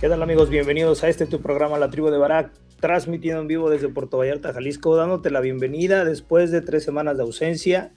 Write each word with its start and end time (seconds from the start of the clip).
¿Qué 0.00 0.08
tal 0.08 0.22
amigos? 0.22 0.48
Bienvenidos 0.48 1.02
a 1.02 1.08
este 1.08 1.26
tu 1.26 1.42
programa 1.42 1.76
La 1.76 1.90
Tribu 1.90 2.08
de 2.10 2.18
Barak, 2.18 2.52
transmitiendo 2.78 3.40
en 3.40 3.48
vivo 3.48 3.68
desde 3.68 3.88
Puerto 3.88 4.18
Vallarta, 4.18 4.52
Jalisco, 4.52 4.94
dándote 4.94 5.28
la 5.28 5.40
bienvenida 5.40 6.04
después 6.04 6.52
de 6.52 6.60
tres 6.60 6.84
semanas 6.84 7.16
de 7.16 7.24
ausencia. 7.24 7.90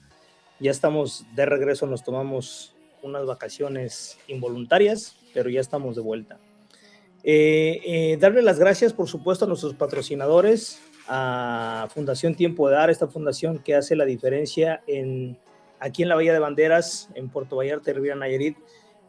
Ya 0.59 0.71
estamos 0.71 1.27
de 1.35 1.45
regreso, 1.45 1.85
nos 1.85 2.03
tomamos 2.03 2.75
unas 3.03 3.27
vacaciones 3.27 4.17
involuntarias, 4.27 5.15
pero 5.35 5.51
ya 5.51 5.61
estamos 5.61 5.95
de 5.95 6.01
vuelta. 6.01 6.39
Eh, 7.23 7.81
eh, 7.85 8.17
darle 8.19 8.41
las 8.41 8.57
gracias, 8.57 8.93
por 8.93 9.07
supuesto, 9.07 9.45
a 9.45 9.47
nuestros 9.47 9.75
patrocinadores, 9.75 10.81
a 11.07 11.87
Fundación 11.93 12.33
Tiempo 12.33 12.67
de 12.67 12.77
Dar, 12.77 12.89
esta 12.89 13.09
fundación 13.09 13.59
que 13.59 13.75
hace 13.75 13.95
la 13.95 14.05
diferencia 14.05 14.81
en, 14.87 15.37
aquí 15.79 16.01
en 16.01 16.09
la 16.09 16.15
Bahía 16.15 16.33
de 16.33 16.39
Banderas, 16.39 17.09
en 17.13 17.29
Puerto 17.29 17.57
Vallarta, 17.57 17.93
Riviera 17.93 18.15
Nayarit, 18.15 18.57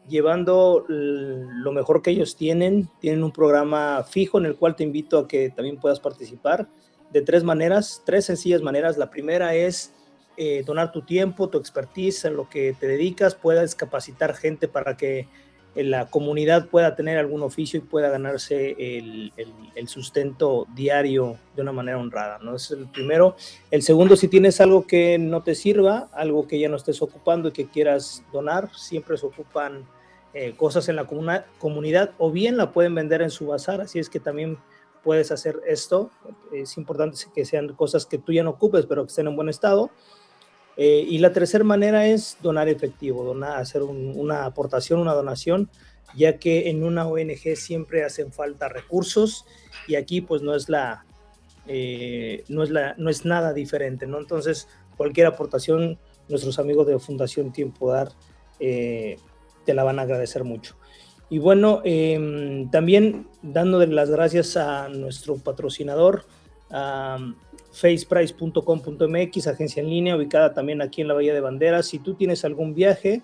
llevando 0.07 0.85
lo 0.87 1.71
mejor 1.71 2.01
que 2.01 2.11
ellos 2.11 2.35
tienen. 2.35 2.89
Tienen 2.99 3.23
un 3.23 3.31
programa 3.31 4.03
fijo 4.03 4.37
en 4.37 4.45
el 4.45 4.55
cual 4.55 4.75
te 4.75 4.83
invito 4.83 5.17
a 5.17 5.27
que 5.27 5.49
también 5.49 5.77
puedas 5.77 5.99
participar 5.99 6.67
de 7.11 7.21
tres 7.21 7.43
maneras, 7.43 8.01
tres 8.05 8.25
sencillas 8.25 8.61
maneras. 8.61 8.97
La 8.97 9.09
primera 9.09 9.55
es 9.55 9.93
eh, 10.35 10.63
donar 10.65 10.91
tu 10.91 11.03
tiempo, 11.03 11.49
tu 11.49 11.59
expertise 11.59 12.25
en 12.25 12.35
lo 12.35 12.49
que 12.49 12.75
te 12.79 12.87
dedicas, 12.87 13.35
puedas 13.35 13.75
capacitar 13.75 14.33
gente 14.33 14.67
para 14.67 14.97
que 14.97 15.27
la 15.75 16.05
comunidad 16.07 16.67
pueda 16.67 16.95
tener 16.95 17.17
algún 17.17 17.41
oficio 17.41 17.79
y 17.79 17.81
pueda 17.81 18.09
ganarse 18.09 18.75
el, 18.77 19.31
sustento 19.87 20.67
diario 20.75 21.37
de 21.55 21.61
una 21.61 21.71
manera 21.71 21.97
honrada, 21.97 22.39
¿no? 22.41 22.55
es 22.55 22.71
el 22.71 22.87
primero. 22.87 23.35
El 23.71 23.81
segundo, 23.81 24.15
si 24.15 24.27
tienes 24.27 24.61
algo 24.61 24.85
que 24.85 25.17
no 25.17 25.41
te 25.41 25.55
sirva, 25.55 26.09
algo 26.13 26.47
que 26.47 26.59
ya 26.59 26.69
no 26.69 26.77
estés 26.77 27.01
ocupando 27.01 27.49
y 27.49 27.51
que 27.51 27.67
quieras 27.67 28.23
donar, 28.31 28.69
siempre 28.75 29.17
se 29.17 29.25
ocupan 29.25 29.85
eh, 30.33 30.53
cosas 30.55 30.89
en 30.89 30.95
la 30.95 31.05
comunidad 31.05 32.11
o 32.17 32.31
bien 32.31 32.57
la 32.57 32.71
pueden 32.71 32.95
vender 32.95 33.21
en 33.21 33.29
su 33.29 33.47
bazar, 33.47 33.81
así 33.81 33.99
es 33.99 34.09
que 34.09 34.19
también 34.19 34.57
puedes 35.03 35.31
hacer 35.31 35.59
esto. 35.67 36.09
Es 36.51 36.77
importante 36.77 37.17
que 37.35 37.45
sean 37.45 37.73
cosas 37.75 38.05
que 38.05 38.17
tú 38.17 38.31
ya 38.31 38.43
no 38.43 38.51
ocupes, 38.51 38.85
pero 38.85 39.03
que 39.03 39.09
estén 39.09 39.27
en 39.27 39.35
buen 39.35 39.49
estado. 39.49 39.91
Eh, 40.75 41.05
y 41.07 41.19
la 41.19 41.31
tercera 41.31 41.63
manera 41.63 42.07
es 42.07 42.37
donar 42.41 42.67
efectivo, 42.67 43.23
donar, 43.23 43.59
hacer 43.59 43.83
una 43.83 44.45
aportación, 44.45 44.99
una 44.99 45.13
donación, 45.13 45.69
ya 46.15 46.37
que 46.37 46.69
en 46.69 46.83
una 46.83 47.07
ONG 47.07 47.55
siempre 47.55 48.03
hacen 48.03 48.31
falta 48.31 48.69
recursos 48.69 49.45
y 49.87 49.95
aquí 49.95 50.21
pues 50.21 50.41
no 50.41 50.55
es 50.55 50.69
la, 50.69 51.05
eh, 51.67 52.43
no 52.49 52.63
es 52.63 52.69
la, 52.71 52.95
no 52.97 53.09
es 53.09 53.25
nada 53.25 53.53
diferente, 53.53 54.07
¿no? 54.07 54.19
Entonces 54.19 54.67
cualquier 54.97 55.27
aportación, 55.27 55.99
nuestros 56.27 56.57
amigos 56.59 56.87
de 56.87 56.97
Fundación 56.99 57.51
Tiempo 57.51 57.91
Dar 57.91 58.09
eh, 58.59 59.17
te 59.65 59.73
la 59.73 59.83
van 59.83 59.99
a 59.99 60.03
agradecer 60.03 60.43
mucho. 60.43 60.75
Y 61.29 61.39
bueno, 61.39 61.81
em, 61.83 62.69
también 62.69 63.27
dándole 63.41 63.87
las 63.87 64.09
gracias 64.09 64.57
a 64.57 64.89
nuestro 64.89 65.35
patrocinador, 65.37 66.25
faceprice.com.mx, 67.73 69.47
agencia 69.47 69.81
en 69.81 69.89
línea 69.89 70.15
ubicada 70.15 70.53
también 70.53 70.81
aquí 70.81 71.01
en 71.01 71.07
la 71.07 71.15
Bahía 71.15 71.33
de 71.33 71.41
Banderas. 71.41 71.87
Si 71.87 71.97
tú 71.99 72.13
tienes 72.13 72.45
algún 72.45 72.75
viaje, 72.75 73.23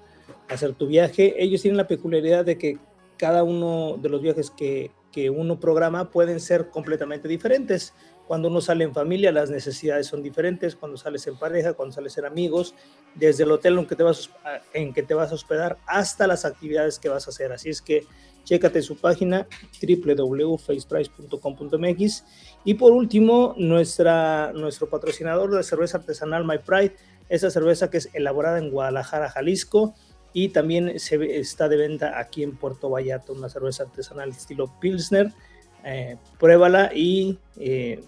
hacer 0.49 0.73
tu 0.73 0.87
viaje. 0.87 1.35
Ellos 1.37 1.61
tienen 1.61 1.77
la 1.77 1.87
peculiaridad 1.87 2.43
de 2.43 2.57
que 2.57 2.79
cada 3.17 3.43
uno 3.43 3.97
de 4.01 4.09
los 4.09 4.19
viajes 4.21 4.49
que, 4.49 4.89
que 5.11 5.29
uno 5.29 5.59
programa 5.59 6.09
pueden 6.09 6.39
ser 6.39 6.69
completamente 6.69 7.27
diferentes. 7.27 7.93
Cuando 8.27 8.49
uno 8.49 8.61
sale 8.61 8.83
en 8.83 8.93
familia, 8.93 9.31
las 9.31 9.49
necesidades 9.49 10.05
son 10.07 10.21
diferentes. 10.21 10.75
Cuando 10.75 10.97
sales 10.97 11.25
en 11.27 11.37
pareja, 11.37 11.73
cuando 11.73 11.95
sales 11.95 12.17
en 12.17 12.25
amigos, 12.25 12.75
desde 13.15 13.43
el 13.43 13.51
hotel 13.51 13.79
en 13.79 13.87
que 13.87 13.95
te 13.95 14.03
vas, 14.03 14.29
en 14.73 14.93
que 14.93 15.03
te 15.03 15.13
vas 15.13 15.31
a 15.31 15.35
hospedar 15.35 15.77
hasta 15.87 16.27
las 16.27 16.43
actividades 16.45 16.99
que 16.99 17.07
vas 17.09 17.27
a 17.27 17.29
hacer. 17.29 17.51
Así 17.51 17.69
es 17.69 17.81
que 17.81 18.05
chécate 18.43 18.81
su 18.81 18.97
página 18.97 19.47
www.faceprice.com.mx. 19.81 22.25
Y 22.65 22.73
por 22.73 22.91
último, 22.91 23.55
nuestra, 23.57 24.51
nuestro 24.53 24.89
patrocinador 24.89 25.55
de 25.55 25.63
cerveza 25.63 25.97
artesanal 25.97 26.45
My 26.45 26.57
Pride, 26.59 26.95
esa 27.29 27.49
cerveza 27.49 27.89
que 27.89 27.97
es 27.97 28.09
elaborada 28.13 28.59
en 28.59 28.71
Guadalajara, 28.71 29.29
Jalisco 29.29 29.93
y 30.33 30.49
también 30.49 30.99
se, 30.99 31.39
está 31.39 31.67
de 31.67 31.77
venta 31.77 32.19
aquí 32.19 32.43
en 32.43 32.55
Puerto 32.55 32.89
Vallarta, 32.89 33.31
una 33.31 33.49
cerveza 33.49 33.83
artesanal 33.83 34.29
estilo 34.29 34.71
Pilsner. 34.79 35.31
Eh, 35.83 36.17
pruébala 36.37 36.91
y 36.93 37.37
eh, 37.57 38.03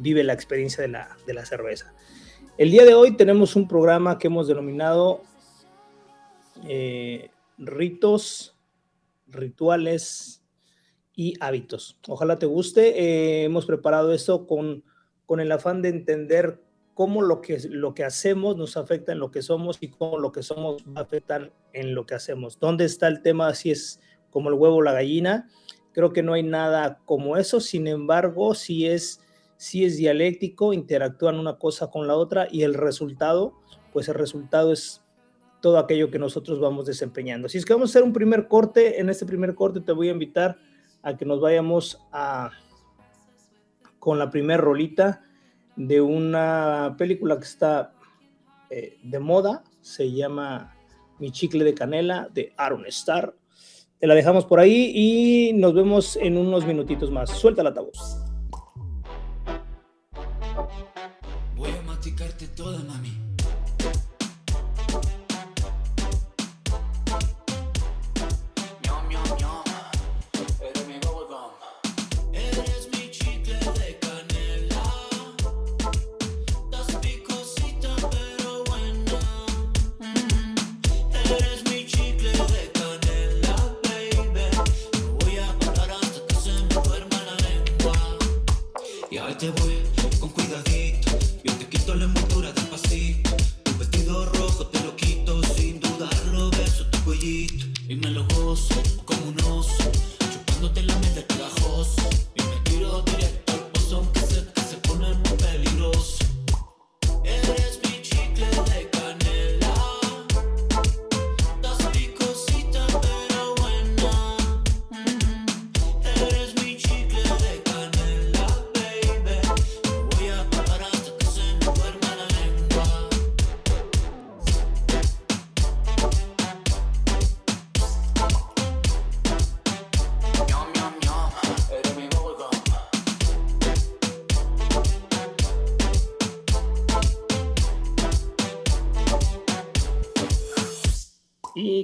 vive 0.00 0.24
la 0.24 0.32
experiencia 0.32 0.82
de 0.82 0.88
la, 0.88 1.16
de 1.26 1.34
la 1.34 1.44
cerveza. 1.44 1.94
El 2.58 2.70
día 2.70 2.84
de 2.84 2.94
hoy 2.94 3.16
tenemos 3.16 3.56
un 3.56 3.68
programa 3.68 4.18
que 4.18 4.28
hemos 4.28 4.48
denominado 4.48 5.22
eh, 6.66 7.30
ritos, 7.58 8.56
rituales 9.26 10.42
y 11.14 11.34
hábitos. 11.40 11.98
Ojalá 12.08 12.38
te 12.38 12.46
guste. 12.46 12.98
Eh, 12.98 13.44
hemos 13.44 13.66
preparado 13.66 14.12
esto 14.12 14.46
con, 14.46 14.84
con 15.26 15.40
el 15.40 15.52
afán 15.52 15.82
de 15.82 15.90
entender 15.90 16.62
cómo 16.94 17.20
lo 17.20 17.42
que, 17.42 17.58
lo 17.68 17.92
que 17.92 18.04
hacemos 18.04 18.56
nos 18.56 18.78
afecta 18.78 19.12
en 19.12 19.18
lo 19.18 19.30
que 19.30 19.42
somos 19.42 19.76
y 19.82 19.88
cómo 19.88 20.18
lo 20.18 20.32
que 20.32 20.42
somos 20.42 20.82
va 20.84 21.00
a 21.00 21.04
afectar 21.04 21.52
en 21.74 21.94
lo 21.94 22.06
que 22.06 22.14
hacemos. 22.14 22.58
¿Dónde 22.58 22.86
está 22.86 23.06
el 23.08 23.20
tema? 23.20 23.54
Si 23.54 23.70
es 23.70 24.00
como 24.30 24.48
el 24.48 24.54
huevo 24.54 24.76
o 24.76 24.82
la 24.82 24.92
gallina. 24.92 25.50
Creo 25.92 26.12
que 26.12 26.22
no 26.22 26.34
hay 26.34 26.42
nada 26.42 27.00
como 27.04 27.36
eso. 27.36 27.60
Sin 27.60 27.86
embargo, 27.86 28.54
si 28.54 28.86
es 28.86 29.20
si 29.56 29.84
es 29.84 29.96
dialéctico, 29.96 30.72
interactúan 30.72 31.38
una 31.38 31.58
cosa 31.58 31.90
con 31.90 32.06
la 32.06 32.16
otra 32.16 32.48
y 32.50 32.62
el 32.62 32.74
resultado, 32.74 33.54
pues 33.92 34.08
el 34.08 34.14
resultado 34.14 34.72
es 34.72 35.02
todo 35.60 35.78
aquello 35.78 36.10
que 36.10 36.18
nosotros 36.18 36.60
vamos 36.60 36.86
desempeñando. 36.86 37.46
Así 37.46 37.58
es 37.58 37.64
que 37.64 37.72
vamos 37.72 37.90
a 37.90 37.92
hacer 37.92 38.02
un 38.02 38.12
primer 38.12 38.48
corte. 38.48 39.00
En 39.00 39.08
este 39.08 39.26
primer 39.26 39.54
corte 39.54 39.80
te 39.80 39.92
voy 39.92 40.08
a 40.08 40.12
invitar 40.12 40.58
a 41.02 41.16
que 41.16 41.24
nos 41.24 41.40
vayamos 41.40 42.00
a 42.12 42.50
con 43.98 44.18
la 44.18 44.30
primera 44.30 44.62
rolita 44.62 45.24
de 45.74 46.00
una 46.00 46.94
película 46.96 47.38
que 47.38 47.44
está 47.44 47.92
eh, 48.70 48.98
de 49.02 49.18
moda, 49.18 49.64
se 49.80 50.12
llama 50.12 50.74
Mi 51.18 51.30
chicle 51.30 51.64
de 51.64 51.74
canela 51.74 52.28
de 52.32 52.52
Aaron 52.56 52.86
Star. 52.86 53.34
Te 53.98 54.06
la 54.06 54.14
dejamos 54.14 54.44
por 54.44 54.60
ahí 54.60 54.92
y 54.94 55.52
nos 55.54 55.74
vemos 55.74 56.16
en 56.16 56.36
unos 56.36 56.66
minutitos 56.66 57.10
más. 57.10 57.30
Suelta 57.30 57.62
la 57.62 57.74
tabuz. 57.74 58.25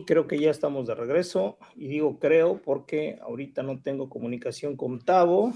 Creo 0.06 0.26
que 0.26 0.38
ya 0.38 0.50
estamos 0.50 0.86
de 0.86 0.94
regreso. 0.94 1.58
Y 1.76 1.88
digo 1.88 2.18
creo 2.18 2.60
porque 2.62 3.18
ahorita 3.22 3.62
no 3.62 3.80
tengo 3.80 4.08
comunicación 4.08 4.76
con 4.76 5.00
Tavo. 5.00 5.52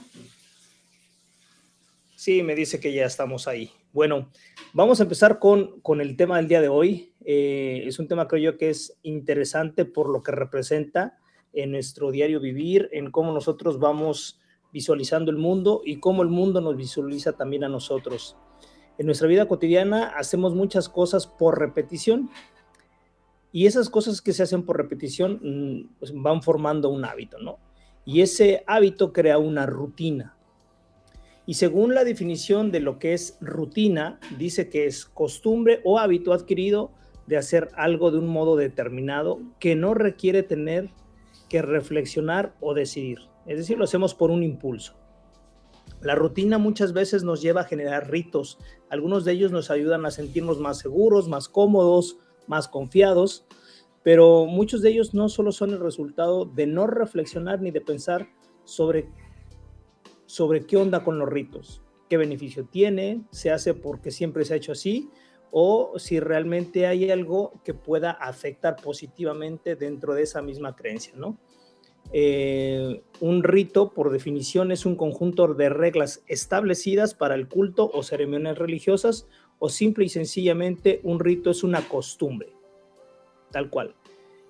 Sí, 2.14 2.42
me 2.42 2.54
dice 2.54 2.80
que 2.80 2.92
ya 2.92 3.04
estamos 3.04 3.46
ahí. 3.46 3.70
Bueno, 3.92 4.30
vamos 4.72 5.00
a 5.00 5.04
empezar 5.04 5.38
con, 5.38 5.80
con 5.80 6.00
el 6.00 6.16
tema 6.16 6.36
del 6.36 6.48
día 6.48 6.60
de 6.60 6.68
hoy. 6.68 7.12
Eh, 7.24 7.84
es 7.86 7.98
un 7.98 8.08
tema 8.08 8.28
creo 8.28 8.52
yo 8.52 8.58
que 8.58 8.70
es 8.70 8.98
interesante 9.02 9.84
por 9.84 10.08
lo 10.08 10.22
que 10.22 10.32
representa 10.32 11.18
en 11.52 11.72
nuestro 11.72 12.10
diario 12.10 12.40
vivir, 12.40 12.88
en 12.92 13.10
cómo 13.10 13.32
nosotros 13.32 13.78
vamos 13.78 14.40
visualizando 14.72 15.30
el 15.30 15.38
mundo 15.38 15.82
y 15.84 16.00
cómo 16.00 16.22
el 16.22 16.28
mundo 16.28 16.60
nos 16.60 16.76
visualiza 16.76 17.32
también 17.32 17.64
a 17.64 17.68
nosotros. 17.68 18.36
En 18.98 19.06
nuestra 19.06 19.28
vida 19.28 19.46
cotidiana 19.46 20.08
hacemos 20.16 20.54
muchas 20.54 20.88
cosas 20.88 21.26
por 21.26 21.58
repetición 21.58 22.30
y 23.56 23.64
esas 23.64 23.88
cosas 23.88 24.20
que 24.20 24.34
se 24.34 24.42
hacen 24.42 24.64
por 24.64 24.76
repetición 24.76 25.40
mm, 25.42 25.96
pues, 25.98 26.12
van 26.14 26.42
formando 26.42 26.90
un 26.90 27.06
hábito, 27.06 27.38
¿no? 27.38 27.58
Y 28.04 28.20
ese 28.20 28.62
hábito 28.66 29.14
crea 29.14 29.38
una 29.38 29.64
rutina. 29.64 30.36
Y 31.46 31.54
según 31.54 31.94
la 31.94 32.04
definición 32.04 32.70
de 32.70 32.80
lo 32.80 32.98
que 32.98 33.14
es 33.14 33.38
rutina, 33.40 34.20
dice 34.36 34.68
que 34.68 34.84
es 34.84 35.06
costumbre 35.06 35.80
o 35.84 35.98
hábito 35.98 36.34
adquirido 36.34 36.92
de 37.26 37.38
hacer 37.38 37.70
algo 37.76 38.10
de 38.10 38.18
un 38.18 38.28
modo 38.28 38.56
determinado 38.56 39.40
que 39.58 39.74
no 39.74 39.94
requiere 39.94 40.42
tener 40.42 40.90
que 41.48 41.62
reflexionar 41.62 42.54
o 42.60 42.74
decidir. 42.74 43.20
Es 43.46 43.56
decir, 43.56 43.78
lo 43.78 43.84
hacemos 43.84 44.14
por 44.14 44.30
un 44.30 44.42
impulso. 44.42 44.98
La 46.02 46.14
rutina 46.14 46.58
muchas 46.58 46.92
veces 46.92 47.24
nos 47.24 47.40
lleva 47.40 47.62
a 47.62 47.64
generar 47.64 48.10
ritos. 48.10 48.58
Algunos 48.90 49.24
de 49.24 49.32
ellos 49.32 49.50
nos 49.50 49.70
ayudan 49.70 50.04
a 50.04 50.10
sentirnos 50.10 50.60
más 50.60 50.76
seguros, 50.76 51.26
más 51.26 51.48
cómodos, 51.48 52.18
más 52.46 52.68
confiados, 52.68 53.46
pero 54.02 54.46
muchos 54.46 54.82
de 54.82 54.90
ellos 54.90 55.14
no 55.14 55.28
solo 55.28 55.52
son 55.52 55.70
el 55.70 55.80
resultado 55.80 56.44
de 56.44 56.66
no 56.66 56.86
reflexionar 56.86 57.60
ni 57.60 57.70
de 57.70 57.80
pensar 57.80 58.28
sobre, 58.64 59.08
sobre 60.26 60.66
qué 60.66 60.76
onda 60.76 61.02
con 61.02 61.18
los 61.18 61.28
ritos, 61.28 61.82
qué 62.08 62.16
beneficio 62.16 62.66
tiene, 62.66 63.22
se 63.30 63.50
hace 63.50 63.74
porque 63.74 64.10
siempre 64.10 64.44
se 64.44 64.54
ha 64.54 64.58
hecho 64.58 64.72
así, 64.72 65.10
o 65.50 65.98
si 65.98 66.20
realmente 66.20 66.86
hay 66.86 67.10
algo 67.10 67.60
que 67.64 67.74
pueda 67.74 68.10
afectar 68.10 68.76
positivamente 68.76 69.74
dentro 69.74 70.14
de 70.14 70.22
esa 70.22 70.42
misma 70.42 70.76
creencia, 70.76 71.14
¿no? 71.16 71.38
Eh, 72.12 73.02
un 73.20 73.42
rito, 73.42 73.92
por 73.92 74.10
definición, 74.10 74.70
es 74.70 74.86
un 74.86 74.96
conjunto 74.96 75.54
de 75.54 75.68
reglas 75.68 76.22
establecidas 76.28 77.14
para 77.14 77.34
el 77.34 77.48
culto 77.48 77.90
o 77.92 78.02
ceremonias 78.02 78.58
religiosas, 78.58 79.26
o 79.58 79.68
simple 79.68 80.04
y 80.04 80.08
sencillamente 80.08 81.00
un 81.02 81.20
rito 81.20 81.50
es 81.50 81.64
una 81.64 81.86
costumbre, 81.88 82.52
tal 83.50 83.70
cual. 83.70 83.94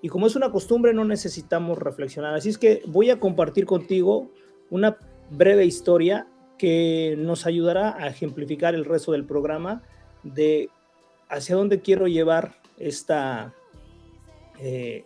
Y 0.03 0.09
como 0.09 0.27
es 0.27 0.37
una 0.37 0.51
costumbre, 0.51 0.93
no 0.93 1.05
necesitamos 1.05 1.79
reflexionar. 1.79 2.35
Así 2.35 2.49
es 2.49 2.59
que 2.59 2.83
voy 2.87 3.11
a 3.11 3.19
compartir 3.19 3.67
contigo 3.67 4.31
una 4.71 4.99
breve 5.31 5.65
historia 5.65 6.29
que 6.59 7.17
nos 7.19 7.47
ayudará 7.47 7.97
a 7.97 8.09
ejemplificar 8.09 8.75
el 8.75 8.85
resto 8.85 9.13
del 9.13 9.25
programa 9.25 9.83
de 10.23 10.71
hacia 11.29 11.57
dónde 11.57 11.81
quiero 11.81 12.07
llevar 12.07 12.61
esta, 12.79 13.55
eh, 14.61 15.05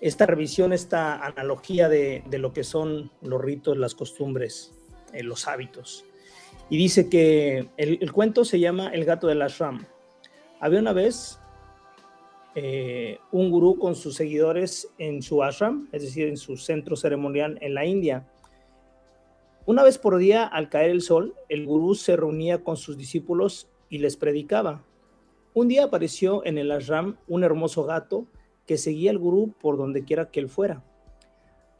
esta 0.00 0.26
revisión, 0.26 0.72
esta 0.72 1.24
analogía 1.24 1.88
de, 1.88 2.22
lo 2.30 2.52
que 2.52 2.64
son 2.64 3.10
los 3.22 3.40
ritos, 3.40 3.76
las 3.76 3.94
costumbres, 3.94 4.74
eh, 5.12 5.22
los 5.22 5.48
hábitos. 5.48 6.04
Y 6.72 6.78
dice 6.78 7.10
que 7.10 7.68
el, 7.76 8.12
cuento 8.12 8.46
se 8.46 8.58
llama 8.58 8.88
El 8.88 9.04
gato 9.04 9.26
del 9.26 9.42
ashram. 9.42 9.84
Había 10.58 10.80
una 10.80 10.94
vez 10.94 11.38
eh, 12.54 13.18
un 13.30 13.50
gurú 13.50 13.78
con 13.78 13.94
sus 13.94 14.14
seguidores 14.14 14.88
en 14.96 15.20
su 15.20 15.42
ashram, 15.42 15.90
es 15.92 16.00
decir, 16.00 16.28
en 16.28 16.38
su 16.38 16.56
centro 16.56 16.96
ceremonial 16.96 17.58
en 17.60 17.74
la 17.74 17.84
India. 17.84 18.26
Una 19.66 19.82
vez 19.82 19.98
por 19.98 20.16
día, 20.16 20.46
al 20.46 20.70
caer 20.70 20.88
el 20.88 21.02
sol, 21.02 21.34
el 21.50 21.66
gurú 21.66 21.94
se 21.94 22.16
reunía 22.16 22.64
con 22.64 22.78
sus 22.78 22.96
discípulos 22.96 23.68
y 23.90 23.98
les 23.98 24.16
predicaba. 24.16 24.82
Un 25.52 25.68
día 25.68 25.84
apareció 25.84 26.42
en 26.46 26.56
el 26.56 26.72
ashram 26.72 27.18
un 27.28 27.44
hermoso 27.44 27.84
gato 27.84 28.26
que 28.66 28.78
seguía 28.78 29.10
al 29.10 29.18
gurú 29.18 29.52
por 29.60 29.76
donde 29.76 30.04
quiera 30.04 30.30
que 30.30 30.40
él 30.40 30.48
fuera. 30.48 30.82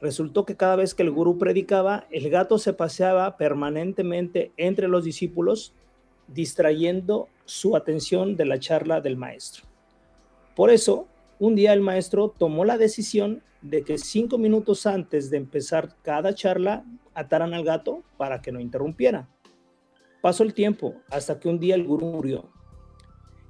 Resultó 0.03 0.45
que 0.45 0.57
cada 0.57 0.75
vez 0.75 0.95
que 0.95 1.05
el 1.05 1.13
gurú 1.13 1.39
predicaba, 1.39 2.09
el 2.11 2.29
gato 2.29 2.59
se 2.59 2.73
paseaba 2.73 3.37
permanentemente 3.37 4.51
entre 4.57 4.89
los 4.89 5.05
discípulos, 5.05 5.75
distrayendo 6.27 7.29
su 7.45 7.77
atención 7.77 8.37
de 8.37 8.45
la 8.45 8.59
charla 8.59 9.01
del 9.01 9.17
maestro. 9.17 9.63
Por 10.57 10.71
eso, 10.71 11.07
un 11.39 11.55
día 11.55 11.73
el 11.73 11.81
maestro 11.81 12.35
tomó 12.37 12.65
la 12.65 12.79
decisión 12.79 13.45
de 13.61 13.85
que 13.85 13.97
cinco 13.97 14.39
minutos 14.39 14.87
antes 14.87 15.31
de 15.31 15.37
empezar 15.37 15.95
cada 16.03 16.35
charla 16.35 16.85
ataran 17.15 17.55
al 17.55 17.63
gato 17.63 18.03
para 18.17 18.43
que 18.43 18.51
no 18.51 18.59
interrumpiera. 18.59 19.29
Pasó 20.21 20.43
el 20.43 20.53
tiempo 20.53 20.97
hasta 21.11 21.39
que 21.39 21.49
un 21.49 21.61
día 21.61 21.77
el 21.77 21.85
gurú 21.85 22.07
murió. 22.07 22.51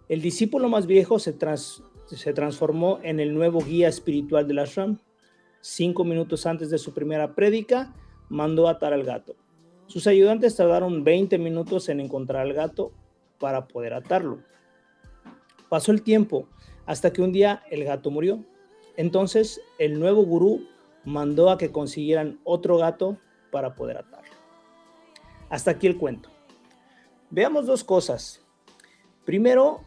El 0.06 0.20
discípulo 0.20 0.68
más 0.68 0.86
viejo 0.86 1.18
se, 1.18 1.32
trans, 1.32 1.82
se 2.06 2.34
transformó 2.34 3.00
en 3.02 3.20
el 3.20 3.32
nuevo 3.32 3.60
guía 3.60 3.88
espiritual 3.88 4.46
del 4.46 4.58
ashram. 4.58 4.98
Cinco 5.62 6.02
minutos 6.02 6.44
antes 6.44 6.70
de 6.70 6.78
su 6.78 6.92
primera 6.92 7.34
prédica, 7.34 7.94
mandó 8.28 8.68
atar 8.68 8.92
al 8.92 9.04
gato. 9.04 9.36
Sus 9.86 10.08
ayudantes 10.08 10.56
tardaron 10.56 11.04
20 11.04 11.38
minutos 11.38 11.88
en 11.88 12.00
encontrar 12.00 12.42
al 12.42 12.52
gato 12.52 12.92
para 13.38 13.68
poder 13.68 13.94
atarlo. 13.94 14.40
Pasó 15.68 15.92
el 15.92 16.02
tiempo 16.02 16.48
hasta 16.84 17.12
que 17.12 17.22
un 17.22 17.30
día 17.30 17.62
el 17.70 17.84
gato 17.84 18.10
murió. 18.10 18.44
Entonces 18.96 19.60
el 19.78 20.00
nuevo 20.00 20.24
gurú 20.24 20.66
mandó 21.04 21.48
a 21.48 21.58
que 21.58 21.70
consiguieran 21.70 22.40
otro 22.42 22.76
gato 22.76 23.18
para 23.52 23.76
poder 23.76 23.98
atarlo. 23.98 24.34
Hasta 25.48 25.70
aquí 25.70 25.86
el 25.86 25.96
cuento. 25.96 26.28
Veamos 27.30 27.66
dos 27.66 27.84
cosas. 27.84 28.44
Primero, 29.24 29.82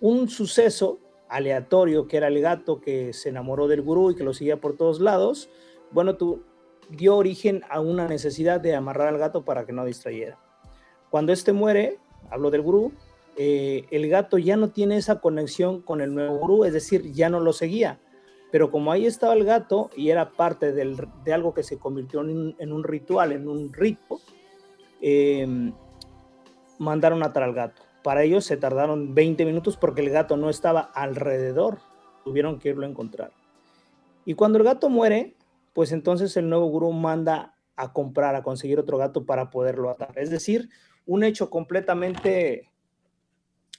un 0.00 0.30
suceso 0.30 0.98
aleatorio 1.34 2.06
que 2.06 2.16
era 2.16 2.28
el 2.28 2.40
gato 2.40 2.80
que 2.80 3.12
se 3.12 3.28
enamoró 3.28 3.66
del 3.66 3.82
gurú 3.82 4.10
y 4.10 4.14
que 4.14 4.24
lo 4.24 4.32
seguía 4.32 4.60
por 4.60 4.76
todos 4.76 5.00
lados. 5.00 5.50
Bueno, 5.90 6.16
tú 6.16 6.42
dio 6.88 7.16
origen 7.16 7.62
a 7.68 7.80
una 7.80 8.06
necesidad 8.06 8.60
de 8.60 8.74
amarrar 8.74 9.08
al 9.08 9.18
gato 9.18 9.44
para 9.44 9.66
que 9.66 9.72
no 9.72 9.84
distrayera. 9.84 10.38
Cuando 11.10 11.32
este 11.32 11.52
muere, 11.52 11.98
hablo 12.30 12.50
del 12.50 12.62
gurú, 12.62 12.92
eh, 13.36 13.84
el 13.90 14.08
gato 14.08 14.38
ya 14.38 14.56
no 14.56 14.70
tiene 14.70 14.96
esa 14.96 15.20
conexión 15.20 15.82
con 15.82 16.00
el 16.00 16.14
nuevo 16.14 16.38
gurú, 16.38 16.64
es 16.64 16.72
decir, 16.72 17.12
ya 17.12 17.28
no 17.28 17.40
lo 17.40 17.52
seguía. 17.52 17.98
Pero 18.52 18.70
como 18.70 18.92
ahí 18.92 19.04
estaba 19.04 19.34
el 19.34 19.44
gato 19.44 19.90
y 19.96 20.10
era 20.10 20.30
parte 20.30 20.72
de 20.72 21.32
algo 21.32 21.52
que 21.52 21.64
se 21.64 21.78
convirtió 21.78 22.20
en 22.20 22.72
un, 22.72 22.84
ritual, 22.84 23.32
en 23.32 23.48
un 23.48 23.72
rito, 23.72 24.20
eh, 25.00 25.72
mandaron 26.78 27.24
a 27.24 27.26
atar 27.26 27.42
al 27.42 27.54
gato. 27.54 27.82
Para 28.04 28.22
ellos 28.22 28.44
se 28.44 28.58
tardaron 28.58 29.14
20 29.14 29.46
minutos 29.46 29.78
porque 29.78 30.02
el 30.02 30.10
gato 30.10 30.36
no 30.36 30.50
estaba 30.50 30.82
alrededor, 30.82 31.78
tuvieron 32.22 32.58
que 32.58 32.68
irlo 32.68 32.84
a 32.84 32.90
encontrar. 32.90 33.32
Y 34.26 34.34
cuando 34.34 34.58
el 34.58 34.64
gato 34.64 34.90
muere, 34.90 35.36
pues 35.72 35.90
entonces 35.90 36.36
el 36.36 36.50
nuevo 36.50 36.66
gurú 36.66 36.92
manda 36.92 37.56
a 37.76 37.94
comprar, 37.94 38.34
a 38.34 38.42
conseguir 38.42 38.78
otro 38.78 38.98
gato 38.98 39.24
para 39.24 39.48
poderlo 39.48 39.88
atar. 39.88 40.18
Es 40.18 40.28
decir, 40.28 40.68
un 41.06 41.24
hecho 41.24 41.48
completamente 41.48 42.70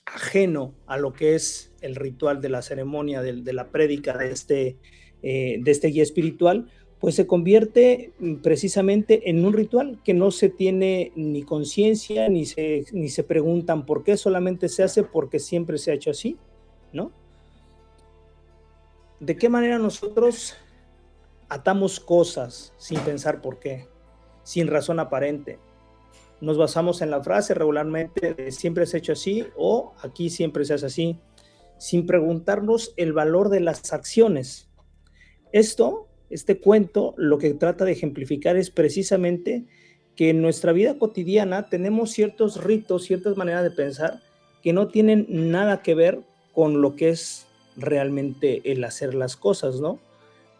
ajeno 0.07 0.73
a 0.87 0.97
lo 0.97 1.13
que 1.13 1.35
es 1.35 1.75
el 1.81 1.93
ritual 1.93 2.41
de 2.41 2.49
la 2.49 2.63
ceremonia, 2.63 3.21
de, 3.21 3.53
la 3.53 3.69
prédica 3.69 4.17
de 4.17 4.31
este, 4.31 4.79
eh, 5.21 5.59
de 5.61 5.69
este 5.69 5.89
guía 5.89 6.01
espiritual, 6.01 6.71
pues 7.05 7.13
se 7.13 7.27
convierte 7.27 8.13
mm, 8.17 8.37
precisamente 8.37 9.29
en 9.29 9.45
un 9.45 9.53
ritual 9.53 10.01
que 10.03 10.15
no 10.15 10.31
se 10.31 10.49
tiene 10.49 11.11
ni 11.15 11.43
conciencia, 11.43 12.29
ni 12.29 12.47
se, 12.47 12.85
ni 12.93 13.09
se 13.09 13.23
preguntan 13.23 13.85
por 13.85 14.03
qué, 14.03 14.17
solamente 14.17 14.69
se 14.69 14.81
hace 14.81 15.03
porque 15.03 15.37
siempre 15.37 15.77
se 15.77 15.91
ha 15.91 15.93
hecho 15.93 16.09
así, 16.09 16.35
¿no? 16.93 17.11
¿De 19.19 19.37
qué 19.37 19.49
manera 19.49 19.77
nosotros 19.77 20.55
atamos 21.47 21.99
cosas 21.99 22.73
sin 22.77 22.99
pensar 23.01 23.39
por 23.39 23.59
qué, 23.59 23.87
sin 24.41 24.65
razón 24.65 24.99
aparente? 24.99 25.59
Nos 26.41 26.57
basamos 26.57 27.03
en 27.03 27.11
la 27.11 27.21
frase 27.21 27.53
regularmente 27.53 28.33
de 28.33 28.51
siempre 28.51 28.87
se 28.87 28.97
ha 28.97 28.99
hecho 29.01 29.13
así 29.13 29.45
o 29.55 29.93
aquí 30.01 30.31
siempre 30.31 30.65
se 30.65 30.73
hace 30.73 30.87
así, 30.87 31.19
sin 31.77 32.07
preguntarnos 32.07 32.95
el 32.97 33.13
valor 33.13 33.49
de 33.49 33.59
las 33.59 33.93
acciones. 33.93 34.71
Esto 35.51 36.04
este 36.29 36.59
cuento 36.59 37.13
lo 37.17 37.37
que 37.37 37.53
trata 37.53 37.85
de 37.85 37.91
ejemplificar 37.91 38.57
es 38.57 38.71
precisamente 38.71 39.65
que 40.15 40.29
en 40.29 40.41
nuestra 40.41 40.71
vida 40.71 40.97
cotidiana 40.97 41.69
tenemos 41.69 42.11
ciertos 42.11 42.63
ritos, 42.63 43.03
ciertas 43.03 43.37
maneras 43.37 43.63
de 43.63 43.71
pensar 43.71 44.21
que 44.63 44.73
no 44.73 44.87
tienen 44.87 45.25
nada 45.29 45.81
que 45.81 45.93
ver 45.93 46.21
con 46.53 46.81
lo 46.81 46.95
que 46.95 47.09
es 47.09 47.45
realmente 47.77 48.61
el 48.71 48.83
hacer 48.83 49.13
las 49.13 49.35
cosas, 49.35 49.79
¿no? 49.81 49.99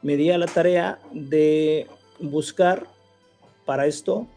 Me 0.02 0.18
di 0.18 0.30
a 0.30 0.38
la 0.38 0.46
tarea 0.46 1.00
de 1.14 1.88
buscar 2.20 2.88
para 3.66 3.88
esto 3.88 4.28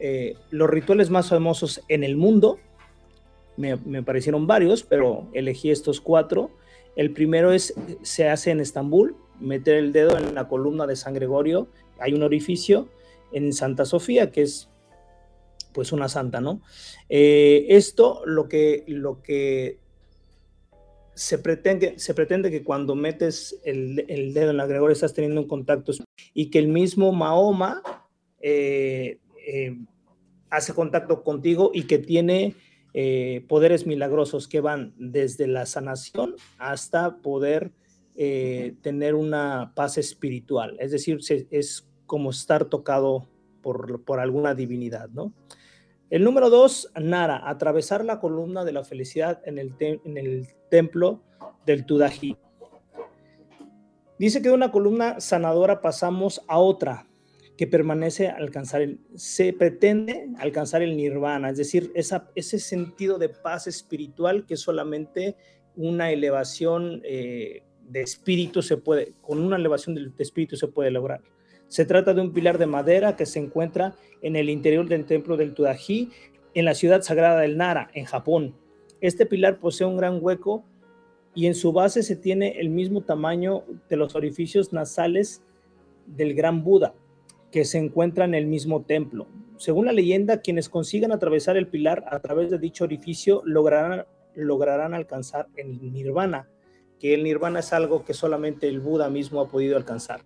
eh, 0.00 0.34
los 0.50 0.68
rituales 0.68 1.10
más 1.10 1.28
famosos 1.28 1.82
en 1.88 2.02
el 2.02 2.16
mundo. 2.16 2.58
Me, 3.56 3.76
me, 3.76 4.02
parecieron 4.02 4.46
varios, 4.46 4.82
pero 4.82 5.28
elegí 5.32 5.70
estos 5.70 6.00
cuatro. 6.00 6.50
El 6.96 7.12
primero 7.12 7.52
es, 7.52 7.74
se 8.02 8.28
hace 8.28 8.50
en 8.50 8.60
Estambul, 8.60 9.14
meter 9.40 9.76
el 9.76 9.92
dedo 9.92 10.16
en 10.16 10.34
la 10.34 10.48
columna 10.48 10.86
de 10.86 10.96
San 10.96 11.14
Gregorio, 11.14 11.68
hay 11.98 12.14
un 12.14 12.22
orificio 12.22 12.88
en 13.32 13.52
Santa 13.52 13.84
Sofía, 13.84 14.30
que 14.30 14.42
es 14.42 14.68
pues 15.72 15.92
una 15.92 16.08
santa, 16.08 16.40
¿no? 16.40 16.60
Eh, 17.08 17.66
esto 17.70 18.22
lo 18.26 18.48
que, 18.48 18.84
lo 18.86 19.22
que 19.22 19.78
se 21.14 21.38
pretende, 21.38 21.98
se 21.98 22.14
pretende 22.14 22.50
que 22.50 22.62
cuando 22.62 22.94
metes 22.94 23.60
el, 23.64 23.96
dedo 24.34 24.50
en 24.50 24.56
la 24.56 24.66
Gregorio 24.66 24.92
estás 24.92 25.14
teniendo 25.14 25.40
un 25.40 25.48
contacto 25.48 25.92
y 26.34 26.50
que 26.50 26.58
el 26.58 26.68
mismo 26.68 27.12
Mahoma 27.12 27.82
eh, 28.40 29.18
eh, 29.46 29.78
hace 30.50 30.74
contacto 30.74 31.22
contigo 31.22 31.70
y 31.74 31.84
que 31.84 31.98
tiene 31.98 32.54
poderes 33.48 33.86
milagrosos 33.86 34.48
que 34.48 34.60
van 34.60 34.92
desde 34.98 35.46
la 35.46 35.64
sanación 35.64 36.34
hasta 36.58 37.22
poder 37.22 37.72
eh, 38.14 38.74
tener 38.82 39.14
una 39.14 39.72
paz 39.74 39.98
espiritual, 39.98 40.76
es 40.80 40.92
decir, 40.92 41.18
es 41.50 41.88
como 42.06 42.30
estar 42.30 42.66
tocado 42.66 43.28
por, 43.62 44.04
por 44.04 44.20
alguna 44.20 44.54
divinidad, 44.54 45.08
¿no? 45.10 45.32
El 46.10 46.24
número 46.24 46.50
dos, 46.50 46.92
Nara, 47.00 47.48
atravesar 47.48 48.04
la 48.04 48.20
columna 48.20 48.66
de 48.66 48.72
la 48.72 48.84
felicidad 48.84 49.40
en 49.46 49.56
el, 49.58 49.74
en 49.80 50.18
el 50.18 50.46
templo 50.70 51.22
del 51.64 51.86
Tudají. 51.86 52.36
Dice 54.18 54.42
que 54.42 54.48
de 54.50 54.54
una 54.54 54.70
columna 54.70 55.20
sanadora 55.20 55.80
pasamos 55.80 56.42
a 56.48 56.58
otra 56.58 57.08
que 57.56 57.66
permanece 57.66 58.28
alcanzar 58.28 58.82
el, 58.82 59.00
se 59.14 59.52
pretende 59.52 60.28
alcanzar 60.38 60.82
el 60.82 60.96
nirvana, 60.96 61.50
es 61.50 61.56
decir, 61.56 61.90
esa, 61.94 62.30
ese 62.34 62.58
sentido 62.58 63.18
de 63.18 63.28
paz 63.28 63.66
espiritual 63.66 64.44
que 64.44 64.54
es 64.54 64.60
solamente 64.60 65.36
una 65.76 66.10
elevación 66.10 67.00
eh, 67.04 67.62
de 67.88 68.00
espíritu 68.00 68.62
se 68.62 68.76
puede, 68.76 69.12
con 69.20 69.38
una 69.38 69.56
elevación 69.56 69.94
del 69.94 70.12
espíritu 70.18 70.56
se 70.56 70.68
puede 70.68 70.90
lograr. 70.90 71.22
Se 71.68 71.84
trata 71.84 72.12
de 72.12 72.20
un 72.20 72.32
pilar 72.32 72.58
de 72.58 72.66
madera 72.66 73.16
que 73.16 73.26
se 73.26 73.38
encuentra 73.38 73.94
en 74.20 74.36
el 74.36 74.50
interior 74.50 74.88
del 74.88 75.06
templo 75.06 75.36
del 75.36 75.54
Tudají, 75.54 76.10
en 76.54 76.64
la 76.64 76.74
ciudad 76.74 77.02
sagrada 77.02 77.40
del 77.40 77.56
Nara, 77.56 77.90
en 77.94 78.04
Japón. 78.04 78.54
Este 79.00 79.26
pilar 79.26 79.58
posee 79.58 79.86
un 79.86 79.96
gran 79.96 80.18
hueco 80.20 80.64
y 81.34 81.46
en 81.46 81.54
su 81.54 81.72
base 81.72 82.02
se 82.02 82.16
tiene 82.16 82.60
el 82.60 82.68
mismo 82.68 83.00
tamaño 83.00 83.64
de 83.88 83.96
los 83.96 84.14
orificios 84.14 84.72
nasales 84.72 85.42
del 86.06 86.34
gran 86.34 86.62
Buda, 86.62 86.94
que 87.50 87.64
se 87.64 87.78
encuentra 87.78 88.24
en 88.24 88.34
el 88.34 88.46
mismo 88.46 88.82
templo. 88.82 89.26
Según 89.56 89.86
la 89.86 89.92
leyenda, 89.92 90.40
quienes 90.40 90.68
consigan 90.68 91.12
atravesar 91.12 91.56
el 91.56 91.68
pilar 91.68 92.04
a 92.10 92.20
través 92.20 92.50
de 92.50 92.58
dicho 92.58 92.84
orificio 92.84 93.42
lograrán, 93.44 94.04
lograrán 94.34 94.92
alcanzar 94.92 95.48
el 95.56 95.92
nirvana, 95.92 96.48
que 97.02 97.14
el 97.14 97.24
nirvana 97.24 97.58
es 97.58 97.72
algo 97.72 98.04
que 98.04 98.14
solamente 98.14 98.68
el 98.68 98.78
Buda 98.78 99.10
mismo 99.10 99.40
ha 99.40 99.48
podido 99.48 99.76
alcanzar. 99.76 100.20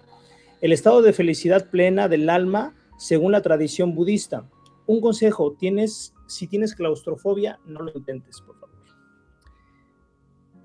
El 0.61 0.75
estado 0.75 1.01
de 1.01 1.15
felicidad 1.15 1.71
plena 1.71 2.07
del 2.07 2.29
alma 2.29 2.75
según 2.99 3.33
la 3.33 3.41
tradición 3.41 3.95
budista. 3.95 4.47
Un 4.85 5.01
consejo, 5.01 5.55
tienes, 5.55 6.15
si 6.27 6.47
tienes 6.47 6.75
claustrofobia, 6.75 7.59
no 7.65 7.81
lo 7.81 7.93
intentes, 7.95 8.43
por 8.43 8.61
favor. 8.61 8.77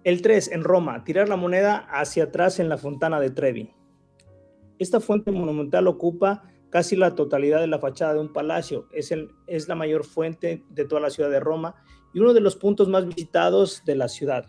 El 0.04 0.22
3, 0.22 0.52
en 0.52 0.66
Roma, 0.66 1.06
tirar 1.06 1.30
la 1.30 1.38
moneda 1.38 1.78
hacia 1.90 2.26
atrás 2.26 2.60
en 2.60 2.68
la 2.68 2.78
fontana 2.78 3.22
de 3.22 3.30
Trevi. 3.30 3.74
Esta 4.80 5.00
fuente 5.00 5.32
monumental 5.32 5.88
ocupa 5.88 6.44
casi 6.70 6.98
la 6.98 7.16
totalidad 7.16 7.62
de 7.62 7.68
la 7.68 7.80
fachada 7.80 8.16
de 8.16 8.20
un 8.20 8.34
palacio. 8.34 8.90
Es, 8.92 9.14
el, 9.14 9.32
es 9.48 9.70
la 9.70 9.76
mayor 9.76 10.04
fuente 10.04 10.66
de 10.72 10.84
toda 10.84 11.00
la 11.00 11.10
ciudad 11.10 11.30
de 11.30 11.40
Roma 11.40 11.76
y 12.14 12.20
uno 12.20 12.34
de 12.34 12.42
los 12.42 12.58
puntos 12.58 12.90
más 12.90 13.08
visitados 13.08 13.84
de 13.86 13.96
la 13.96 14.10
ciudad 14.10 14.46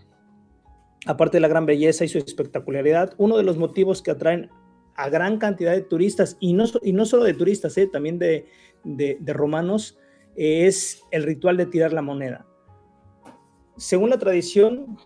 aparte 1.07 1.37
de 1.37 1.41
la 1.41 1.49
gran 1.49 1.67
belleza 1.67 2.05
y 2.05 2.09
su 2.09 2.19
espectacularidad, 2.19 3.15
uno 3.19 3.37
de 3.37 3.43
los 3.43 3.57
motivos 3.57 4.03
que 4.03 4.11
atraen 4.11 4.51
a 4.95 5.09
gran 5.09 5.39
cantidad 5.39 5.73
de 5.73 5.83
turistas, 5.83 6.37
y 6.41 6.53
no, 6.53 6.67
solo 6.67 7.25
de 7.25 7.35
turistas, 7.35 7.77
eh, 7.79 7.87
también 7.87 8.19
de, 8.19 8.47
romanos, 9.27 9.99
es 10.37 11.03
el 11.11 11.23
ritual 11.25 11.57
de 11.57 11.67
tirar 11.67 11.93
la 11.93 12.03
moneda. 12.03 12.47
Según 13.77 14.11
la 14.11 14.19
tradición, 14.19 14.99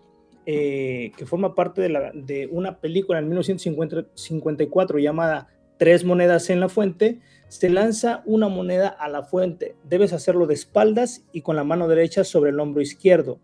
eh, 0.45 1.11
que 1.17 1.25
forma 1.25 1.55
parte 1.55 1.81
de, 1.81 2.11
de, 2.13 2.47
una 2.47 2.79
película 2.79 3.19
en 3.19 3.27
1954 3.27 4.99
llamada 4.99 5.49
Tres 5.77 6.03
monedas 6.03 6.49
en 6.49 6.59
la 6.59 6.69
fuente, 6.69 7.19
se 7.49 7.69
lanza 7.69 8.23
una 8.25 8.49
moneda 8.49 8.87
a 8.87 9.07
la 9.09 9.23
fuente. 9.23 9.75
Debes 9.83 10.11
hacerlo 10.11 10.47
de 10.47 10.55
espaldas 10.55 11.23
y 11.31 11.41
con 11.41 11.55
la 11.55 11.63
mano 11.63 11.87
derecha 11.87 12.23
sobre 12.23 12.49
el 12.49 12.59
hombro 12.59 12.81
izquierdo. 12.81 13.39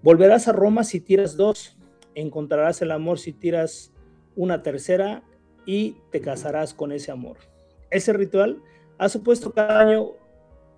Volverás 0.00 0.46
a 0.46 0.52
Roma 0.52 0.84
si 0.84 1.00
tiras 1.00 1.36
dos, 1.36 1.76
encontrarás 2.14 2.80
el 2.82 2.92
amor 2.92 3.18
si 3.18 3.32
tiras 3.32 3.92
una 4.36 4.62
tercera 4.62 5.24
y 5.66 5.96
te 6.12 6.20
casarás 6.20 6.72
con 6.72 6.92
ese 6.92 7.10
amor. 7.10 7.38
Ese 7.90 8.12
ritual 8.12 8.62
ha 8.96 9.08
supuesto 9.08 9.52
cada 9.52 9.80
año 9.80 10.12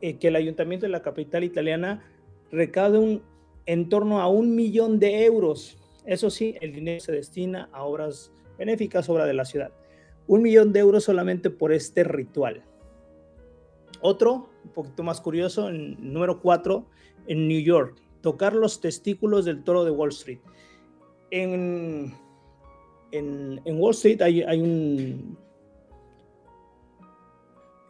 eh, 0.01 0.17
que 0.17 0.29
el 0.29 0.37
ayuntamiento 0.37 0.87
de 0.87 0.93
la 0.93 1.03
capital 1.03 1.45
italiana 1.45 2.03
recaude 2.51 2.99
un, 2.99 3.23
en 3.67 3.91
torno 3.91 4.23
a 4.23 4.29
un 4.29 4.55
millón 4.55 4.99
de 4.99 5.25
euros. 5.27 5.77
Eso 6.07 6.31
sí, 6.31 6.57
el 6.63 6.73
dinero 6.73 7.01
se 7.01 7.13
destina 7.13 7.69
a 7.73 7.85
obras 7.85 8.33
benéficas, 8.59 9.11
obra 9.11 9.27
de 9.27 9.35
la 9.35 9.45
ciudad. 9.45 9.71
Un 10.29 10.41
millón 10.41 10.73
de 10.73 10.81
euros 10.81 11.05
solamente 11.05 11.51
por 11.51 11.73
este 11.73 12.05
ritual. 12.05 12.63
Otro, 14.01 14.49
un 14.65 14.71
poquito 14.71 15.03
más 15.03 15.21
curioso, 15.21 15.69
en 15.69 16.13
número 16.13 16.41
cuatro, 16.41 16.87
en 17.27 17.47
New 17.47 17.61
York 17.61 18.01
tocar 18.21 18.55
los 18.55 18.81
testículos 18.81 19.45
del 19.45 19.63
toro 19.65 19.85
de 19.85 19.91
Wall 19.91 20.11
Street. 20.11 20.41
En, 21.31 22.15
en, 23.13 23.61
Wall 23.67 23.93
Street 23.93 24.21
hay, 24.23 24.43
hay 24.43 24.61
un, 24.61 25.39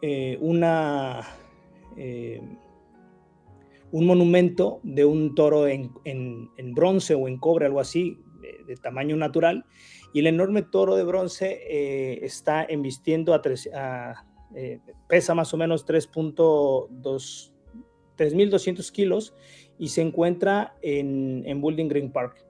eh, 0.01 0.37
eh, 1.97 2.41
un 3.91 4.05
monumento 4.05 4.79
de 4.83 5.05
un 5.05 5.35
toro 5.35 5.67
en, 5.67 5.91
en, 6.05 6.73
bronce 6.73 7.15
o 7.15 7.27
en 7.27 7.37
cobre, 7.37 7.65
algo 7.65 7.79
así. 7.79 8.17
de 8.67 8.75
tamaño 8.77 9.15
natural 9.17 9.65
y 10.13 10.19
el 10.19 10.27
enorme 10.27 10.61
toro 10.61 10.95
de 10.95 11.03
bronce 11.03 11.61
eh, 11.69 12.19
está 12.25 12.63
embistiendo 12.63 13.33
a, 13.33 13.41
eh, 14.55 14.79
pesa 15.07 15.33
más 15.33 15.53
o 15.53 15.57
menos 15.57 15.85
3.2 15.85 17.51
3.200 18.17 18.91
kilos 18.91 19.33
y 19.81 19.87
se 19.87 20.01
encuentra 20.03 20.75
en, 20.83 21.41
en 21.47 21.59
Building 21.59 21.87
Green 21.87 22.11
Park, 22.11 22.45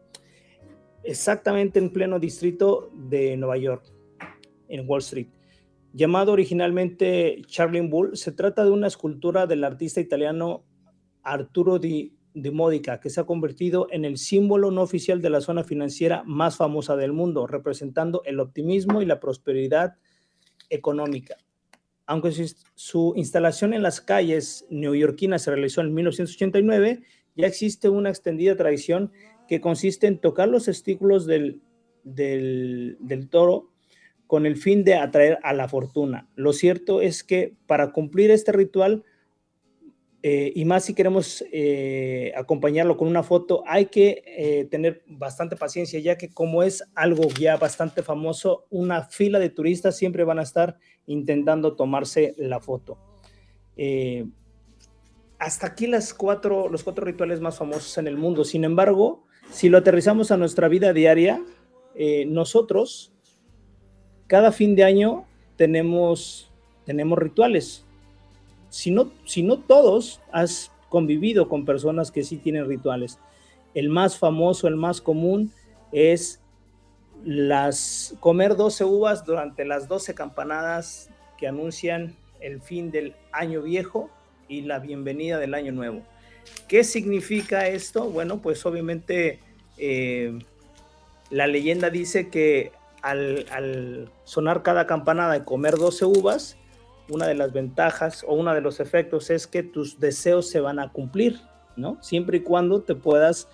exactamente 1.02 1.80
en 1.80 1.90
pleno 1.90 2.20
distrito 2.20 2.92
de 2.94 3.38
Nueva 3.38 3.56
York, 3.56 3.86
en 4.68 4.84
Wall 4.86 5.00
Street. 5.00 5.30
Llamado 5.94 6.34
originalmente 6.34 7.42
Charling 7.48 7.90
Bull, 7.90 8.18
se 8.18 8.34
trata 8.34 8.66
de 8.66 8.72
una 8.72 8.88
escultura 8.88 9.48
del 9.48 9.64
artista 9.64 10.02
italiano 10.02 10.66
Arturo 11.24 11.80
Di, 11.80 12.14
Di 12.34 12.52
Modica, 12.52 13.00
que 13.00 13.10
se 13.10 13.22
ha 13.22 13.26
convertido 13.26 13.88
en 13.92 14.04
el 14.04 14.18
símbolo 14.18 14.70
no 14.70 14.82
oficial 14.82 15.22
de 15.22 15.30
la 15.30 15.40
zona 15.40 15.64
financiera 15.64 16.24
más 16.26 16.58
famosa 16.58 16.98
del 16.98 17.14
mundo, 17.14 17.48
representando 17.48 18.24
el 18.26 18.42
optimismo 18.42 19.02
y 19.02 19.06
la 19.06 19.22
prosperidad 19.22 19.96
económica 20.70 21.38
aunque 22.12 22.34
su, 22.76 23.14
instalación 23.16 23.74
en 23.74 23.84
las 23.84 24.02
calles 24.02 24.66
neoyorquinas 24.70 25.44
se 25.44 25.52
realizó 25.52 25.80
en 25.80 25.94
1989, 25.94 27.04
ya 27.36 27.48
existe 27.48 27.90
una 27.90 28.10
extendida 28.10 28.56
tradición 28.56 29.12
que 29.48 29.62
consiste 29.62 30.08
en 30.08 30.18
tocar 30.18 30.48
los 30.48 30.66
testículos 30.66 31.26
del, 31.26 31.62
del, 32.04 33.28
toro 33.30 33.70
con 34.28 34.46
el 34.46 34.56
fin 34.56 34.84
de 34.84 34.96
atraer 34.96 35.40
a 35.44 35.54
la 35.54 35.68
fortuna. 35.68 36.30
Lo 36.36 36.54
cierto 36.54 37.02
es 37.02 37.24
que 37.24 37.56
para 37.68 37.92
cumplir 37.92 38.32
este 38.32 38.52
ritual 38.52 39.04
eh, 40.24 40.54
y 40.56 40.66
más 40.66 40.86
si 40.86 40.94
queremos 40.94 41.44
eh, 41.52 42.32
acompañarlo 42.38 42.96
con 42.96 43.08
una 43.08 43.24
foto, 43.24 43.64
hay 43.66 43.88
que 43.88 44.24
eh, 44.26 44.68
tener 44.70 45.04
bastante 45.08 45.56
paciencia, 45.56 46.00
ya 46.00 46.16
que 46.16 46.30
como 46.30 46.62
es 46.62 46.84
algo 46.94 47.28
ya 47.40 47.58
bastante 47.58 48.04
famoso, 48.04 48.68
una 48.70 49.04
fila 49.04 49.40
de 49.40 49.50
turistas 49.50 49.98
siempre 49.98 50.24
van 50.24 50.38
a 50.38 50.44
estar 50.44 50.78
intentando 51.08 51.76
tomarse 51.76 52.36
la 52.38 52.60
foto. 52.60 53.00
Hasta 55.42 55.68
aquí 55.68 55.88
las 55.88 56.14
cuatro, 56.14 56.70
los 56.70 56.84
cuatro 56.84 57.04
rituales 57.04 57.42
más 57.42 57.58
famosos 57.58 57.98
en 57.98 58.08
el 58.08 58.16
mundo. 58.16 58.46
Sin 58.46 58.64
embargo, 58.64 59.26
si 59.52 59.68
lo 59.68 59.80
aterrizamos 59.80 60.32
a 60.32 60.38
nuestra 60.38 60.70
vida 60.70 60.94
diaria, 60.94 61.44
nosotros 62.28 63.12
cada 64.28 64.54
fin 64.54 64.76
de 64.76 64.86
año 64.86 65.26
tenemos, 65.58 66.50
tenemos 66.86 67.20
rituales 67.20 67.86
si 68.72 68.90
no, 68.90 69.12
si 69.26 69.44
no 69.44 69.60
todos, 69.60 70.22
has 70.32 70.72
convivido 70.88 71.50
con 71.50 71.66
personas 71.66 72.10
que 72.10 72.24
sí 72.24 72.38
tienen 72.38 72.68
rituales. 72.68 73.20
El 73.74 73.90
más 73.90 74.18
famoso, 74.18 74.68
el 74.68 74.78
más 74.78 75.02
común 75.02 75.52
es 75.92 76.42
las 77.26 78.16
comer 78.22 78.56
12 78.56 78.86
uvas 78.86 79.26
durante 79.26 79.66
las 79.66 79.90
12 79.90 80.16
campanadas 80.16 81.10
que 81.38 81.48
anuncian 81.48 82.16
el 82.40 82.62
fin 82.62 82.92
del 82.92 83.14
año 83.34 83.62
viejo 83.62 84.10
y 84.52 84.62
la 84.62 84.80
bienvenida 84.80 85.40
del 85.40 85.54
año 85.54 85.72
nuevo. 85.72 86.02
¿Qué 86.68 86.84
significa 86.84 87.68
esto? 87.68 88.10
Bueno, 88.10 88.42
pues 88.42 88.66
obviamente 88.66 89.40
eh, 89.78 90.38
la 91.30 91.48
leyenda 91.48 91.90
dice 91.90 92.30
que 92.30 92.74
al, 93.02 94.12
sonar 94.26 94.62
cada 94.62 94.88
campanada 94.88 95.38
y 95.38 95.42
comer 95.42 95.76
12 95.76 96.04
uvas, 96.06 96.58
una 97.08 97.28
de 97.28 97.36
las 97.36 97.54
ventajas 97.54 98.26
o 98.28 98.34
uno 98.34 98.54
de 98.54 98.60
los 98.60 98.82
efectos 98.82 99.30
es 99.30 99.48
que 99.48 99.64
tus 99.64 100.02
deseos 100.02 100.50
se 100.50 100.60
van 100.60 100.80
a 100.80 100.92
cumplir, 100.92 101.40
¿no? 101.78 101.98
Siempre 102.04 102.38
y 102.38 102.42
cuando 102.42 102.82
te 102.82 102.94
puedas 102.94 103.48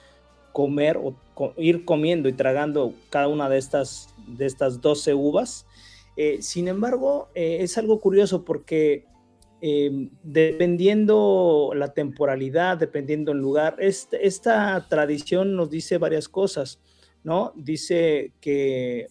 comer 0.51 0.97
o 0.97 1.15
ir 1.57 1.85
comiendo 1.85 2.27
y 2.27 2.33
tragando 2.33 2.93
cada 3.11 3.27
una 3.27 3.49
de 3.49 3.59
estas, 3.59 4.09
de 4.25 4.47
estas 4.47 4.81
12 4.81 5.13
uvas. 5.13 5.67
Eh, 6.15 6.39
sin 6.41 6.67
embargo, 6.67 7.29
eh, 7.35 7.57
es 7.61 7.77
algo 7.77 7.99
curioso 8.01 8.43
porque 8.43 9.05
eh, 9.61 10.09
dependiendo 10.23 11.71
la 11.75 11.93
temporalidad, 11.93 12.77
dependiendo 12.77 13.31
el 13.31 13.39
lugar, 13.39 13.77
esta 13.79 14.87
tradición 14.89 15.55
nos 15.55 15.69
dice 15.69 15.97
varias 15.97 16.29
cosas, 16.29 16.79
¿no? 17.23 17.53
Dice 17.55 18.33
que 18.39 19.07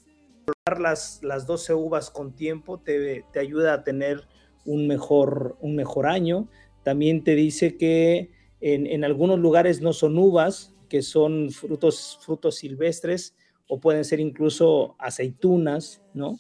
las, 0.78 1.20
las 1.22 1.46
12 1.46 1.74
uvas 1.74 2.11
con 2.11 2.35
tiempo 2.35 2.78
te, 2.78 3.24
te 3.32 3.40
ayuda 3.40 3.74
a 3.74 3.85
tener 3.85 4.26
un 4.66 4.87
mejor, 4.87 5.56
un 5.61 5.76
mejor 5.76 6.06
año. 6.06 6.48
También 6.82 7.24
te 7.24 7.35
dice 7.35 7.76
que 7.76 8.30
en, 8.61 9.04
algunos 9.04 9.38
lugares 9.38 9.80
no 9.80 9.92
son 9.92 10.18
uvas, 10.18 10.74
que 10.88 11.02
son 11.02 11.50
frutos, 11.50 12.18
frutos 12.20 12.56
silvestres 12.56 13.35
o 13.68 13.80
pueden 13.80 14.04
ser 14.04 14.20
incluso 14.20 14.94
aceitunas, 14.98 16.02
¿no? 16.14 16.38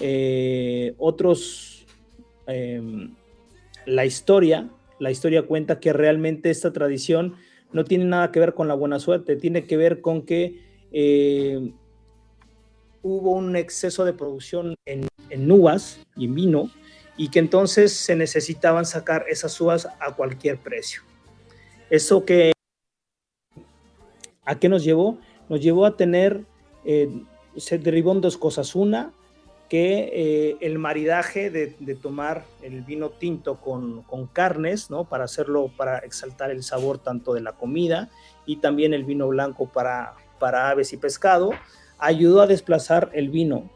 Eh, 0.00 0.94
otros, 0.98 1.79
em, 2.54 3.14
la 3.86 4.04
historia, 4.04 4.68
la 4.98 5.10
historia 5.10 5.42
cuenta 5.42 5.80
que 5.80 5.92
realmente 5.92 6.50
esta 6.50 6.72
tradición 6.72 7.34
no 7.72 7.84
tiene 7.84 8.04
nada 8.04 8.32
que 8.32 8.40
ver 8.40 8.54
con 8.54 8.68
la 8.68 8.74
buena 8.74 8.98
suerte, 8.98 9.36
tiene 9.36 9.66
que 9.66 9.76
ver 9.76 10.00
con 10.00 10.22
que 10.22 10.60
eh, 10.92 11.72
hubo 13.02 13.32
un 13.32 13.56
exceso 13.56 14.04
de 14.04 14.12
producción 14.12 14.74
en, 14.84 15.06
en 15.30 15.50
uvas 15.50 16.00
y 16.16 16.26
en 16.26 16.34
vino 16.34 16.70
y 17.16 17.28
que 17.28 17.38
entonces 17.38 17.92
se 17.92 18.16
necesitaban 18.16 18.84
sacar 18.84 19.24
esas 19.28 19.60
uvas 19.60 19.88
a 20.00 20.14
cualquier 20.16 20.58
precio. 20.58 21.02
Eso 21.90 22.24
que 22.24 22.52
¿a 24.50 24.58
qué 24.58 24.68
nos 24.68 24.82
llevó? 24.82 25.18
Nos 25.48 25.60
llevó 25.60 25.86
a 25.86 25.96
tener, 25.96 26.44
eh, 26.84 27.08
se 27.56 27.78
derivó 27.78 28.12
en 28.12 28.20
dos 28.20 28.36
cosas. 28.36 28.74
Una, 28.74 29.12
que 29.70 30.10
eh, 30.12 30.56
el 30.60 30.78
maridaje 30.78 31.48
de, 31.48 31.68
tomar 31.94 32.44
el 32.60 32.82
vino 32.82 33.08
tinto 33.08 33.60
con, 33.60 34.04
carnes, 34.32 34.90
¿no? 34.90 35.04
Para 35.04 35.24
hacerlo, 35.24 35.70
para 35.76 35.98
exaltar 35.98 36.50
el 36.50 36.62
sabor 36.62 36.98
tanto 36.98 37.32
de 37.32 37.40
la 37.40 37.52
comida 37.52 38.10
y 38.44 38.56
también 38.56 38.92
el 38.92 39.04
vino 39.04 39.28
blanco 39.28 39.70
para, 39.72 40.14
para 40.38 40.70
aves 40.70 40.92
y 40.92 40.98
pescado, 40.98 41.52
ayudó 41.98 42.42
a 42.42 42.46
desplazar 42.46 43.10
el 43.14 43.30
vino 43.30 43.70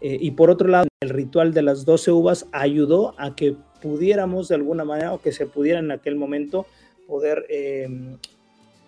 eh, 0.00 0.16
y 0.20 0.30
por 0.32 0.50
otro 0.50 0.68
lado, 0.68 0.88
el 1.00 1.10
ritual 1.10 1.52
de 1.52 1.62
las 1.62 1.84
12 1.84 2.10
uvas 2.10 2.46
ayudó 2.52 3.14
a 3.18 3.34
que 3.34 3.54
pudiéramos 3.82 4.48
de 4.48 4.54
alguna 4.54 4.84
manera 4.84 5.12
o 5.12 5.20
que 5.20 5.32
se 5.32 5.46
pudiera 5.46 5.78
en 5.78 5.90
aquel 5.90 6.16
momento 6.16 6.66
poder 7.06 7.44
em, 7.48 8.18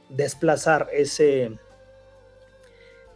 desplazar 0.09 0.89
ese, 0.93 1.53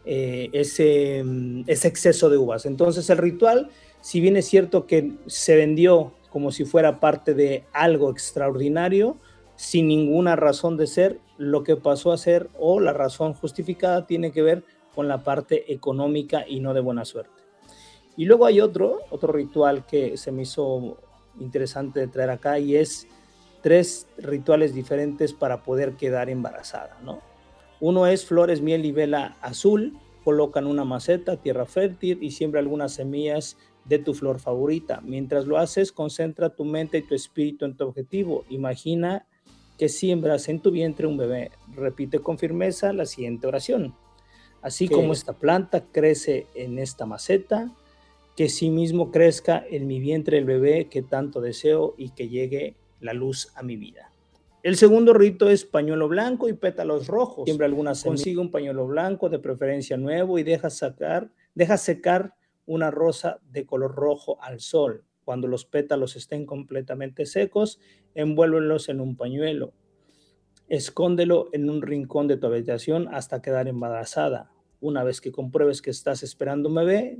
eh, 0.06 0.50
ese, 0.52 1.18
em, 1.18 1.64
ese 1.66 1.88
exceso 1.88 2.30
de 2.30 2.38
uvas. 2.38 2.64
Entonces 2.64 3.10
el 3.10 3.18
ritual, 3.18 3.70
si 4.00 4.20
bien 4.20 4.36
es 4.36 4.46
cierto 4.46 4.86
que 4.86 5.12
se 5.26 5.56
vendió 5.56 6.12
como 6.30 6.52
si 6.52 6.64
fuera 6.64 7.00
parte 7.00 7.34
de 7.34 7.64
algo 7.72 8.10
extraordinario, 8.10 9.16
sin 9.56 9.88
ninguna 9.88 10.36
razón 10.36 10.76
de 10.76 10.86
ser, 10.86 11.18
lo 11.38 11.64
que 11.64 11.76
pasó 11.76 12.12
a 12.12 12.18
ser 12.18 12.48
o 12.58 12.78
la 12.78 12.92
razón 12.92 13.34
justificada 13.34 14.06
tiene 14.06 14.30
que 14.30 14.42
ver 14.42 14.62
con 14.94 15.08
la 15.08 15.24
parte 15.24 15.72
económica 15.72 16.44
y 16.46 16.60
no 16.60 16.72
de 16.72 16.80
buena 16.80 17.04
suerte. 17.04 17.42
Y 18.16 18.26
luego 18.26 18.46
hay 18.46 18.60
otro, 18.60 19.00
otro 19.10 19.32
ritual 19.32 19.84
que 19.86 20.16
se 20.16 20.30
me 20.30 20.42
hizo 20.42 20.98
interesante 21.40 22.00
de 22.00 22.06
traer 22.06 22.30
acá 22.30 22.58
y 22.58 22.76
es 22.76 23.06
tres 23.60 24.06
rituales 24.16 24.72
diferentes 24.72 25.32
para 25.32 25.62
poder 25.62 25.96
quedar 25.96 26.30
embarazada, 26.30 26.96
¿no? 27.02 27.20
Uno 27.80 28.06
es 28.06 28.24
flores, 28.24 28.62
miel 28.62 28.84
y 28.84 28.92
vela 28.92 29.36
azul, 29.42 29.98
colocan 30.24 30.66
una 30.66 30.84
maceta, 30.84 31.36
tierra 31.36 31.66
fértil 31.66 32.22
y 32.22 32.30
siembra 32.30 32.60
algunas 32.60 32.94
semillas 32.94 33.58
de 33.84 33.98
tu 33.98 34.14
flor 34.14 34.40
favorita. 34.40 35.00
Mientras 35.02 35.46
lo 35.46 35.58
haces, 35.58 35.92
concentra 35.92 36.50
tu 36.50 36.64
mente 36.64 36.98
y 36.98 37.02
tu 37.02 37.14
espíritu 37.14 37.64
en 37.64 37.76
tu 37.76 37.84
objetivo. 37.84 38.44
Imagina 38.48 39.26
que 39.78 39.88
siembras 39.88 40.48
en 40.48 40.60
tu 40.60 40.70
vientre 40.70 41.06
un 41.06 41.16
bebé. 41.16 41.50
Repite 41.74 42.20
con 42.20 42.38
firmeza 42.38 42.92
la 42.92 43.06
siguiente 43.06 43.46
oración. 43.46 43.94
Así 44.62 44.88
como 44.88 45.12
esta 45.12 45.34
planta 45.34 45.84
crece 45.92 46.46
en 46.54 46.78
esta 46.78 47.06
maceta, 47.06 47.70
que 48.36 48.48
sí 48.48 48.70
mismo 48.70 49.10
crezca 49.10 49.64
en 49.70 49.86
mi 49.86 50.00
vientre 50.00 50.38
el 50.38 50.44
bebé 50.44 50.88
que 50.88 51.02
tanto 51.02 51.40
deseo 51.40 51.94
y 51.96 52.10
que 52.10 52.28
llegue 52.28 52.74
la 53.00 53.12
luz 53.12 53.52
a 53.54 53.62
mi 53.62 53.76
vida. 53.76 54.12
El 54.66 54.74
segundo 54.74 55.12
rito 55.12 55.48
es 55.48 55.64
pañuelo 55.64 56.08
blanco 56.08 56.48
y 56.48 56.52
pétalos 56.52 57.06
rojos. 57.06 57.44
Siempre 57.44 57.66
algunas 57.66 58.02
consigue 58.02 58.40
un 58.40 58.50
pañuelo 58.50 58.84
blanco, 58.88 59.28
de 59.28 59.38
preferencia 59.38 59.96
nuevo, 59.96 60.40
y 60.40 60.42
deja 60.42 60.70
sacar, 60.70 61.30
deja 61.54 61.76
secar 61.76 62.34
una 62.66 62.90
rosa 62.90 63.38
de 63.48 63.64
color 63.64 63.94
rojo 63.94 64.42
al 64.42 64.58
sol. 64.58 65.04
Cuando 65.24 65.46
los 65.46 65.66
pétalos 65.66 66.16
estén 66.16 66.46
completamente 66.46 67.26
secos, 67.26 67.78
envuélvelos 68.16 68.88
en 68.88 69.00
un 69.00 69.14
pañuelo. 69.14 69.72
Escóndelo 70.68 71.48
en 71.52 71.70
un 71.70 71.80
rincón 71.80 72.26
de 72.26 72.36
tu 72.36 72.48
habitación 72.48 73.06
hasta 73.14 73.40
quedar 73.40 73.68
embarazada. 73.68 74.50
Una 74.80 75.04
vez 75.04 75.20
que 75.20 75.30
compruebes 75.30 75.80
que 75.80 75.90
estás 75.90 76.24
esperando 76.24 76.70
un 76.70 76.74
bebé, 76.74 77.18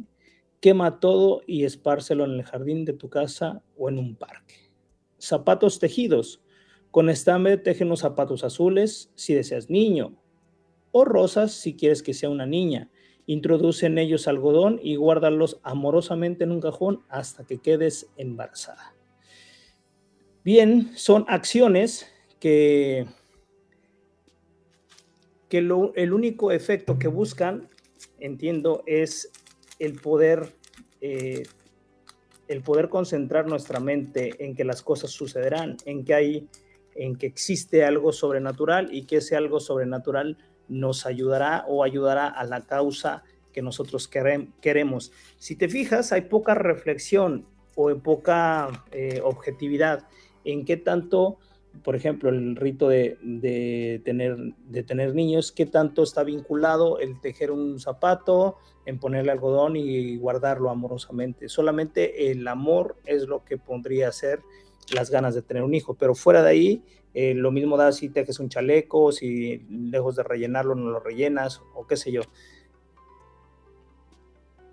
Quema 0.59 0.99
todo 0.99 1.43
y 1.47 1.63
espárcelo 1.63 2.25
en 2.25 2.33
el 2.33 2.43
jardín 2.43 2.85
de 2.85 2.95
tu 2.95 3.09
casa 3.09 3.63
o 3.77 3.89
en 3.89 4.01
un 4.01 4.17
parque. 4.17 4.73
Zapatos 5.21 5.79
tejidos. 5.79 6.43
Con 6.97 7.11
estambre 7.11 7.59
tejen 7.59 7.91
los 7.91 8.01
zapatos 8.01 8.43
azules 8.43 9.11
si 9.17 9.35
deseas 9.35 9.69
niño 9.69 10.17
o 10.93 11.05
rosas 11.05 11.53
si 11.53 11.77
quieres 11.77 12.03
que 12.03 12.15
sea 12.15 12.31
una 12.31 12.47
niña. 12.47 12.89
Introduce 13.27 13.85
en 13.85 13.99
ellos 13.99 14.27
algodón 14.27 14.81
y 14.83 14.97
guárdalos 14.97 15.61
amorosamente 15.63 16.45
en 16.45 16.53
un 16.53 16.63
cajón 16.63 17.05
hasta 17.11 17.45
que 17.45 17.59
quedes 17.59 18.09
embarazada. 18.17 18.95
Bien, 20.43 20.91
son 20.97 21.27
acciones 21.29 22.11
que, 22.41 23.05
que 25.51 25.59
el 25.59 26.13
único 26.15 26.51
efecto 26.51 26.99
que 26.99 27.09
buscan, 27.09 27.69
entiendo, 28.21 28.83
es 28.87 29.31
el 29.79 30.01
poder, 30.01 30.55
eh, 31.03 31.43
el 32.49 32.63
poder 32.63 32.89
concentrar 32.89 33.47
nuestra 33.47 33.81
mente 33.81 34.43
en 34.43 34.55
que 34.55 34.65
las 34.65 34.81
cosas 34.81 35.11
sucederán, 35.11 35.77
en 35.85 36.03
que 36.03 36.15
hay, 36.15 36.49
en 36.97 37.17
que 37.17 37.27
existe 37.27 37.85
algo 37.85 38.13
sobrenatural 38.13 38.89
y 38.93 39.05
que 39.05 39.19
ese 39.19 39.37
algo 39.37 39.61
sobrenatural 39.61 40.39
nos 40.69 41.07
ayudará 41.07 41.65
o 41.69 41.85
ayudará 41.85 42.27
a 42.27 42.45
la 42.45 42.63
causa 42.63 43.23
que 43.53 43.63
nosotros 43.63 44.09
queremos. 44.09 45.13
Si 45.39 45.57
te 45.57 45.69
fijas, 45.69 46.13
hay 46.13 46.23
poca 46.23 46.55
reflexión 46.55 47.47
o 47.75 47.95
poca 47.99 48.85
eh, 48.93 49.21
objetividad 49.23 50.07
en 50.45 50.65
qué 50.65 50.77
tanto, 50.77 51.39
por 51.83 51.97
ejemplo, 51.97 52.31
el 52.31 52.57
rito 52.57 52.89
de, 52.89 54.01
tener, 54.05 54.37
de 54.69 54.83
tener 54.83 55.15
niños, 55.15 55.53
qué 55.53 55.67
tanto 55.67 56.03
está 56.03 56.23
vinculado 56.23 56.99
el 56.99 57.21
tejer 57.21 57.51
un 57.51 57.81
zapato, 57.81 58.57
en 58.87 59.01
ponerle 59.01 59.33
algodón 59.33 59.77
y 59.77 60.17
guardarlo 60.17 60.71
amorosamente. 60.71 61.49
Solamente 61.49 62.31
el 62.31 62.47
amor 62.47 62.97
es 63.05 63.27
lo 63.27 63.45
que 63.45 63.59
pondría 63.59 64.09
a 64.09 64.13
ser 64.13 64.41
las 64.94 65.11
ganas 65.11 65.35
de 65.35 65.42
tener 65.42 65.62
un 65.62 65.75
hijo, 65.75 65.94
pero 65.94 66.14
fuera 66.14 66.42
de 66.42 66.51
ahí, 66.51 66.83
eh, 67.14 67.35
lo 67.35 67.51
mismo 67.51 67.77
da 67.77 67.92
si 67.92 68.09
tejes 68.09 68.38
un 68.40 68.49
chaleco, 68.49 69.12
si 69.12 69.59
lejos 69.70 70.16
de 70.16 70.22
rellenarlo 70.22 70.75
no 70.75 70.90
lo 70.90 71.01
rellenas 71.01 71.62
o 71.75 71.87
qué 71.87 71.96
sé 71.96 72.12
yo 72.12 72.22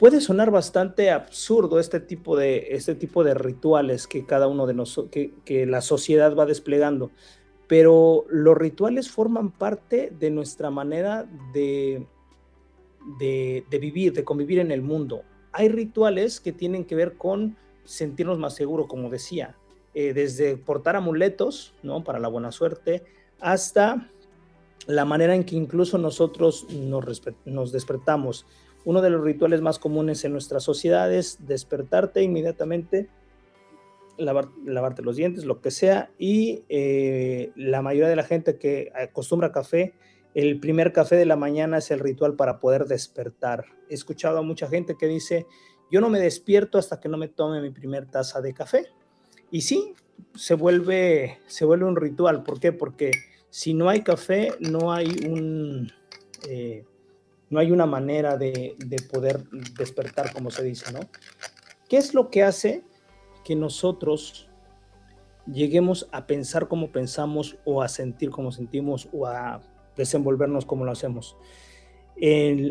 puede 0.04 0.20
sonar 0.20 0.52
bastante 0.52 1.12
absurdo 1.12 1.80
este 1.80 2.02
tipo 2.02 2.36
de, 2.36 2.68
este 2.72 2.94
tipo 2.94 3.24
de 3.24 3.34
rituales 3.34 4.06
que 4.06 4.26
cada 4.26 4.50
uno 4.50 4.68
de 4.68 4.74
nosotros, 4.74 5.30
que, 5.46 5.66
la 5.66 5.80
sociedad 5.80 6.36
va 6.36 6.46
desplegando, 6.46 7.12
pero 7.68 8.26
los 8.30 8.58
rituales 8.58 9.10
forman 9.10 9.52
parte 9.52 10.12
de 10.20 10.30
nuestra 10.30 10.70
manera 10.70 11.26
de, 11.54 12.06
de, 13.18 13.80
vivir, 13.80 14.12
de 14.12 14.26
convivir 14.26 14.60
en 14.60 14.72
el 14.72 14.82
mundo. 14.82 15.24
Hay 15.54 15.70
rituales 15.70 16.42
que 16.42 16.52
tienen 16.52 16.84
que 16.84 16.96
ver 16.96 17.14
con 17.14 17.56
sentirnos 17.86 18.38
más 18.38 18.56
seguros, 18.56 18.88
como 18.88 19.10
decía, 19.10 19.56
eh, 19.94 20.14
desde 20.14 20.58
portar 20.58 20.96
amuletos, 20.96 21.74
¿no? 21.84 22.04
Para 22.04 22.20
la 22.20 22.28
buena 22.28 22.52
suerte, 22.52 23.04
hasta 23.40 24.10
la 24.88 25.06
manera 25.06 25.36
en 25.36 25.44
que 25.44 25.56
incluso 25.56 25.98
nosotros 25.98 26.68
nos, 26.70 27.72
despertamos 27.72 28.46
uno 28.86 29.02
de 29.02 29.10
los 29.10 29.24
rituales 29.24 29.62
más 29.62 29.80
comunes 29.80 30.26
en 30.26 30.34
nuestra 30.34 30.60
sociedad 30.60 31.14
es 31.14 31.38
despertarte 31.48 32.22
inmediatamente, 32.22 33.08
lavarte 34.18 35.02
los 35.02 35.16
dientes, 35.16 35.46
lo 35.46 35.62
que 35.62 35.72
sea, 35.72 36.12
y 36.18 36.64
eh, 36.68 37.52
la 37.56 37.82
mayoría 37.82 38.10
de 38.10 38.16
la 38.18 38.24
gente 38.24 38.58
que 38.58 38.92
acostumbra 38.94 39.54
café, 39.54 39.94
el 40.34 40.60
primer 40.60 40.92
café 40.92 41.16
de 41.16 41.26
la 41.26 41.36
mañana 41.36 41.78
es 41.78 41.92
el 41.92 42.00
ritual 42.00 42.36
para 42.36 42.60
poder 42.60 42.86
despertar. 42.86 43.66
He 43.90 43.94
escuchado 43.94 44.40
a 44.40 44.42
mucha 44.42 44.68
gente 44.68 44.96
que 44.98 45.08
dice, 45.08 45.46
yo 45.92 46.02
no 46.02 46.10
me 46.10 46.20
despierto 46.20 46.78
hasta 46.78 47.00
que 47.00 47.08
no 47.08 47.18
me 47.18 47.28
tome 47.28 47.62
mi 47.62 47.70
primer 47.70 48.08
taza 48.08 48.42
de 48.42 48.54
café. 48.54 48.88
Y 49.54 49.62
sí, 49.62 49.94
se 50.34 50.56
vuelve, 50.56 51.38
se 51.46 51.64
vuelve 51.64 51.86
un 51.86 51.96
ritual. 51.96 52.42
¿Por 52.42 52.60
qué? 52.60 52.72
Porque 52.72 53.12
si 53.52 53.76
no 53.76 53.88
hay 53.88 54.02
café, 54.02 54.52
no 54.60 54.92
hay. 54.92 55.16
Eh, 56.50 56.84
no 57.52 57.60
hay 57.60 57.72
una 57.72 57.86
manera 57.86 58.36
de, 58.36 58.76
poder 59.12 59.48
despertar, 59.78 60.34
como 60.34 60.50
se 60.50 60.64
dice, 60.64 60.92
¿no? 60.92 61.02
¿Qué 61.88 61.98
es 61.98 62.16
lo 62.16 62.32
que 62.32 62.42
hace 62.42 62.84
que 63.46 63.56
nosotros 63.56 64.50
lleguemos 65.46 66.10
a 66.12 66.26
pensar 66.26 66.68
como 66.68 66.92
pensamos 66.92 67.60
o 67.64 67.84
a 67.84 67.90
sentir 67.90 68.32
como 68.32 68.52
sentimos 68.52 69.08
o 69.14 69.28
a 69.28 69.62
desenvolvernos 69.96 70.66
como 70.66 70.84
lo 70.84 70.92
hacemos? 70.92 71.38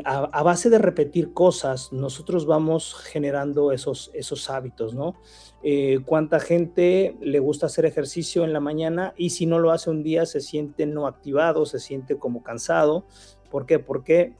A, 0.04 0.42
base 0.42 0.70
de 0.70 0.78
repetir 0.78 1.32
cosas, 1.32 1.92
nosotros 1.92 2.46
vamos 2.46 2.94
generando 2.94 3.72
esos, 3.72 4.10
esos 4.14 4.48
hábitos, 4.48 4.94
¿no? 4.94 5.16
Eh, 5.62 6.00
¿Cuánta 6.04 6.40
gente 6.40 7.16
le 7.20 7.38
gusta 7.38 7.66
hacer 7.66 7.84
ejercicio 7.84 8.44
en 8.44 8.52
la 8.52 8.60
mañana 8.60 9.14
y 9.16 9.30
si 9.30 9.46
no 9.46 9.58
lo 9.58 9.70
hace 9.70 9.90
un 9.90 10.02
día 10.02 10.26
se 10.26 10.40
siente 10.40 10.86
no 10.86 11.06
activado, 11.06 11.66
se 11.66 11.78
siente 11.78 12.18
como 12.18 12.42
cansado? 12.42 13.04
¿Por 13.50 13.66
qué? 13.66 13.78
Porque 13.78 14.34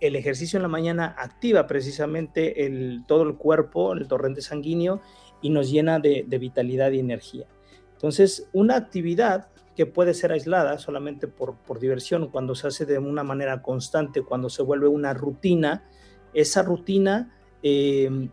el 0.00 0.16
ejercicio 0.16 0.56
en 0.56 0.62
la 0.62 0.68
mañana 0.68 1.14
activa 1.18 1.66
precisamente 1.66 2.66
el, 2.66 3.04
todo 3.06 3.22
el 3.22 3.36
cuerpo, 3.36 3.92
el 3.92 4.08
torrente 4.08 4.42
sanguíneo, 4.42 5.00
y 5.42 5.50
nos 5.50 5.70
llena 5.70 5.98
de, 5.98 6.24
vitalidad 6.40 6.90
y 6.90 6.98
energía. 6.98 7.46
Entonces, 7.92 8.48
una 8.52 8.76
actividad 8.76 9.48
que 9.76 9.84
puede 9.84 10.14
ser 10.14 10.32
aislada 10.32 10.78
solamente 10.78 11.28
por, 11.28 11.78
diversión, 11.78 12.28
cuando 12.30 12.54
se 12.54 12.66
hace 12.66 12.86
de 12.86 12.98
una 12.98 13.22
manera 13.22 13.60
constante, 13.62 14.22
cuando 14.22 14.48
se 14.48 14.62
vuelve 14.62 14.88
una 14.88 15.12
rutina, 15.12 15.84
esa 16.32 16.62
rutina 16.62 17.36
eh, 17.62 18.30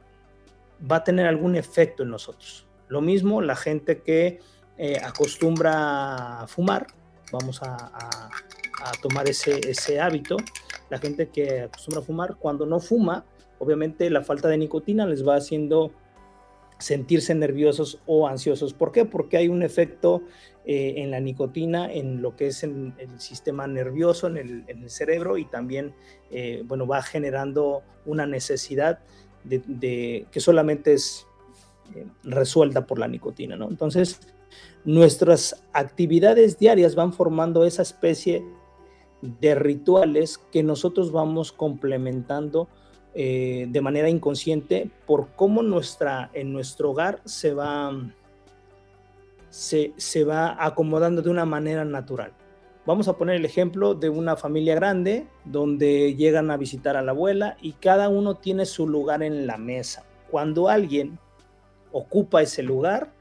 va 0.89 0.97
a 0.97 1.03
tener 1.03 1.27
algún 1.27 1.55
efecto 1.55 2.03
en 2.03 2.09
nosotros. 2.09 2.65
Lo 2.87 3.01
mismo 3.01 3.41
la 3.41 3.57
gente 3.57 4.01
que 4.01 4.39
eh, 4.77 4.97
acostumbra 5.03 6.41
a 6.41 6.47
fumar, 6.47 6.87
vamos 7.31 7.61
a, 7.61 8.29
tomar 9.01 9.29
ese, 9.29 9.59
ese 9.69 9.99
hábito, 9.99 10.37
la 10.89 10.97
gente 10.97 11.29
que 11.29 11.61
acostumbra 11.61 12.01
a 12.01 12.05
fumar, 12.05 12.35
cuando 12.37 12.65
no 12.65 12.79
fuma, 12.79 13.25
obviamente 13.59 14.09
la 14.09 14.21
falta 14.21 14.47
de 14.47 14.57
nicotina 14.57 15.05
les 15.05 15.27
va 15.27 15.35
haciendo 15.35 15.91
sentirse 16.79 17.33
nerviosos 17.33 18.01
o 18.05 18.27
ansiosos. 18.27 18.73
¿Por 18.73 18.91
qué? 18.91 19.05
Porque 19.05 19.37
hay 19.37 19.47
un 19.47 19.63
efecto 19.63 20.23
eh, 20.65 20.93
en 21.03 21.11
la 21.11 21.19
nicotina, 21.19 21.91
en 21.91 22.21
lo 22.21 22.37
que 22.37 22.47
es 22.47 22.63
el 22.63 22.93
sistema 23.17 23.67
nervioso, 23.67 24.27
en 24.27 24.37
el, 24.37 24.89
cerebro 24.89 25.37
y 25.37 25.43
también, 25.43 25.93
eh, 26.31 26.63
bueno, 26.65 26.87
va 26.87 27.01
generando 27.01 27.81
una 28.05 28.25
necesidad 28.25 28.99
de, 29.43 30.25
que 30.31 30.39
solamente 30.39 30.93
es 30.93 31.27
eh, 31.95 32.05
resuelta 32.23 32.87
por 32.87 32.97
la 32.97 33.09
nicotina, 33.09 33.57
¿no? 33.57 33.67
Entonces, 33.67 34.21
nuestras 34.85 35.65
actividades 35.73 36.57
diarias 36.57 36.95
van 36.95 37.11
formando 37.11 37.65
esa 37.65 37.81
especie 37.81 38.41
de 39.21 39.55
rituales 39.55 40.37
que 40.37 40.63
nosotros 40.63 41.11
vamos 41.11 41.51
complementando 41.51 42.69
de 43.13 43.79
manera 43.83 44.09
inconsciente 44.09 44.89
por 45.05 45.35
cómo 45.35 45.61
nuestra, 45.61 46.31
en 46.33 46.51
nuestro 46.51 46.89
hogar 46.91 47.21
se 47.25 47.53
va, 47.53 47.91
se, 49.53 49.93
se 49.97 50.23
va 50.23 50.57
acomodando 50.65 51.21
de 51.21 51.29
una 51.29 51.45
manera 51.45 51.85
natural. 51.85 52.33
Vamos 52.87 53.07
a 53.07 53.17
poner 53.17 53.35
el 53.35 53.45
ejemplo 53.45 53.93
de 53.93 54.09
una 54.09 54.35
familia 54.35 54.73
grande 54.73 55.27
donde 55.45 56.15
llegan 56.15 56.49
a 56.49 56.57
visitar 56.57 56.97
a 56.97 57.03
la 57.03 57.11
abuela 57.11 57.55
y 57.61 57.73
cada 57.73 58.09
uno 58.09 58.37
tiene 58.37 58.65
su 58.65 58.87
lugar 58.87 59.21
en 59.21 59.45
la 59.45 59.57
mesa. 59.57 60.05
Cuando 60.31 60.69
alguien 60.69 61.19
ocupa 61.91 62.41
ese 62.41 62.63
lugar, 62.63 63.13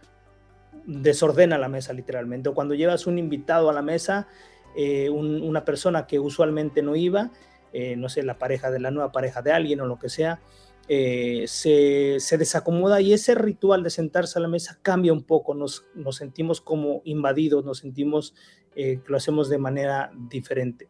desordena 0.86 1.58
la 1.58 1.68
mesa 1.68 1.92
literalmente. 1.92 2.48
Cuando 2.50 2.72
llevas 2.72 3.06
un 3.06 3.18
invitado 3.18 3.68
a 3.68 3.74
la 3.74 3.82
mesa, 3.82 4.26
eh, 4.74 5.10
una 5.10 5.66
persona 5.66 6.06
que 6.06 6.18
usualmente 6.18 6.80
no 6.80 6.96
iba, 6.96 7.30
eh, 7.74 7.94
no 7.96 8.08
sé, 8.08 8.22
la 8.22 8.38
pareja 8.38 8.70
de 8.70 8.80
la 8.80 8.90
nueva 8.90 9.12
pareja 9.12 9.42
de 9.42 9.52
alguien 9.52 9.82
o 9.82 9.86
lo 9.86 9.98
que 9.98 10.08
sea, 10.08 10.40
eh, 10.88 11.44
se, 11.46 12.18
desacomoda 12.36 13.00
y 13.00 13.12
ese 13.12 13.34
ritual 13.34 13.82
de 13.82 13.90
sentarse 13.90 14.38
a 14.38 14.42
la 14.42 14.48
mesa 14.48 14.78
cambia 14.82 15.12
un 15.12 15.22
poco, 15.22 15.54
nos, 15.54 15.84
nos 15.94 16.16
sentimos 16.16 16.60
como 16.60 17.02
invadidos, 17.04 17.64
nos 17.64 17.78
sentimos 17.78 18.34
que 18.74 19.00
lo 19.06 19.16
hacemos 19.16 19.50
de 19.50 19.58
manera 19.58 20.10
diferente. 20.16 20.88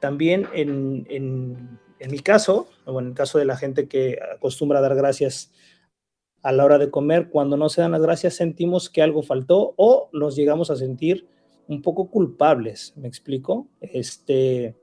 También 0.00 0.46
en, 0.52 1.06
en, 1.08 1.78
en 1.98 2.10
mi 2.10 2.18
caso, 2.18 2.68
o 2.84 3.00
en 3.00 3.08
el 3.08 3.14
caso 3.14 3.38
de 3.38 3.46
la 3.46 3.56
gente 3.56 3.88
que 3.88 4.18
acostumbra 4.34 4.78
a 4.78 4.82
dar 4.82 4.94
gracias 4.94 5.52
a 6.42 6.52
la 6.52 6.64
hora 6.64 6.78
de 6.78 6.90
comer, 6.90 7.28
cuando 7.28 7.56
no 7.56 7.68
se 7.68 7.80
dan 7.80 7.92
las 7.92 8.02
gracias 8.02 8.34
sentimos 8.34 8.90
que 8.90 9.02
algo 9.02 9.22
faltó 9.22 9.74
o 9.76 10.08
nos 10.12 10.36
llegamos 10.36 10.70
a 10.70 10.76
sentir 10.76 11.26
un 11.66 11.82
poco 11.82 12.10
culpables, 12.10 12.92
¿me 12.96 13.08
explico? 13.08 13.68
Este, 13.80 14.76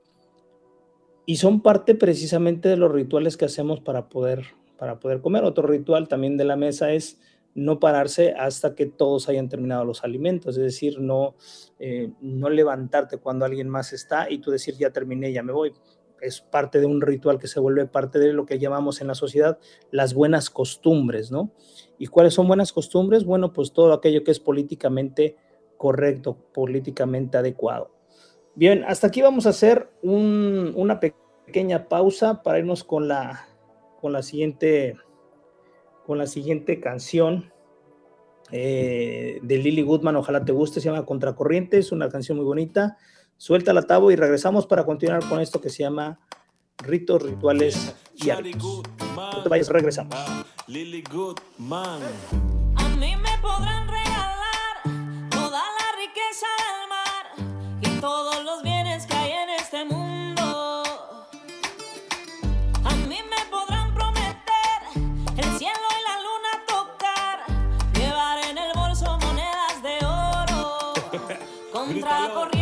y 1.26 1.36
son 1.36 1.62
parte 1.62 1.94
precisamente 1.94 2.68
de 2.68 2.76
los 2.76 2.92
rituales 2.92 3.36
que 3.36 3.46
hacemos 3.46 3.80
para 3.80 4.08
poder, 4.08 4.44
para 4.78 5.00
poder 5.00 5.20
comer. 5.20 5.44
Otro 5.44 5.66
ritual 5.66 6.08
también 6.08 6.36
de 6.36 6.44
la 6.44 6.56
mesa 6.56 6.92
es 6.92 7.18
no 7.54 7.78
pararse 7.78 8.32
hasta 8.32 8.74
que 8.74 8.86
todos 8.86 9.28
hayan 9.28 9.48
terminado 9.48 9.84
los 9.84 10.02
alimentos, 10.04 10.56
es 10.56 10.62
decir, 10.62 11.00
no, 11.00 11.36
eh, 11.78 12.10
no 12.20 12.50
levantarte 12.50 13.18
cuando 13.18 13.44
alguien 13.44 13.68
más 13.68 13.92
está 13.92 14.28
y 14.28 14.38
tú 14.38 14.50
decir 14.50 14.74
ya 14.76 14.90
terminé, 14.90 15.32
ya 15.32 15.42
me 15.42 15.52
voy. 15.52 15.72
Es 16.20 16.40
parte 16.40 16.80
de 16.80 16.86
un 16.86 17.00
ritual 17.00 17.38
que 17.38 17.48
se 17.48 17.60
vuelve 17.60 17.86
parte 17.86 18.18
de 18.18 18.32
lo 18.32 18.46
que 18.46 18.58
llamamos 18.58 19.00
en 19.00 19.08
la 19.08 19.14
sociedad 19.14 19.58
las 19.90 20.14
buenas 20.14 20.48
costumbres, 20.50 21.30
¿no? 21.30 21.52
¿Y 21.98 22.06
cuáles 22.06 22.34
son 22.34 22.48
buenas 22.48 22.72
costumbres? 22.72 23.24
Bueno, 23.24 23.52
pues 23.52 23.72
todo 23.72 23.92
aquello 23.92 24.24
que 24.24 24.30
es 24.30 24.40
políticamente 24.40 25.36
correcto, 25.76 26.36
políticamente 26.52 27.36
adecuado. 27.36 27.93
Bien, 28.54 28.84
hasta 28.86 29.08
aquí 29.08 29.20
vamos 29.22 29.46
a 29.46 29.50
hacer 29.50 29.90
un- 30.02 30.72
una 30.76 31.00
pequeña 31.00 31.88
pausa 31.88 32.42
para 32.42 32.58
irnos 32.58 32.84
con 32.84 33.08
la, 33.08 33.46
con 34.00 34.12
la 34.12 34.22
siguiente 34.22 34.96
con 36.06 36.18
la 36.18 36.26
siguiente 36.26 36.80
canción 36.80 37.50
eh, 38.52 39.38
de 39.42 39.56
Lily 39.56 39.80
Goodman. 39.80 40.16
Ojalá 40.16 40.44
te 40.44 40.52
guste, 40.52 40.78
se 40.80 40.90
llama 40.90 41.06
Contracorriente, 41.06 41.78
es 41.78 41.92
una 41.92 42.10
canción 42.10 42.36
muy 42.36 42.44
bonita. 42.44 42.98
Suelta 43.38 43.72
la 43.72 43.82
tabo 43.82 44.10
y 44.10 44.16
regresamos 44.16 44.66
para 44.66 44.84
continuar 44.84 45.26
con 45.28 45.40
esto 45.40 45.62
que 45.62 45.70
se 45.70 45.82
llama 45.82 46.20
Ritos, 46.76 47.22
Rituales 47.22 47.96
y 48.16 48.28
Hábitos. 48.28 48.82
No 49.16 49.42
te 49.42 49.48
vayas, 49.48 49.70
regresamos. 49.70 50.14
Lily 50.68 51.02
Goodman. 51.10 52.02
Contra 72.14 72.32
corriente 72.32 72.53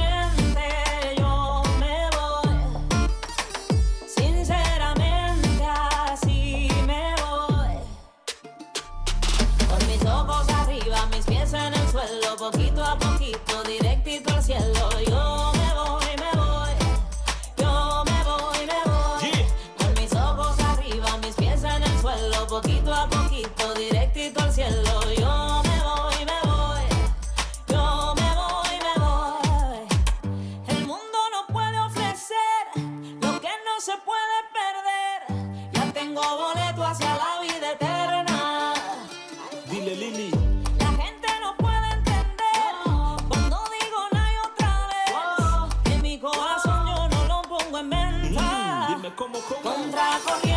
cómo, 49.17 49.39
cómo. 49.41 49.63
Contra 49.63 50.19
corriente 50.25 50.52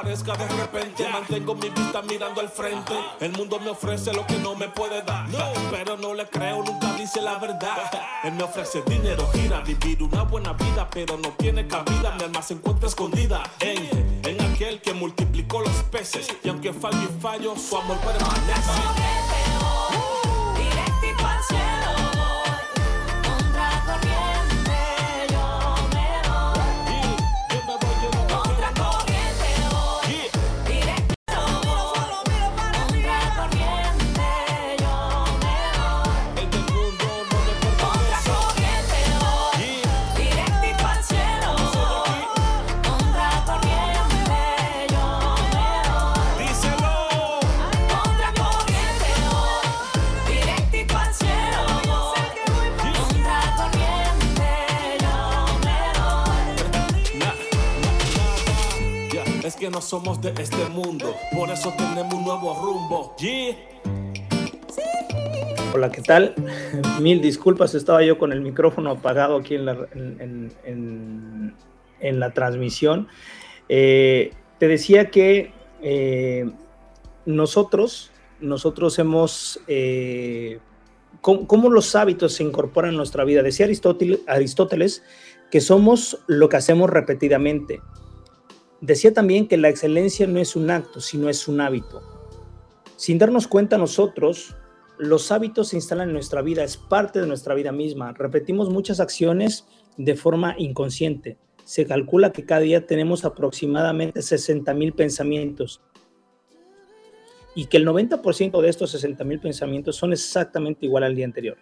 que 0.00 0.08
desaparezca 0.08 0.36
de 0.36 0.48
repente. 0.60 1.08
Mantengo 1.08 1.54
mi 1.54 1.68
vista 1.68 2.02
mirando 2.02 2.40
al 2.40 2.48
frente. 2.48 2.94
El 3.20 3.32
mundo 3.32 3.58
me 3.60 3.70
ofrece 3.70 4.12
lo 4.12 4.26
que 4.26 4.38
no 4.38 4.54
me 4.54 4.68
puede 4.68 5.02
dar. 5.02 5.26
Pero 5.70 5.96
no 5.96 6.14
le 6.14 6.26
creo, 6.26 6.62
nunca 6.62 6.92
dice 6.94 7.20
la 7.20 7.38
verdad. 7.38 7.90
Él 8.24 8.32
me 8.32 8.44
ofrece 8.44 8.82
dinero, 8.86 9.28
gira, 9.32 9.60
vivir 9.60 10.02
una 10.02 10.22
buena 10.22 10.52
vida, 10.54 10.88
pero 10.90 11.16
no 11.18 11.30
tiene 11.30 11.66
cabida. 11.66 12.14
Mi 12.16 12.24
alma 12.24 12.42
se 12.42 12.54
encuentra 12.54 12.88
escondida 12.88 13.42
en, 13.60 14.22
en 14.24 14.40
aquel 14.40 14.80
que 14.80 14.94
multiplicó 14.94 15.60
los 15.60 15.82
peces. 15.90 16.28
Y 16.42 16.48
aunque 16.48 16.72
fallo 16.72 17.02
y 17.02 17.20
fallo, 17.20 17.54
su 17.56 17.76
amor 17.76 17.98
permanece. 17.98 19.21
Es 59.44 59.56
que 59.56 59.68
no 59.70 59.80
somos 59.80 60.20
de 60.20 60.32
este 60.40 60.64
mundo, 60.66 61.16
por 61.34 61.50
eso 61.50 61.72
tenemos 61.76 62.14
un 62.14 62.24
nuevo 62.24 62.54
rumbo. 62.62 63.16
Hola, 65.74 65.90
¿qué 65.90 66.00
tal? 66.00 66.32
Mil 67.00 67.20
disculpas, 67.20 67.74
estaba 67.74 68.04
yo 68.04 68.18
con 68.18 68.30
el 68.30 68.40
micrófono 68.40 68.92
apagado 68.92 69.36
aquí 69.36 69.56
en 69.56 69.64
la, 72.20 72.30
transmisión. 72.34 73.08
Eh, 73.68 74.32
te 74.60 74.68
decía 74.68 75.10
que 75.10 75.52
eh, 75.82 76.48
nosotros, 77.26 78.12
nosotros 78.38 78.96
hemos, 79.00 79.58
eh, 79.66 80.60
¿cómo, 81.20 81.68
los 81.68 81.96
hábitos 81.96 82.34
se 82.34 82.44
incorporan 82.44 82.90
en 82.90 82.96
nuestra 82.96 83.24
vida? 83.24 83.42
Decía 83.42 83.66
Aristóteles 83.66 85.02
que 85.50 85.60
somos 85.60 86.20
lo 86.28 86.48
que 86.48 86.58
hacemos 86.58 86.88
repetidamente. 86.88 87.80
Decía 88.82 89.14
también 89.14 89.46
que 89.46 89.56
la 89.56 89.68
excelencia 89.68 90.26
no 90.26 90.40
es 90.40 90.56
un 90.56 90.68
acto, 90.68 91.00
sino 91.00 91.28
es 91.28 91.46
un 91.46 91.60
hábito. 91.60 92.02
Sin 92.96 93.16
darnos 93.16 93.46
cuenta 93.46 93.78
nosotros, 93.78 94.56
los 94.98 95.30
hábitos 95.30 95.68
se 95.68 95.76
instalan 95.76 96.08
en 96.08 96.14
nuestra 96.14 96.42
vida, 96.42 96.64
es 96.64 96.76
parte 96.76 97.20
de 97.20 97.28
nuestra 97.28 97.54
vida 97.54 97.70
misma. 97.70 98.12
Repetimos 98.12 98.70
muchas 98.70 98.98
acciones 98.98 99.66
de 99.96 100.16
forma 100.16 100.56
inconsciente. 100.58 101.38
Se 101.64 101.86
calcula 101.86 102.32
que 102.32 102.44
cada 102.44 102.62
día 102.62 102.84
tenemos 102.84 103.24
aproximadamente 103.24 104.20
60 104.20 104.74
mil 104.74 104.92
pensamientos 104.92 105.80
y 107.54 107.66
que 107.66 107.76
el 107.76 107.86
90% 107.86 108.60
de 108.60 108.68
estos 108.68 108.90
60 108.90 109.22
mil 109.22 109.38
pensamientos 109.38 109.94
son 109.94 110.12
exactamente 110.12 110.86
igual 110.86 111.04
al 111.04 111.14
día 111.14 111.26
anterior. 111.26 111.56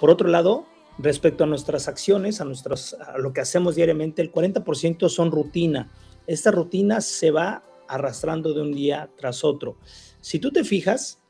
Por 0.00 0.08
otro 0.08 0.28
lado, 0.28 0.64
respecto 0.98 1.44
a 1.44 1.46
nuestras 1.46 1.88
acciones, 1.88 2.40
a, 2.40 2.44
nuestras, 2.46 2.94
a 2.94 3.18
lo 3.18 3.34
que 3.34 3.42
hacemos 3.42 3.74
diariamente, 3.74 4.22
el 4.22 4.32
40% 4.32 5.10
son 5.10 5.30
rutina. 5.30 5.90
Esta 6.26 6.50
rutina 6.50 7.00
se 7.00 7.30
va 7.30 7.64
arrastrando 7.88 8.54
de 8.54 8.62
un 8.62 8.72
día 8.72 9.10
tras 9.16 9.44
otro. 9.44 9.76
Si 10.20 10.38
tú 10.38 10.50
te 10.50 10.64
fijas, 10.64 11.20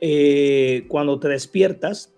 eh, 0.00 0.86
cuando 0.88 1.18
te 1.20 1.28
despiertas, 1.28 2.12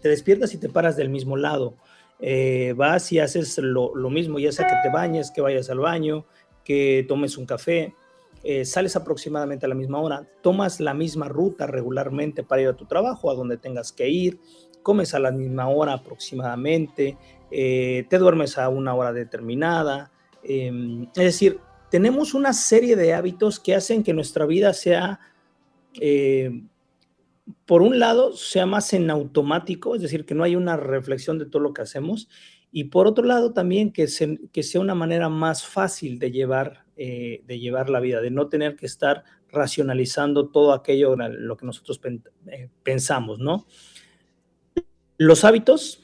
te 0.00 0.08
despiertas 0.08 0.54
y 0.54 0.58
te 0.58 0.68
paras 0.68 0.96
del 0.96 1.08
mismo 1.08 1.36
lado. 1.36 1.76
Eh, 2.20 2.74
vas 2.76 3.12
y 3.12 3.18
haces 3.18 3.58
lo, 3.58 3.94
lo 3.94 4.10
mismo, 4.10 4.38
ya 4.38 4.52
sea 4.52 4.66
que 4.66 4.76
te 4.82 4.92
bañes, 4.92 5.30
que 5.30 5.40
vayas 5.40 5.68
al 5.70 5.78
baño, 5.78 6.26
que 6.64 7.04
tomes 7.08 7.36
un 7.36 7.46
café, 7.46 7.94
eh, 8.42 8.64
sales 8.64 8.96
aproximadamente 8.96 9.66
a 9.66 9.68
la 9.68 9.74
misma 9.74 10.00
hora, 10.00 10.26
tomas 10.42 10.80
la 10.80 10.94
misma 10.94 11.28
ruta 11.28 11.66
regularmente 11.66 12.42
para 12.42 12.62
ir 12.62 12.68
a 12.68 12.76
tu 12.76 12.86
trabajo, 12.86 13.30
a 13.30 13.34
donde 13.34 13.56
tengas 13.56 13.92
que 13.92 14.08
ir, 14.08 14.38
comes 14.82 15.14
a 15.14 15.18
la 15.18 15.32
misma 15.32 15.68
hora 15.68 15.94
aproximadamente, 15.94 17.16
te 17.50 18.18
duermes 18.18 18.58
a 18.58 18.68
una 18.68 18.94
hora 18.94 19.12
determinada. 19.12 20.10
Eh, 20.44 21.06
es 21.16 21.24
decir, 21.24 21.58
tenemos 21.90 22.34
una 22.34 22.52
serie 22.52 22.96
de 22.96 23.14
hábitos 23.14 23.60
que 23.60 23.74
hacen 23.74 24.02
que 24.02 24.12
nuestra 24.14 24.46
vida 24.46 24.72
sea, 24.72 25.20
eh, 26.00 26.62
por 27.66 27.82
un 27.82 27.98
lado, 27.98 28.32
sea 28.34 28.66
más 28.66 28.92
en 28.92 29.10
automático, 29.10 29.94
es 29.94 30.02
decir, 30.02 30.24
que 30.24 30.34
no 30.34 30.44
hay 30.44 30.56
una 30.56 30.76
reflexión 30.76 31.38
de 31.38 31.46
todo 31.46 31.62
lo 31.62 31.72
que 31.74 31.82
hacemos, 31.82 32.28
y 32.72 32.84
por 32.84 33.06
otro 33.06 33.24
lado 33.24 33.52
también 33.52 33.92
que, 33.92 34.08
se- 34.08 34.40
que 34.52 34.62
sea 34.62 34.80
una 34.80 34.94
manera 34.94 35.28
más 35.28 35.64
fácil 35.64 36.18
de 36.18 36.30
llevar, 36.32 36.84
eh, 36.96 37.42
de 37.46 37.58
llevar 37.58 37.90
la 37.90 38.00
vida, 38.00 38.20
de 38.20 38.30
no 38.30 38.48
tener 38.48 38.74
que 38.76 38.86
estar 38.86 39.24
racionalizando 39.52 40.48
todo 40.48 40.72
aquello, 40.72 41.14
lo 41.16 41.56
que 41.56 41.66
nosotros 41.66 42.00
eh, 42.48 42.68
pensamos, 42.82 43.38
¿no? 43.38 43.66
Los 45.16 45.44
hábitos 45.44 46.02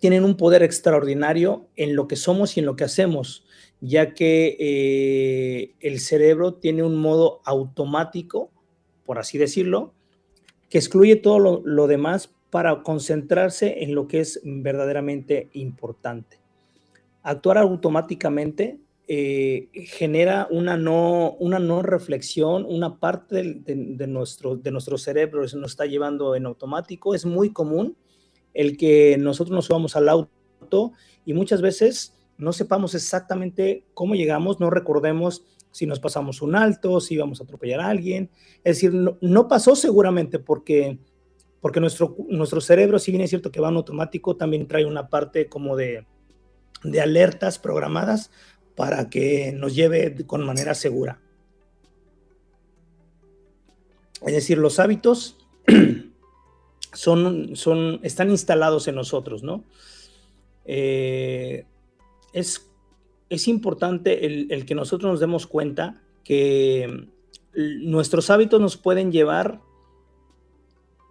tienen 0.00 0.24
un 0.24 0.36
poder 0.36 0.62
extraordinario 0.62 1.68
en 1.76 1.94
lo 1.94 2.08
que 2.08 2.16
somos 2.16 2.56
y 2.56 2.60
en 2.60 2.66
lo 2.66 2.74
que 2.74 2.84
hacemos, 2.84 3.44
ya 3.80 4.14
que 4.14 4.56
eh, 4.58 5.74
el 5.80 6.00
cerebro 6.00 6.54
tiene 6.54 6.82
un 6.82 6.96
modo 6.96 7.40
automático, 7.44 8.50
por 9.04 9.18
así 9.18 9.38
decirlo, 9.38 9.92
que 10.70 10.78
excluye 10.78 11.16
todo 11.16 11.62
lo, 11.64 11.86
demás 11.86 12.30
para 12.48 12.82
concentrarse 12.82 13.82
en 13.82 13.94
lo 13.94 14.08
que 14.08 14.20
es 14.20 14.40
verdaderamente 14.42 15.50
importante. 15.52 16.38
Actuar 17.22 17.58
automáticamente 17.58 18.78
eh, 19.06 19.68
genera 19.74 20.48
una 20.50 20.78
no, 20.78 21.32
una 21.40 21.58
no 21.58 21.82
reflexión, 21.82 22.64
una 22.66 22.98
parte 22.98 23.36
de, 23.36 23.54
de, 23.54 23.74
de 23.96 24.06
nuestro, 24.06 24.56
de 24.56 24.70
nuestro 24.70 24.96
cerebro 24.96 25.46
se 25.46 25.58
nos 25.58 25.72
está 25.72 25.84
llevando 25.84 26.34
en 26.36 26.46
automático. 26.46 27.14
Es 27.14 27.26
muy 27.26 27.52
común 27.52 27.96
el 28.54 28.76
que 28.76 29.16
nosotros 29.18 29.54
nos 29.54 29.66
subamos 29.66 29.96
al 29.96 30.08
auto 30.08 30.92
y 31.24 31.34
muchas 31.34 31.62
veces 31.62 32.14
no 32.38 32.52
sepamos 32.52 32.94
exactamente 32.94 33.84
cómo 33.94 34.14
llegamos, 34.14 34.60
no 34.60 34.70
recordemos 34.70 35.44
si 35.70 35.86
nos 35.86 36.00
pasamos 36.00 36.42
un 36.42 36.56
alto, 36.56 37.00
si 37.00 37.14
íbamos 37.14 37.40
a 37.40 37.44
atropellar 37.44 37.80
a 37.80 37.88
alguien. 37.88 38.30
Es 38.64 38.76
decir, 38.76 38.92
no, 38.92 39.48
pasó 39.48 39.76
seguramente 39.76 40.38
porque, 40.38 40.98
porque 41.60 41.80
nuestro, 41.80 42.16
nuestro 42.28 42.60
cerebro, 42.60 42.98
si 42.98 43.12
bien 43.12 43.22
es 43.22 43.30
cierto 43.30 43.52
que 43.52 43.60
va 43.60 43.68
en 43.68 43.76
automático, 43.76 44.36
también 44.36 44.66
trae 44.66 44.84
una 44.84 45.08
parte 45.08 45.48
como 45.48 45.76
de, 45.76 46.06
de 46.82 47.00
alertas 47.00 47.58
programadas 47.58 48.30
para 48.74 49.10
que 49.10 49.52
nos 49.52 49.74
lleve 49.74 50.16
con 50.26 50.44
manera 50.44 50.74
segura. 50.74 51.20
Es 54.26 54.34
decir, 54.34 54.58
los 54.58 54.78
hábitos 54.78 55.38
son, 56.92 57.56
son, 57.56 58.00
están 58.02 58.30
instalados 58.30 58.88
en 58.88 58.94
nosotros, 58.94 59.42
¿no? 59.42 59.64
Eh, 60.64 61.64
es, 62.32 62.70
es, 63.28 63.48
importante 63.48 64.26
el, 64.26 64.66
que 64.66 64.74
nosotros 64.74 65.10
nos 65.10 65.20
demos 65.20 65.46
cuenta 65.46 66.00
que 66.24 67.08
nuestros 67.54 68.30
hábitos 68.30 68.60
nos 68.60 68.76
pueden 68.76 69.10
llevar 69.10 69.60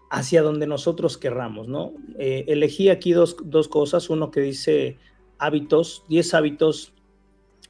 hacia 0.09 0.41
donde 0.41 0.65
nosotros 0.65 1.17
querramos, 1.17 1.67
¿no? 1.67 1.93
Eh, 2.17 2.45
elegí 2.47 2.89
aquí 2.89 3.11
dos, 3.11 3.37
dos, 3.43 3.67
cosas, 3.67 4.09
uno 4.09 4.31
que 4.31 4.41
dice 4.41 4.97
hábitos, 5.37 6.03
10 6.09 6.33
hábitos 6.33 6.93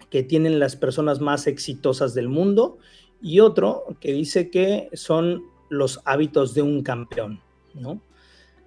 que 0.09 0.23
tienen 0.23 0.59
las 0.59 0.75
personas 0.75 1.21
más 1.21 1.47
exitosas 1.47 2.13
del 2.13 2.29
mundo 2.29 2.77
y 3.21 3.41
otro 3.41 3.83
que 3.99 4.13
dice 4.13 4.49
que 4.49 4.89
son 4.93 5.43
los 5.69 6.01
hábitos 6.05 6.53
de 6.53 6.63
un 6.63 6.81
campeón, 6.81 7.41
¿no? 7.79 8.01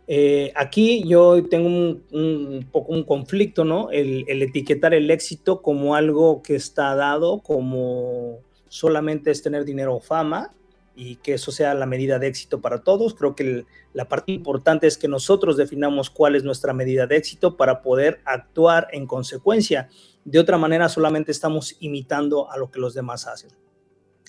Eh, 0.09 0.53
aquí 0.57 1.05
yo 1.07 1.45
tengo 1.49 1.69
un, 1.69 2.05
un, 2.11 2.69
poco 2.71 2.93
un 2.93 3.05
conflicto, 3.05 3.65
¿no? 3.65 3.91
El, 3.91 4.25
el, 4.29 4.43
etiquetar 4.43 4.95
el 4.95 5.11
éxito 5.11 5.63
como 5.63 5.95
algo 5.95 6.43
que 6.43 6.57
está 6.57 6.95
dado, 6.97 7.41
como 7.41 8.41
solamente 8.69 9.31
es 9.31 9.43
tener 9.43 9.65
dinero 9.65 9.95
o 9.97 10.01
fama 10.01 10.53
y 10.95 11.17
que 11.17 11.35
eso 11.35 11.53
sea 11.53 11.75
la 11.75 11.87
medida 11.87 12.19
de 12.19 12.27
éxito 12.27 12.61
para 12.61 12.83
todos. 12.83 13.15
Creo 13.15 13.35
que 13.35 13.43
el, 13.43 13.67
la 13.93 14.09
parte 14.09 14.33
importante 14.33 14.87
es 14.87 14.99
que 14.99 15.09
nosotros 15.09 15.57
definamos 15.57 16.11
cuál 16.11 16.37
es 16.37 16.45
nuestra 16.45 16.73
medida 16.73 17.07
de 17.07 17.17
éxito 17.17 17.57
para 17.57 17.81
poder 17.83 18.21
actuar 18.25 18.89
en 18.93 19.07
consecuencia. 19.07 19.89
De 20.25 20.39
otra 20.39 20.59
manera, 20.59 20.89
solamente 20.89 21.33
estamos 21.33 21.77
imitando 21.81 22.51
a 22.51 22.57
lo 22.57 22.71
que 22.71 22.81
los 22.81 22.95
demás 22.95 23.27
hacen. 23.27 23.51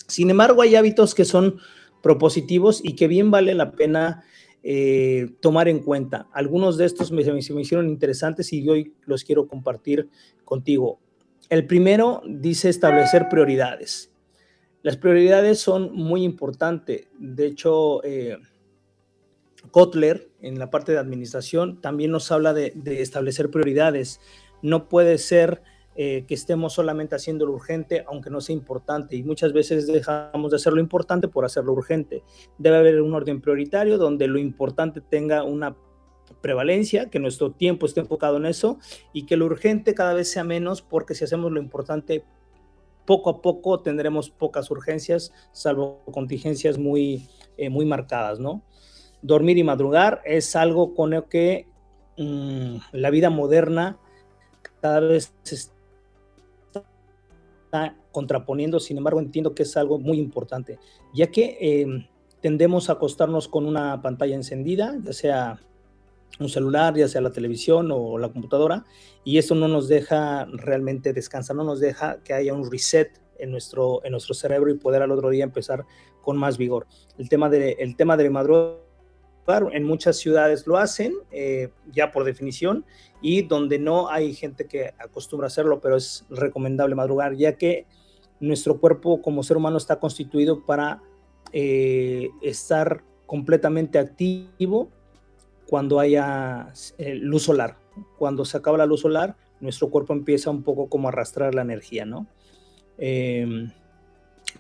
Sin 0.08 0.30
embargo, 0.30 0.62
hay 0.62 0.76
hábitos 0.76 1.16
que 1.16 1.26
son 1.26 1.60
propositivos 2.02 2.82
y 2.84 2.96
que 2.96 3.08
bien 3.08 3.32
vale 3.32 3.54
la 3.54 3.72
pena 3.72 4.24
eh, 4.64 5.36
tomar 5.42 5.68
en 5.68 5.80
cuenta. 5.80 6.30
Algunos 6.32 6.78
de 6.78 6.86
estos 6.86 7.12
me, 7.12 7.24
me, 7.24 7.34
me, 7.34 7.62
hicieron 7.62 7.90
interesantes 7.90 8.54
y 8.54 8.68
hoy 8.70 8.94
los 9.06 9.26
quiero 9.26 9.46
compartir 9.48 10.10
contigo. 10.46 11.00
El 11.50 11.68
primero 11.68 12.22
dice 12.26 12.70
establecer 12.70 13.28
prioridades. 13.30 14.12
Las 14.82 14.96
prioridades 14.96 15.60
son 15.60 15.94
muy 15.94 16.24
importantes. 16.24 17.08
De 17.20 17.46
hecho, 17.46 18.04
eh, 18.04 18.38
Kotler, 19.72 20.30
en 20.42 20.58
la 20.60 20.70
parte 20.70 20.94
de 20.94 20.98
administración, 20.98 21.82
también 21.82 22.12
nos 22.12 22.32
habla 22.32 22.54
de 22.54 22.74
establecer 23.02 23.50
prioridades. 23.50 24.22
No 24.62 24.88
puede 24.88 25.18
ser 25.18 25.62
eh, 25.96 26.26
que 26.28 26.34
estemos 26.34 26.74
solamente 26.74 27.16
haciendo 27.16 27.46
lo 27.46 27.54
urgente, 27.54 28.04
aunque 28.08 28.30
no 28.30 28.42
sea 28.42 28.56
importante, 28.56 29.16
y 29.16 29.24
muchas 29.24 29.54
veces 29.54 29.86
dejamos 29.88 30.52
de 30.52 30.58
hacer 30.58 30.74
lo 30.74 30.80
importante 30.80 31.28
por 31.28 31.46
hacerlo 31.46 31.74
urgente. 31.74 32.24
Debe 32.58 32.78
haber 32.78 33.02
un 33.02 33.14
orden 33.14 33.42
prioritario 33.42 33.98
donde 33.98 34.28
lo 34.28 34.40
importante 34.40 35.02
tenga 35.02 35.44
una 35.44 35.76
prevalencia, 36.42 37.10
que 37.10 37.20
nuestro 37.20 37.52
tiempo 37.52 37.86
esté 37.86 38.00
enfocado 38.00 38.38
en 38.38 38.46
eso 38.46 38.80
y 39.14 39.26
que 39.26 39.38
lo 39.38 39.46
urgente 39.46 39.94
cada 39.94 40.14
vez 40.14 40.32
sea 40.32 40.44
menos, 40.44 40.82
porque 40.82 41.16
si 41.16 41.24
hacemos 41.24 41.52
lo 41.52 41.60
importante 41.60 42.24
poco 43.06 43.30
a 43.30 43.42
poco 43.42 43.82
tendremos 43.82 44.30
pocas 44.30 44.72
urgencias, 44.72 45.32
salvo 45.52 46.04
contingencias 46.12 46.78
muy, 46.78 47.28
eh, 47.58 47.70
muy 47.70 47.86
marcadas, 47.86 48.40
¿no? 48.40 48.64
Dormir 49.22 49.58
y 49.58 49.64
madrugar 49.64 50.22
es 50.26 50.56
algo 50.56 50.94
con 50.96 51.12
lo 51.12 51.28
que 51.30 51.68
mmm, 52.18 52.78
la 52.92 53.10
vida 53.10 53.30
moderna 53.30 53.98
cada 54.82 55.00
vez 55.00 55.34
se 55.44 55.56
está 57.74 57.98
contraponiendo, 58.12 58.80
sin 58.80 58.98
embargo 58.98 59.20
entiendo 59.20 59.56
que 59.56 59.64
es 59.64 59.76
algo 59.78 59.98
muy 59.98 60.20
importante, 60.20 60.78
ya 61.12 61.28
que 61.28 61.58
eh, 61.60 62.08
tendemos 62.40 62.90
a 62.90 62.94
acostarnos 62.94 63.48
con 63.48 63.66
una 63.66 64.00
pantalla 64.04 64.36
encendida, 64.36 64.96
ya 65.04 65.14
sea 65.14 65.60
un 66.40 66.50
celular, 66.50 66.96
ya 66.96 67.08
sea 67.08 67.22
la 67.22 67.32
televisión 67.32 67.90
o 67.92 68.20
la 68.20 68.30
computadora, 68.30 68.86
y 69.24 69.40
eso 69.40 69.56
no 69.56 69.68
nos 69.68 69.88
deja 69.88 70.46
realmente 70.46 71.14
descansar, 71.14 71.56
no 71.56 71.64
nos 71.64 71.80
deja 71.80 72.22
que 72.24 72.34
haya 72.34 72.54
un 72.54 72.70
reset 72.70 73.20
en 73.40 73.50
nuestro, 73.50 74.06
en 74.06 74.12
nuestro 74.12 74.36
cerebro 74.36 74.70
y 74.70 74.78
poder 74.78 75.02
al 75.02 75.12
otro 75.12 75.32
día 75.32 75.44
empezar 75.44 75.84
con 76.22 76.38
más 76.38 76.60
vigor. 76.60 76.86
El 77.18 77.28
tema 77.28 77.50
de, 77.50 77.72
el 77.80 77.96
tema 77.96 78.18
de 78.18 78.26
en 79.72 79.84
muchas 79.84 80.18
ciudades 80.18 80.66
lo 80.68 80.78
hacen, 80.78 81.14
eh, 81.32 81.70
ya 81.92 82.12
por 82.12 82.24
definición, 82.24 82.86
y 83.22 83.44
donde 83.44 83.80
no 83.80 84.10
hay 84.10 84.34
gente 84.34 84.66
que 84.66 84.94
acostumbra 84.98 85.48
hacerlo, 85.48 85.80
pero 85.82 85.98
es 85.98 86.26
recomendable 86.30 86.96
madrugar, 86.96 87.36
ya 87.36 87.58
que 87.58 87.86
nuestro 88.40 88.80
cuerpo 88.80 89.22
como 89.22 89.44
ser 89.44 89.58
humano 89.58 89.78
está 89.78 90.00
constituido 90.00 90.66
para 90.66 91.02
eh, 91.52 92.30
estar 92.42 93.04
completamente 93.26 94.00
activo 94.00 94.90
cuando 95.68 96.00
haya 96.00 96.74
eh, 96.98 97.16
luz 97.16 97.44
solar. 97.44 97.78
Cuando 98.18 98.44
se 98.46 98.58
acaba 98.58 98.78
la 98.78 98.86
luz 98.86 99.02
solar, 99.02 99.36
nuestro 99.60 99.90
cuerpo 99.90 100.14
empieza 100.14 100.50
un 100.50 100.64
poco 100.64 100.88
como 100.88 101.08
a 101.08 101.12
arrastrar 101.12 101.54
la 101.56 101.62
energía, 101.62 102.06
¿no? 102.06 102.28
Eh, 102.98 103.68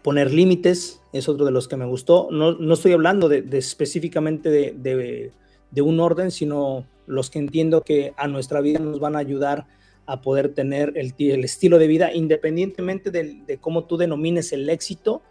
poner 0.04 0.32
límites 0.34 1.02
es 1.14 1.30
otro 1.30 1.46
de 1.46 1.52
los 1.52 1.68
que 1.68 1.78
me 1.78 1.86
gustó. 1.86 2.28
No, 2.32 2.54
no 2.54 2.74
estoy 2.74 2.92
hablando 2.92 3.30
de, 3.30 3.46
específicamente 3.58 4.50
de, 4.50 4.76
de, 4.78 5.32
de, 5.72 5.82
un 5.82 6.00
orden, 6.00 6.32
sino 6.32 6.86
los 7.08 7.30
que 7.30 7.40
entiendo 7.40 7.82
que 7.82 8.14
a 8.18 8.28
nuestra 8.28 8.62
vida 8.62 8.80
nos 8.80 9.00
van 9.00 9.16
a 9.16 9.20
ayudar 9.20 9.66
a 10.06 10.22
poder 10.22 10.54
tener 10.54 10.94
el, 10.96 11.14
el 11.18 11.44
estilo 11.44 11.80
de 11.80 11.88
vida, 11.88 12.14
independientemente 12.14 13.12
de, 13.12 13.58
cómo 13.62 13.86
tú 13.86 13.98
denomines 13.98 14.52
el 14.52 14.70
éxito, 14.70 15.22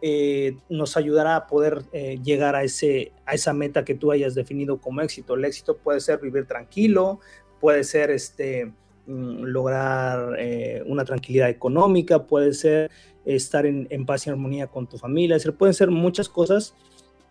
eh, 0.00 0.56
nos 0.68 0.96
ayudará 0.96 1.36
a 1.36 1.46
poder 1.46 1.82
eh, 1.92 2.18
llegar 2.22 2.56
a, 2.56 2.64
ese, 2.64 3.12
a 3.24 3.34
esa 3.34 3.52
meta 3.52 3.84
que 3.84 3.94
tú 3.94 4.10
hayas 4.12 4.34
definido 4.34 4.80
como 4.80 5.00
éxito. 5.00 5.34
El 5.34 5.44
éxito 5.44 5.76
puede 5.76 6.00
ser 6.00 6.20
vivir 6.20 6.46
tranquilo, 6.46 7.20
puede 7.60 7.84
ser 7.84 8.10
este, 8.10 8.72
mm, 9.06 9.44
lograr 9.44 10.36
eh, 10.38 10.82
una 10.86 11.04
tranquilidad 11.04 11.48
económica, 11.48 12.26
puede 12.26 12.52
ser 12.52 12.90
estar 13.24 13.66
en, 13.66 14.06
paz 14.06 14.26
y 14.26 14.30
armonía 14.30 14.66
con 14.66 14.86
tu 14.86 14.98
familia, 14.98 15.36
decir, 15.36 15.52
pueden 15.52 15.74
ser 15.74 15.90
muchas 15.90 16.28
cosas, 16.28 16.74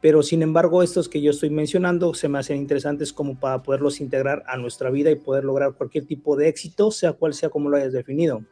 pero 0.01 0.23
sin 0.23 0.41
embargo 0.41 0.83
estos 0.83 1.09
que 1.09 1.21
yo 1.21 1.31
estoy 1.31 1.49
mencionando 1.49 2.13
se 2.13 2.27
me 2.27 2.39
hacen 2.39 2.57
interesantes 2.57 3.13
como 3.13 3.39
para 3.39 3.61
poderlos 3.61 4.01
integrar 4.01 4.43
a 4.47 4.57
nuestra 4.57 4.89
vida 4.89 5.11
y 5.11 5.15
poder 5.15 5.43
lograr 5.43 5.73
cualquier 5.73 6.05
tipo 6.05 6.35
de 6.35 6.47
éxito, 6.47 6.91
sea 6.91 7.13
cual 7.13 7.33
sea 7.33 7.49
como 7.49 7.69
lo 7.69 7.77
hayas 7.77 7.93
definido. 7.93 8.43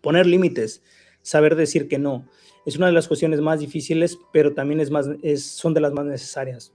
Poner 0.00 0.26
límites, 0.26 0.82
saber 1.22 1.56
decir 1.56 1.88
que 1.88 1.98
no 1.98 2.26
es 2.64 2.76
una 2.76 2.86
de 2.86 2.92
las 2.92 3.08
cuestiones 3.08 3.40
más 3.40 3.60
difíciles, 3.60 4.18
pero 4.32 4.54
también 4.54 4.80
es 4.80 4.90
más, 4.90 5.08
es, 5.22 5.44
son 5.44 5.74
de 5.74 5.80
las 5.80 5.92
más 5.92 6.04
necesarias, 6.04 6.72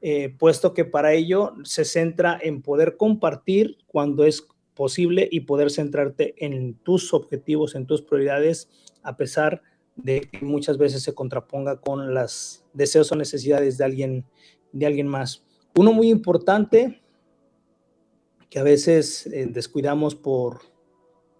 eh, 0.00 0.34
puesto 0.38 0.74
que 0.74 0.84
para 0.84 1.12
ello 1.12 1.54
se 1.64 1.84
centra 1.84 2.38
en 2.40 2.62
poder 2.62 2.96
compartir 2.96 3.76
cuando 3.86 4.24
es 4.24 4.46
posible 4.74 5.28
y 5.30 5.40
poder 5.40 5.70
centrarte 5.70 6.34
en 6.38 6.74
tus 6.74 7.12
objetivos, 7.12 7.74
en 7.74 7.86
tus 7.86 8.02
prioridades, 8.02 8.70
a 9.08 9.16
pesar 9.16 9.62
de 9.96 10.20
que 10.20 10.44
muchas 10.44 10.78
veces 10.78 11.02
se 11.02 11.14
contraponga 11.14 11.80
con 11.80 12.14
los 12.14 12.64
deseos 12.72 13.10
o 13.10 13.16
necesidades 13.16 13.78
de 13.78 13.84
alguien, 13.84 14.26
de 14.72 14.86
alguien 14.86 15.08
más. 15.08 15.44
Uno 15.74 15.92
muy 15.92 16.10
importante 16.10 17.02
que 18.50 18.58
a 18.58 18.62
veces 18.62 19.26
eh, 19.26 19.46
descuidamos 19.50 20.14
por, 20.14 20.60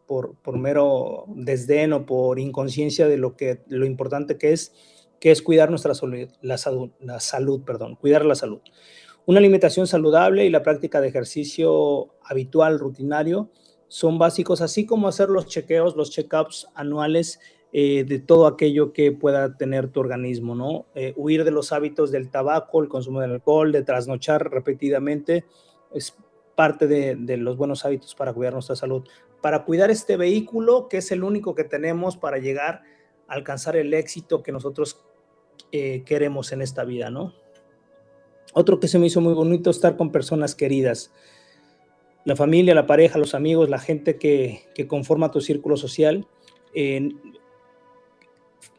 por, 0.07 0.35
por, 0.37 0.59
mero 0.59 1.27
desdén 1.29 1.93
o 1.93 2.07
por 2.07 2.39
inconsciencia 2.39 3.07
de 3.07 3.19
lo, 3.19 3.37
que, 3.37 3.61
lo 3.69 3.85
importante 3.85 4.39
que 4.39 4.53
es, 4.53 4.73
que 5.21 5.31
es 5.31 5.43
cuidar 5.43 5.71
nuestra 5.71 5.93
la 6.41 6.59
salud, 6.59 6.91
la 7.01 7.21
salud, 7.21 7.62
perdón, 7.64 7.97
cuidar 7.97 8.25
la 8.25 8.35
salud. 8.35 8.61
Una 9.27 9.41
alimentación 9.41 9.87
saludable 9.87 10.47
y 10.47 10.51
la 10.51 10.62
práctica 10.62 11.03
de 11.03 11.09
ejercicio 11.09 12.14
habitual, 12.25 12.79
rutinario, 12.79 13.51
son 13.89 14.19
básicos, 14.19 14.61
así 14.61 14.87
como 14.87 15.09
hacer 15.09 15.29
los 15.29 15.47
chequeos, 15.47 15.97
los 15.97 16.11
check-ups 16.11 16.69
anuales 16.75 17.41
eh, 17.71 18.05
de 18.05 18.19
todo 18.19 18.47
aquello 18.47 18.95
que 18.95 19.12
pueda 19.12 19.57
tener 19.59 19.89
tu 19.89 20.01
organismo, 20.01 20.55
¿no? 20.55 20.87
Eh, 20.95 21.12
huir 21.16 21.45
de 21.45 21.51
los 21.51 21.71
hábitos 21.73 22.11
del 22.11 22.31
tabaco, 22.31 22.81
el 22.81 22.89
consumo 22.89 23.21
del 23.21 23.33
alcohol, 23.33 23.73
de 23.73 23.83
trasnochar 23.83 24.51
repetidamente, 24.51 25.45
es 25.93 26.16
parte 26.57 26.87
de, 26.87 27.37
los 27.37 27.57
buenos 27.57 27.85
hábitos 27.85 28.14
para 28.14 28.33
cuidar 28.33 28.55
nuestra 28.55 28.75
salud. 28.75 29.07
Para 29.43 29.64
cuidar 29.64 29.91
este 29.91 30.16
vehículo, 30.16 30.89
que 30.89 30.97
es 30.97 31.12
el 31.12 31.23
único 31.23 31.55
que 31.55 31.62
tenemos 31.62 32.16
para 32.16 32.39
llegar 32.39 32.83
a 33.29 33.35
alcanzar 33.35 33.77
el 33.77 33.93
éxito 33.93 34.43
que 34.43 34.51
nosotros 34.51 35.05
eh, 35.71 36.03
queremos 36.05 36.53
en 36.53 36.62
esta 36.62 36.85
vida, 36.85 37.11
¿no? 37.11 37.35
Otro 38.55 38.81
que 38.81 38.89
se 38.89 38.99
me 38.99 39.07
hizo 39.07 39.21
muy 39.21 39.35
bonito, 39.35 39.71
estar 39.71 39.97
con 39.97 40.11
personas 40.11 40.55
queridas. 40.55 41.12
La 42.25 42.35
familia, 42.35 42.75
la 42.75 42.87
pareja, 42.87 43.19
los 43.19 43.35
amigos, 43.35 43.69
la 43.69 43.79
gente 43.79 44.16
que, 44.16 44.62
conforma 44.89 45.31
tu 45.31 45.41
círculo 45.41 45.77
social, 45.77 46.27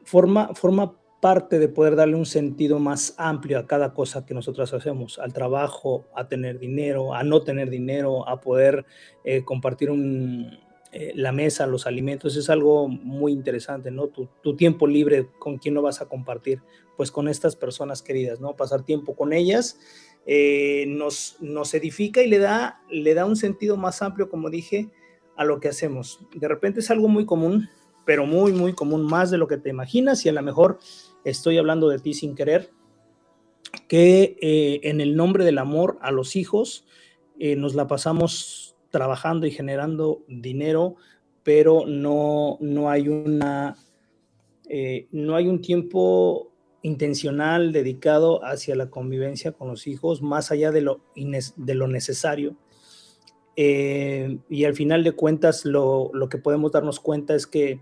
forma, 0.10 0.56
forma 0.56 0.96
parte 1.22 1.60
de 1.60 1.68
poder 1.68 1.96
darle 1.96 2.16
un 2.16 2.26
sentido 2.26 2.80
más 2.80 3.14
amplio 3.18 3.60
a 3.60 3.68
cada 3.68 3.94
cosa 3.94 4.26
que 4.26 4.34
nosotros 4.34 4.74
hacemos, 4.74 5.20
al 5.20 5.34
trabajo, 5.34 6.06
a 6.16 6.28
tener 6.28 6.58
dinero, 6.58 7.14
a 7.14 7.24
no 7.24 7.44
tener 7.44 7.70
dinero, 7.70 8.28
a 8.28 8.42
poder 8.42 8.86
eh, 9.24 9.44
compartir 9.44 9.92
un, 9.92 10.58
eh, 10.92 11.12
la 11.14 11.32
mesa, 11.32 11.68
los 11.68 11.86
alimentos, 11.86 12.36
es 12.38 12.50
algo 12.50 12.88
muy 12.88 13.34
interesante, 13.34 13.92
¿no? 13.92 14.08
Tu, 14.08 14.28
tu, 14.42 14.56
tiempo 14.56 14.88
libre, 14.88 15.28
¿con 15.38 15.58
quién 15.58 15.76
lo 15.76 15.82
vas 15.82 16.02
a 16.02 16.08
compartir? 16.08 16.62
Pues 16.98 17.12
con 17.12 17.28
estas 17.28 17.56
personas 17.56 18.02
queridas, 18.02 18.40
¿no? 18.40 18.56
Pasar 18.56 18.84
tiempo 18.84 19.16
con 19.16 19.32
ellas 19.34 19.78
eh, 20.26 20.86
nos, 20.88 21.38
nos 21.40 21.74
edifica 21.74 22.24
y 22.24 22.28
le 22.28 22.40
da, 22.40 22.82
le 22.90 23.14
da 23.14 23.26
un 23.26 23.36
sentido 23.36 23.78
más 23.78 24.02
amplio, 24.02 24.30
como 24.30 24.50
dije, 24.50 24.90
a 25.36 25.46
lo 25.46 25.60
que 25.60 25.70
hacemos. 25.70 26.20
De 26.34 26.48
repente 26.48 26.80
es 26.80 26.90
algo 26.92 27.08
muy 27.08 27.26
común, 27.26 27.70
pero 28.10 28.26
muy, 28.26 28.54
muy 28.54 28.74
común, 28.74 29.04
más 29.04 29.30
de 29.30 29.38
lo 29.38 29.48
que 29.48 29.60
te 29.60 29.70
imaginas 29.70 30.26
y 30.26 30.30
a 30.30 30.32
lo 30.32 30.42
mejor 30.42 30.80
estoy 31.24 31.60
hablando 31.60 31.90
de 31.90 32.00
ti 32.00 32.16
sin 32.16 32.34
querer, 32.34 32.72
que 33.88 34.36
eh, 34.42 34.80
en 34.82 35.00
el 35.00 35.16
nombre 35.16 35.46
del 35.46 35.60
amor 35.60 36.00
a 36.02 36.10
los 36.10 36.36
hijos 36.36 36.88
eh, 37.38 37.56
nos 37.56 37.76
la 37.76 37.86
pasamos 37.86 38.76
trabajando 38.90 39.46
y 39.46 39.52
generando 39.52 40.24
dinero, 40.28 40.96
pero 41.44 41.86
no, 41.86 42.58
no 42.62 42.90
hay 42.90 43.10
una, 43.10 43.76
eh, 44.68 45.06
no 45.12 45.36
hay 45.36 45.48
un 45.48 45.62
tiempo 45.62 46.52
intencional 46.82 47.72
dedicado 47.72 48.44
hacia 48.44 48.76
la 48.76 48.90
convivencia 48.90 49.52
con 49.52 49.68
los 49.68 49.86
hijos, 49.86 50.24
más 50.24 50.52
allá 50.52 50.72
de 50.72 50.82
lo, 50.82 51.02
de 51.16 51.76
lo 51.76 51.88
necesario. 51.88 52.56
Eh, 53.56 54.40
y 54.50 54.66
al 54.66 54.74
final 54.74 55.04
de 55.04 55.12
cuentas, 55.12 55.64
lo, 55.64 56.10
lo, 56.12 56.28
que 56.28 56.40
podemos 56.40 56.72
darnos 56.72 57.00
cuenta 57.00 57.36
es 57.36 57.46
que 57.46 57.82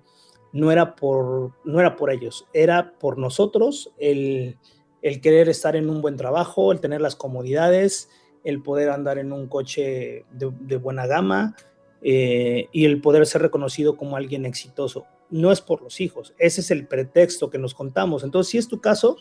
no 0.52 0.72
era 0.72 0.96
por, 0.96 1.52
no 1.66 1.80
era 1.80 1.96
por 1.96 2.12
ellos, 2.12 2.46
era 2.54 2.94
por 3.00 3.18
nosotros 3.18 3.92
el, 3.98 4.58
el 5.02 5.22
querer 5.22 5.50
estar 5.50 5.76
en 5.76 5.90
un 5.90 6.02
buen 6.02 6.18
trabajo, 6.18 6.72
el 6.72 6.80
tener 6.80 7.02
las 7.02 7.16
comodidades, 7.16 8.10
el 8.44 8.62
poder 8.62 8.90
andar 8.90 9.18
en 9.18 9.34
un 9.34 9.48
coche 9.48 10.26
de, 10.32 10.78
buena 10.78 11.06
gama 11.06 11.56
eh, 12.02 12.68
y 12.72 12.86
el 12.86 13.02
poder 13.02 13.26
ser 13.26 13.42
reconocido 13.42 13.98
como 13.98 14.16
alguien 14.16 14.46
exitoso. 14.46 15.06
No 15.30 15.52
es 15.52 15.60
por 15.60 15.82
los 15.82 16.00
hijos, 16.00 16.34
ese 16.38 16.62
es 16.62 16.72
el 16.72 16.88
pretexto 16.88 17.50
que 17.50 17.58
nos 17.58 17.74
contamos. 17.74 18.24
Entonces, 18.24 18.50
si 18.52 18.58
es 18.58 18.68
tu 18.68 18.80
caso, 18.80 19.18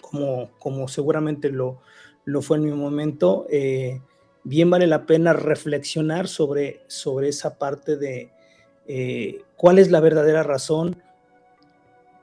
como, 0.00 0.50
como 0.58 0.88
seguramente 0.88 1.50
lo, 1.50 1.78
lo 2.24 2.42
fue 2.42 2.56
en 2.56 2.64
mi 2.64 2.72
momento, 2.72 3.46
eh, 3.50 4.00
bien 4.42 4.68
vale 4.68 4.86
la 4.86 5.06
pena 5.06 5.32
reflexionar 5.32 6.26
sobre, 6.26 6.82
sobre 6.88 7.28
esa 7.28 7.58
parte 7.58 7.96
de 7.96 8.30
eh, 8.86 9.42
cuál 9.56 9.78
es 9.78 9.90
la 9.90 10.00
verdadera 10.00 10.42
razón 10.42 11.02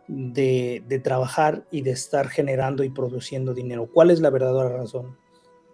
de, 0.08 0.84
de, 0.88 1.00
trabajar 1.00 1.66
y 1.72 1.82
de 1.82 1.92
estar 1.92 2.28
generando 2.28 2.84
y 2.84 2.90
produciendo 2.90 3.54
dinero. 3.54 3.90
¿Cuál 3.92 4.12
es 4.12 4.20
la 4.20 4.30
verdadera 4.30 4.70
razón? 4.70 5.18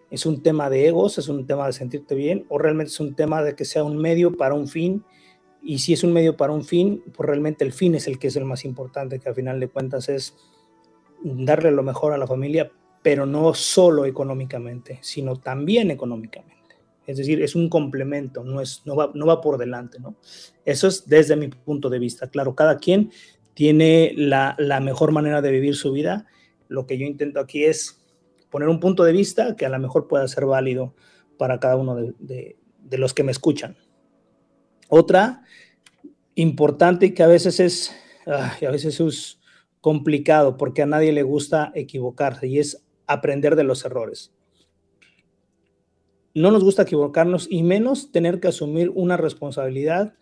¿Es 0.09 0.25
un 0.25 0.41
tema 0.41 0.69
de 0.69 0.87
egos? 0.87 1.17
¿Es 1.17 1.27
un 1.27 1.45
tema 1.45 1.67
de 1.67 1.73
sentirte 1.73 2.15
bien? 2.15 2.45
¿O 2.49 2.57
realmente 2.57 2.91
es 2.91 2.99
un 2.99 3.15
tema 3.15 3.43
de 3.43 3.55
que 3.55 3.65
sea 3.65 3.83
un 3.83 3.97
medio 3.97 4.35
para 4.35 4.53
un 4.53 4.67
fin? 4.67 5.03
Y 5.61 5.79
si 5.79 5.93
es 5.93 6.03
un 6.03 6.13
medio 6.13 6.37
para 6.37 6.53
un 6.53 6.63
fin, 6.63 7.03
pues 7.13 7.27
realmente 7.27 7.65
el 7.65 7.73
fin 7.73 7.95
es 7.95 8.07
el 8.07 8.19
que 8.19 8.27
es 8.27 8.35
el 8.35 8.45
más 8.45 8.63
importante, 8.63 9.19
que 9.19 9.27
al 9.27 9.35
final 9.35 9.59
de 9.59 9.67
cuentas 9.67 10.07
es 10.07 10.35
darle 11.23 11.71
lo 11.71 11.83
mejor 11.83 12.13
a 12.13 12.17
la 12.17 12.27
familia, 12.27 12.71
pero 13.01 13.25
no 13.25 13.53
solo 13.53 14.05
económicamente, 14.05 14.99
sino 15.01 15.35
también 15.35 15.91
económicamente. 15.91 16.56
Es 17.07 17.17
decir, 17.17 17.41
es 17.41 17.55
un 17.55 17.69
complemento, 17.69 18.43
no, 18.43 18.59
es, 18.59 18.81
no, 18.85 18.95
va, 18.95 19.11
no 19.15 19.25
va 19.25 19.39
por 19.39 19.57
delante, 19.57 19.97
¿no? 19.99 20.17
Eso 20.65 20.87
es 20.87 21.07
desde 21.07 21.37
mi 21.37 21.47
punto 21.47 21.89
de 21.89 21.99
vista. 21.99 22.29
Claro, 22.29 22.53
cada 22.53 22.77
quien 22.77 23.11
tiene 23.53 24.13
la, 24.15 24.55
la 24.59 24.81
mejor 24.81 25.13
manera 25.13 25.41
de 25.41 25.49
vivir 25.49 25.75
su 25.75 25.93
vida. 25.93 26.27
Lo 26.67 26.85
que 26.85 26.97
yo 26.97 27.07
intento 27.07 27.39
aquí 27.39 27.63
es 27.63 28.05
poner 28.49 28.69
un 28.69 28.79
punto 28.79 29.03
de 29.03 29.13
vista 29.13 29.55
que 29.55 29.65
a 29.65 29.69
lo 29.69 29.79
mejor 29.79 30.07
pueda 30.07 30.27
ser 30.27 30.45
válido 30.45 30.93
para 31.37 31.59
cada 31.59 31.77
uno 31.77 31.95
de, 31.95 32.13
de, 32.19 32.97
los 32.97 33.13
que 33.13 33.23
me 33.23 33.31
escuchan. 33.31 33.77
Otra 34.89 35.43
importante 36.35 37.07
y 37.07 37.13
que 37.13 37.23
a 37.23 37.27
veces 37.27 37.59
es, 37.59 37.95
a 38.27 38.71
veces 38.71 38.99
es 38.99 39.39
complicado 39.81 40.57
porque 40.57 40.81
a 40.81 40.85
nadie 40.85 41.11
le 41.11 41.23
gusta 41.23 41.71
equivocarse 41.73 42.47
y 42.47 42.59
es 42.59 42.85
aprender 43.07 43.55
de 43.55 43.63
los 43.63 43.85
errores. 43.85 44.33
No 46.37 46.51
nos 46.51 46.63
gusta 46.63 46.83
equivocarnos 46.83 47.47
y 47.49 47.63
menos 47.63 48.11
tener 48.11 48.39
que 48.39 48.49
asumir 48.49 48.91
una 48.93 49.17
responsabilidad 49.17 50.13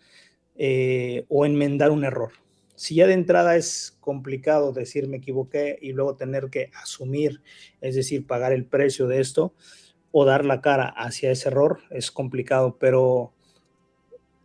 eh, 0.54 1.26
o 1.28 1.44
enmendar 1.44 1.90
un 1.90 2.06
error. 2.06 2.32
Si 2.74 2.94
ya 2.94 3.06
de 3.06 3.12
entrada 3.12 3.54
es 3.56 3.98
complicado 4.00 4.72
decir 4.72 5.08
me 5.08 5.18
equivoqué 5.18 5.78
y 5.78 5.92
luego 5.92 6.16
tener 6.16 6.48
que 6.48 6.70
asumir, 6.82 7.42
es 7.82 7.96
decir, 7.96 8.26
pagar 8.26 8.54
el 8.54 8.64
precio 8.64 9.08
de 9.08 9.20
esto 9.20 9.52
o 10.10 10.24
dar 10.24 10.46
la 10.46 10.62
cara 10.62 10.86
hacia 10.86 11.30
ese 11.30 11.50
error, 11.50 11.80
es 11.90 12.10
complicado, 12.10 12.78
pero 12.80 13.34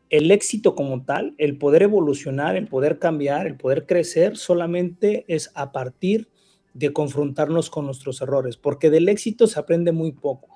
el 0.09 0.29
éxito 0.29 0.75
como 0.75 1.05
tal, 1.05 1.35
el 1.37 1.57
poder 1.57 1.83
evolucionar, 1.83 2.57
el 2.57 2.67
poder 2.67 2.99
cambiar, 2.99 3.47
el 3.47 3.55
poder 3.55 3.85
crecer, 3.85 4.35
solamente 4.35 5.23
es 5.29 5.51
a 5.55 5.71
partir 5.71 6.27
de 6.73 6.91
confrontarnos 6.91 7.69
con 7.69 7.85
nuestros 7.85 8.21
errores, 8.21 8.57
porque 8.57 8.89
del 8.89 9.07
éxito 9.07 9.47
se 9.47 9.57
aprende 9.57 9.93
muy 9.93 10.11
poco. 10.11 10.50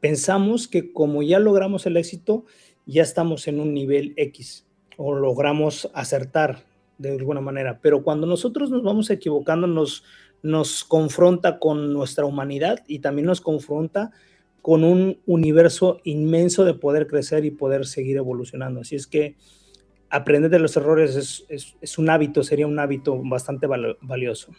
Pensamos 0.00 0.68
que 0.68 0.92
como 0.92 1.22
ya 1.22 1.38
logramos 1.38 1.86
el 1.86 1.96
éxito, 1.96 2.44
ya 2.86 3.02
estamos 3.02 3.46
en 3.48 3.60
un 3.60 3.74
nivel 3.74 4.14
X 4.16 4.66
o 4.96 5.14
logramos 5.14 5.90
acertar 5.94 6.64
de 6.98 7.16
alguna 7.16 7.40
manera, 7.40 7.78
pero 7.80 8.02
cuando 8.02 8.26
nosotros 8.26 8.70
nos 8.70 8.82
vamos 8.82 9.08
equivocando, 9.08 9.66
nos, 9.66 10.04
nos 10.42 10.84
confronta 10.84 11.58
con 11.58 11.92
nuestra 11.92 12.26
humanidad 12.26 12.84
y 12.86 12.98
también 12.98 13.26
nos 13.26 13.40
confronta 13.40 14.10
con 14.60 14.84
un 14.84 15.18
universo 15.26 16.00
inmenso 16.04 16.64
de 16.64 16.74
poder 16.74 17.06
crecer 17.06 17.44
y 17.46 17.50
poder 17.50 17.86
seguir 17.86 18.18
evolucionando. 18.18 18.80
Así 18.80 18.96
es 18.96 19.06
que 19.06 19.36
aprender 20.10 20.50
de 20.50 20.58
los 20.58 20.76
errores 20.76 21.16
es, 21.16 21.74
es, 21.80 21.98
un 21.98 22.10
hábito, 22.10 22.42
sería 22.42 22.66
un 22.66 22.78
hábito 22.78 23.20
bastante 23.24 23.66
val 23.66 23.96
valioso. 24.02 24.52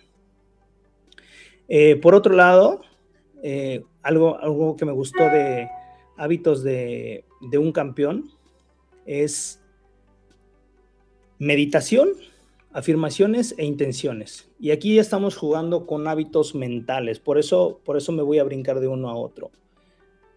Eh, 1.67 1.97
por 1.97 2.15
otro 2.15 2.33
lado, 2.33 2.81
eh, 3.43 3.83
algo, 4.01 4.37
algo 4.39 4.75
que 4.75 4.85
me 4.85 4.91
gustó 4.91 5.23
de 5.23 5.69
hábitos 6.17 6.63
de, 6.63 7.25
de 7.41 7.57
un 7.57 7.71
campeón 7.71 8.29
es 9.05 9.61
meditación, 11.39 12.09
afirmaciones 12.71 13.55
e 13.57 13.65
intenciones. 13.65 14.49
Y 14.59 14.71
aquí 14.71 14.95
ya 14.95 15.01
estamos 15.01 15.35
jugando 15.35 15.87
con 15.87 16.07
hábitos 16.07 16.53
mentales, 16.53 17.19
por 17.19 17.37
eso, 17.39 17.79
por 17.83 17.97
eso 17.97 18.11
me 18.11 18.21
voy 18.21 18.39
a 18.39 18.43
brincar 18.43 18.79
de 18.79 18.87
uno 18.87 19.09
a 19.09 19.15
otro. 19.15 19.51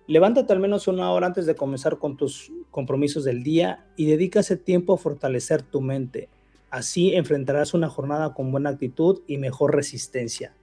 Levántate 0.06 0.52
al 0.52 0.60
menos 0.60 0.86
una 0.86 1.10
hora 1.12 1.26
antes 1.26 1.46
de 1.46 1.54
comenzar 1.54 1.98
con 1.98 2.16
tus 2.16 2.52
compromisos 2.70 3.24
del 3.24 3.42
día 3.42 3.86
y 3.96 4.06
dedica 4.06 4.40
ese 4.40 4.56
tiempo 4.56 4.94
a 4.94 4.98
fortalecer 4.98 5.62
tu 5.62 5.80
mente. 5.80 6.28
Así 6.70 7.14
enfrentarás 7.14 7.72
una 7.72 7.88
jornada 7.88 8.34
con 8.34 8.50
buena 8.50 8.70
actitud 8.70 9.22
y 9.26 9.38
mejor 9.38 9.74
resistencia. 9.74 10.54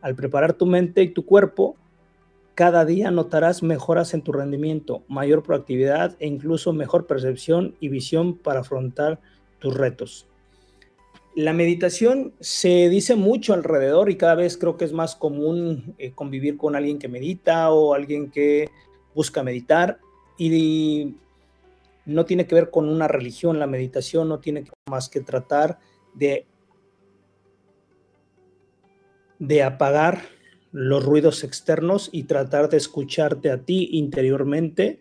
Al 0.00 0.14
preparar 0.14 0.52
tu 0.52 0.66
mente 0.66 1.02
y 1.02 1.08
tu 1.08 1.24
cuerpo, 1.24 1.76
cada 2.54 2.84
día 2.84 3.10
notarás 3.10 3.62
mejoras 3.62 4.14
en 4.14 4.22
tu 4.22 4.32
rendimiento, 4.32 5.04
mayor 5.08 5.42
proactividad 5.42 6.16
e 6.18 6.26
incluso 6.26 6.72
mejor 6.72 7.06
percepción 7.06 7.76
y 7.78 7.88
visión 7.88 8.36
para 8.36 8.60
afrontar 8.60 9.20
tus 9.60 9.76
retos. 9.76 10.26
La 11.36 11.52
meditación 11.52 12.32
se 12.40 12.88
dice 12.88 13.14
mucho 13.14 13.54
alrededor 13.54 14.10
y 14.10 14.16
cada 14.16 14.34
vez 14.34 14.56
creo 14.56 14.76
que 14.76 14.84
es 14.84 14.92
más 14.92 15.14
común 15.14 15.94
eh, 15.98 16.10
convivir 16.10 16.56
con 16.56 16.74
alguien 16.74 16.98
que 16.98 17.06
medita 17.06 17.70
o 17.70 17.94
alguien 17.94 18.28
que 18.30 18.70
busca 19.14 19.44
meditar 19.44 20.00
y 20.36 21.14
no 22.06 22.24
tiene 22.24 22.46
que 22.46 22.56
ver 22.56 22.70
con 22.70 22.88
una 22.88 23.06
religión, 23.06 23.60
la 23.60 23.66
meditación 23.66 24.28
no 24.28 24.40
tiene 24.40 24.64
más 24.90 25.08
que 25.08 25.20
tratar 25.20 25.78
de, 26.14 26.46
de 29.38 29.62
apagar 29.62 30.22
los 30.72 31.04
ruidos 31.04 31.44
externos 31.44 32.10
y 32.12 32.24
tratar 32.24 32.68
de 32.68 32.76
escucharte 32.76 33.50
a 33.50 33.58
ti 33.58 33.88
interiormente, 33.92 35.00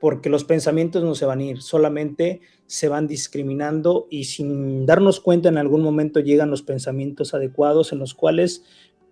porque 0.00 0.28
los 0.28 0.44
pensamientos 0.44 1.02
no 1.02 1.14
se 1.14 1.24
van 1.24 1.40
a 1.40 1.44
ir, 1.44 1.62
solamente 1.62 2.40
se 2.66 2.88
van 2.88 3.06
discriminando 3.06 4.06
y 4.10 4.24
sin 4.24 4.84
darnos 4.86 5.20
cuenta 5.20 5.48
en 5.48 5.58
algún 5.58 5.82
momento 5.82 6.20
llegan 6.20 6.50
los 6.50 6.62
pensamientos 6.62 7.32
adecuados 7.32 7.92
en 7.92 8.00
los 8.00 8.14
cuales 8.14 8.64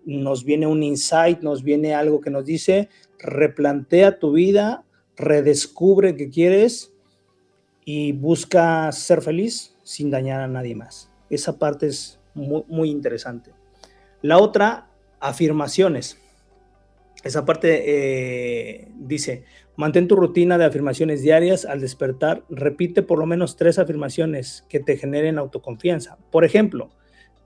nos 0.05 0.43
viene 0.43 0.67
un 0.67 0.83
insight, 0.83 1.41
nos 1.41 1.63
viene 1.63 1.95
algo 1.95 2.21
que 2.21 2.29
nos 2.29 2.45
dice, 2.45 2.89
replantea 3.17 4.19
tu 4.19 4.33
vida, 4.33 4.85
redescubre 5.15 6.15
qué 6.15 6.29
quieres 6.29 6.93
y 7.83 8.11
busca 8.11 8.91
ser 8.91 9.21
feliz 9.21 9.75
sin 9.83 10.11
dañar 10.11 10.41
a 10.41 10.47
nadie 10.47 10.75
más. 10.75 11.09
Esa 11.29 11.57
parte 11.57 11.87
es 11.87 12.19
muy, 12.35 12.63
muy 12.67 12.91
interesante. 12.91 13.54
La 14.25 14.39
otra, 14.39 14.87
afirmaciones. 15.19 16.17
Esa 17.23 17.45
parte 17.45 17.83
eh, 17.85 18.87
dice, 18.97 19.43
mantén 19.75 20.07
tu 20.07 20.15
rutina 20.15 20.57
de 20.57 20.65
afirmaciones 20.65 21.21
diarias 21.21 21.63
al 21.63 21.79
despertar, 21.79 22.43
repite 22.49 23.03
por 23.03 23.19
lo 23.19 23.27
menos 23.27 23.55
tres 23.55 23.77
afirmaciones 23.77 24.65
que 24.67 24.79
te 24.79 24.97
generen 24.97 25.37
autoconfianza. 25.37 26.17
Por 26.31 26.43
ejemplo, 26.43 26.89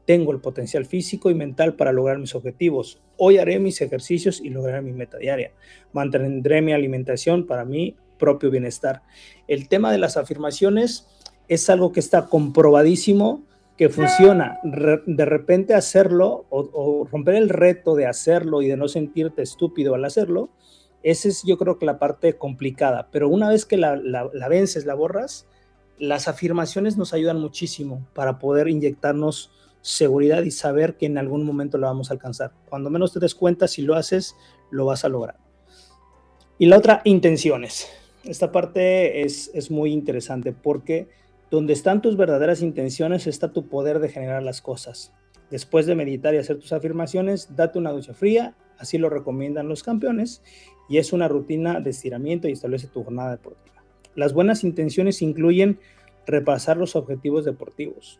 tengo 0.05 0.31
el 0.31 0.39
potencial 0.39 0.85
físico 0.85 1.29
y 1.29 1.35
mental 1.35 1.75
para 1.75 1.91
lograr 1.91 2.17
mis 2.17 2.33
objetivos. 2.33 3.01
Hoy 3.17 3.39
haré 3.39 3.59
mis 3.59 3.81
ejercicios 3.81 4.39
y 4.39 4.49
lograré 4.49 4.81
mi 4.81 4.93
meta 4.93 5.17
diaria. 5.17 5.51
Mantendré 5.91 6.61
mi 6.61 6.71
alimentación 6.71 7.45
para 7.45 7.65
mi 7.65 7.97
propio 8.17 8.51
bienestar. 8.51 9.01
El 9.49 9.67
tema 9.67 9.91
de 9.91 9.97
las 9.97 10.15
afirmaciones 10.15 11.09
es 11.49 11.69
algo 11.69 11.91
que 11.91 11.99
está 11.99 12.27
comprobadísimo 12.27 13.43
que 13.79 13.87
funciona. 13.87 14.59
De 14.61 15.23
repente 15.23 15.73
hacerlo 15.73 16.45
o, 16.49 17.07
romper 17.09 17.35
el 17.35 17.47
reto 17.47 17.95
de 17.95 18.07
hacerlo 18.07 18.61
y 18.61 18.67
de 18.67 18.75
no 18.75 18.89
sentirte 18.89 19.41
estúpido 19.41 19.95
al 19.95 20.03
hacerlo, 20.03 20.49
esa 21.01 21.29
es 21.29 21.43
yo 21.45 21.57
creo 21.57 21.79
que 21.79 21.85
la 21.85 21.97
parte 21.97 22.33
complicada. 22.33 23.07
Pero 23.09 23.29
una 23.29 23.47
vez 23.47 23.65
que 23.65 23.77
la, 23.77 23.95
la- 23.95 24.29
la 24.33 24.49
vences, 24.49 24.85
la 24.85 24.95
borras, 24.95 25.47
las 25.97 26.27
afirmaciones 26.27 26.97
nos 26.97 27.13
ayudan 27.13 27.39
muchísimo 27.39 28.05
para 28.13 28.37
poder 28.37 28.67
inyectarnos 28.67 29.49
seguridad 29.81 30.43
y 30.43 30.51
saber 30.51 30.97
que 30.97 31.05
en 31.05 31.17
algún 31.17 31.45
momento 31.45 31.77
lo 31.77 31.87
vamos 31.87 32.11
a 32.11 32.15
alcanzar. 32.15 32.51
Cuando 32.67 32.89
menos 32.89 33.13
te 33.13 33.21
des 33.21 33.33
cuenta, 33.33 33.69
si 33.69 33.81
lo 33.81 33.95
haces, 33.95 34.35
lo 34.71 34.83
vas 34.83 35.05
a 35.05 35.09
lograr. 35.09 35.37
Y 36.57 36.65
la 36.65 36.77
otra, 36.77 36.99
intenciones. 37.05 37.87
Esta 38.25 38.51
parte 38.51 39.21
es, 39.21 39.49
es 39.53 39.71
muy 39.71 39.93
interesante 39.93 40.51
porque 40.51 41.07
donde 41.51 41.73
están 41.73 42.01
tus 42.01 42.17
verdaderas 42.17 42.61
intenciones 42.61 43.27
está 43.27 43.51
tu 43.51 43.67
poder 43.67 43.99
de 43.99 44.09
generar 44.09 44.43
las 44.43 44.61
cosas. 44.61 45.13
Después 45.49 45.85
de 45.85 45.95
meditar 45.95 46.33
y 46.33 46.37
hacer 46.37 46.59
tus 46.59 46.73
afirmaciones, 46.73 47.55
date 47.55 47.79
una 47.79 47.91
ducha 47.91 48.13
fría, 48.13 48.55
así 48.77 48.97
lo 48.97 49.09
recomiendan 49.09 49.67
los 49.67 49.81
campeones, 49.81 50.43
y 50.87 50.97
es 50.97 51.11
una 51.11 51.27
rutina 51.27 51.79
de 51.79 51.89
estiramiento 51.89 52.47
y 52.47 52.51
establece 52.51 52.87
tu 52.87 53.03
jornada 53.03 53.31
deportiva. 53.31 53.83
Las 54.15 54.33
buenas 54.33 54.63
intenciones 54.63 55.21
incluyen 55.21 55.79
repasar 56.25 56.77
los 56.77 56.95
objetivos 56.95 57.45
deportivos. 57.45 58.19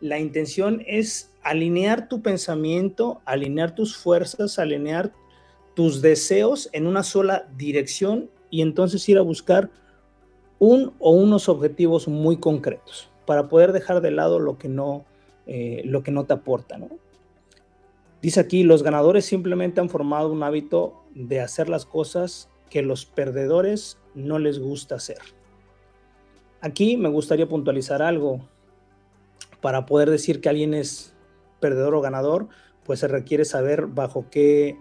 La 0.00 0.18
intención 0.18 0.82
es 0.86 1.30
alinear 1.42 2.08
tu 2.08 2.22
pensamiento, 2.22 3.20
alinear 3.26 3.74
tus 3.74 3.96
fuerzas, 3.96 4.58
alinear 4.58 5.12
tus 5.74 6.00
deseos 6.00 6.70
en 6.72 6.86
una 6.86 7.02
sola 7.02 7.48
dirección 7.56 8.30
y 8.48 8.62
entonces 8.62 9.06
ir 9.08 9.18
a 9.18 9.22
buscar 9.22 9.70
un 10.60 10.92
o 11.00 11.10
unos 11.10 11.48
objetivos 11.48 12.06
muy 12.06 12.36
concretos 12.36 13.10
para 13.26 13.48
poder 13.48 13.72
dejar 13.72 14.00
de 14.00 14.12
lado 14.12 14.38
lo 14.38 14.58
que 14.58 14.68
no, 14.68 15.04
eh, 15.46 15.82
lo 15.84 16.04
que 16.04 16.12
no 16.12 16.26
te 16.26 16.34
aporta. 16.34 16.78
¿no? 16.78 16.88
Dice 18.22 18.38
aquí, 18.38 18.62
los 18.62 18.82
ganadores 18.82 19.24
simplemente 19.24 19.80
han 19.80 19.88
formado 19.88 20.30
un 20.30 20.42
hábito 20.42 21.02
de 21.14 21.40
hacer 21.40 21.68
las 21.68 21.86
cosas 21.86 22.50
que 22.68 22.82
los 22.82 23.06
perdedores 23.06 23.98
no 24.14 24.38
les 24.38 24.58
gusta 24.58 24.96
hacer. 24.96 25.18
Aquí 26.60 26.98
me 26.98 27.08
gustaría 27.08 27.48
puntualizar 27.48 28.02
algo. 28.02 28.40
Para 29.62 29.86
poder 29.86 30.10
decir 30.10 30.40
que 30.40 30.48
alguien 30.48 30.74
es 30.74 31.14
perdedor 31.60 31.94
o 31.94 32.00
ganador, 32.00 32.48
pues 32.84 33.00
se 33.00 33.08
requiere 33.08 33.44
saber 33.44 33.86
bajo 33.86 34.26
qué, 34.30 34.76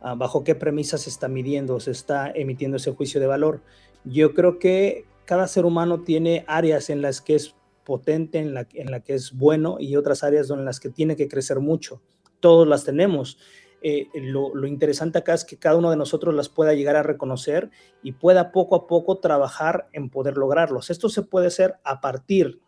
ah, 0.00 0.14
bajo 0.14 0.44
qué 0.44 0.54
premisas 0.54 1.02
se 1.02 1.10
está 1.10 1.28
midiendo, 1.28 1.78
se 1.80 1.90
está 1.90 2.30
emitiendo 2.32 2.76
ese 2.76 2.92
juicio 2.92 3.20
de 3.20 3.26
valor. 3.26 3.62
Yo 4.04 4.34
creo 4.34 4.58
que 4.58 5.04
cada 5.26 5.46
ser 5.48 5.64
humano 5.64 6.02
tiene 6.02 6.44
áreas 6.48 6.88
en 6.88 7.02
las 7.02 7.20
que 7.20 7.34
es 7.34 7.54
potente, 7.84 8.38
en 8.38 8.54
la, 8.54 8.66
en 8.72 8.90
la 8.90 9.00
que 9.00 9.14
es 9.14 9.32
bueno 9.32 9.76
y 9.78 9.96
otras 9.96 10.24
áreas 10.24 10.50
en 10.50 10.64
las 10.64 10.80
que 10.80 10.88
tiene 10.88 11.16
que 11.16 11.28
crecer 11.28 11.60
mucho. 11.60 12.02
Todos 12.40 12.66
las 12.66 12.84
tenemos. 12.84 13.38
Eh, 13.82 14.08
lo, 14.14 14.66
interesante 14.66 15.18
acá 15.18 15.34
es 15.34 15.44
que 15.44 15.58
cada 15.58 15.76
uno 15.76 15.90
de 15.90 15.96
nosotros 15.96 16.34
las 16.34 16.48
pueda 16.48 16.74
llegar 16.74 16.96
a 16.96 17.02
reconocer 17.02 17.70
y 18.02 18.12
pueda 18.12 18.50
poco 18.50 18.74
a 18.74 18.86
poco 18.86 19.18
trabajar 19.20 19.88
en 19.92 20.10
poder 20.10 20.36
lograrlos. 20.36 20.90
Esto 20.90 21.08
se 21.08 21.22
puede 21.22 21.48
hacer 21.48 21.74
a 21.84 22.00
partir 22.00 22.60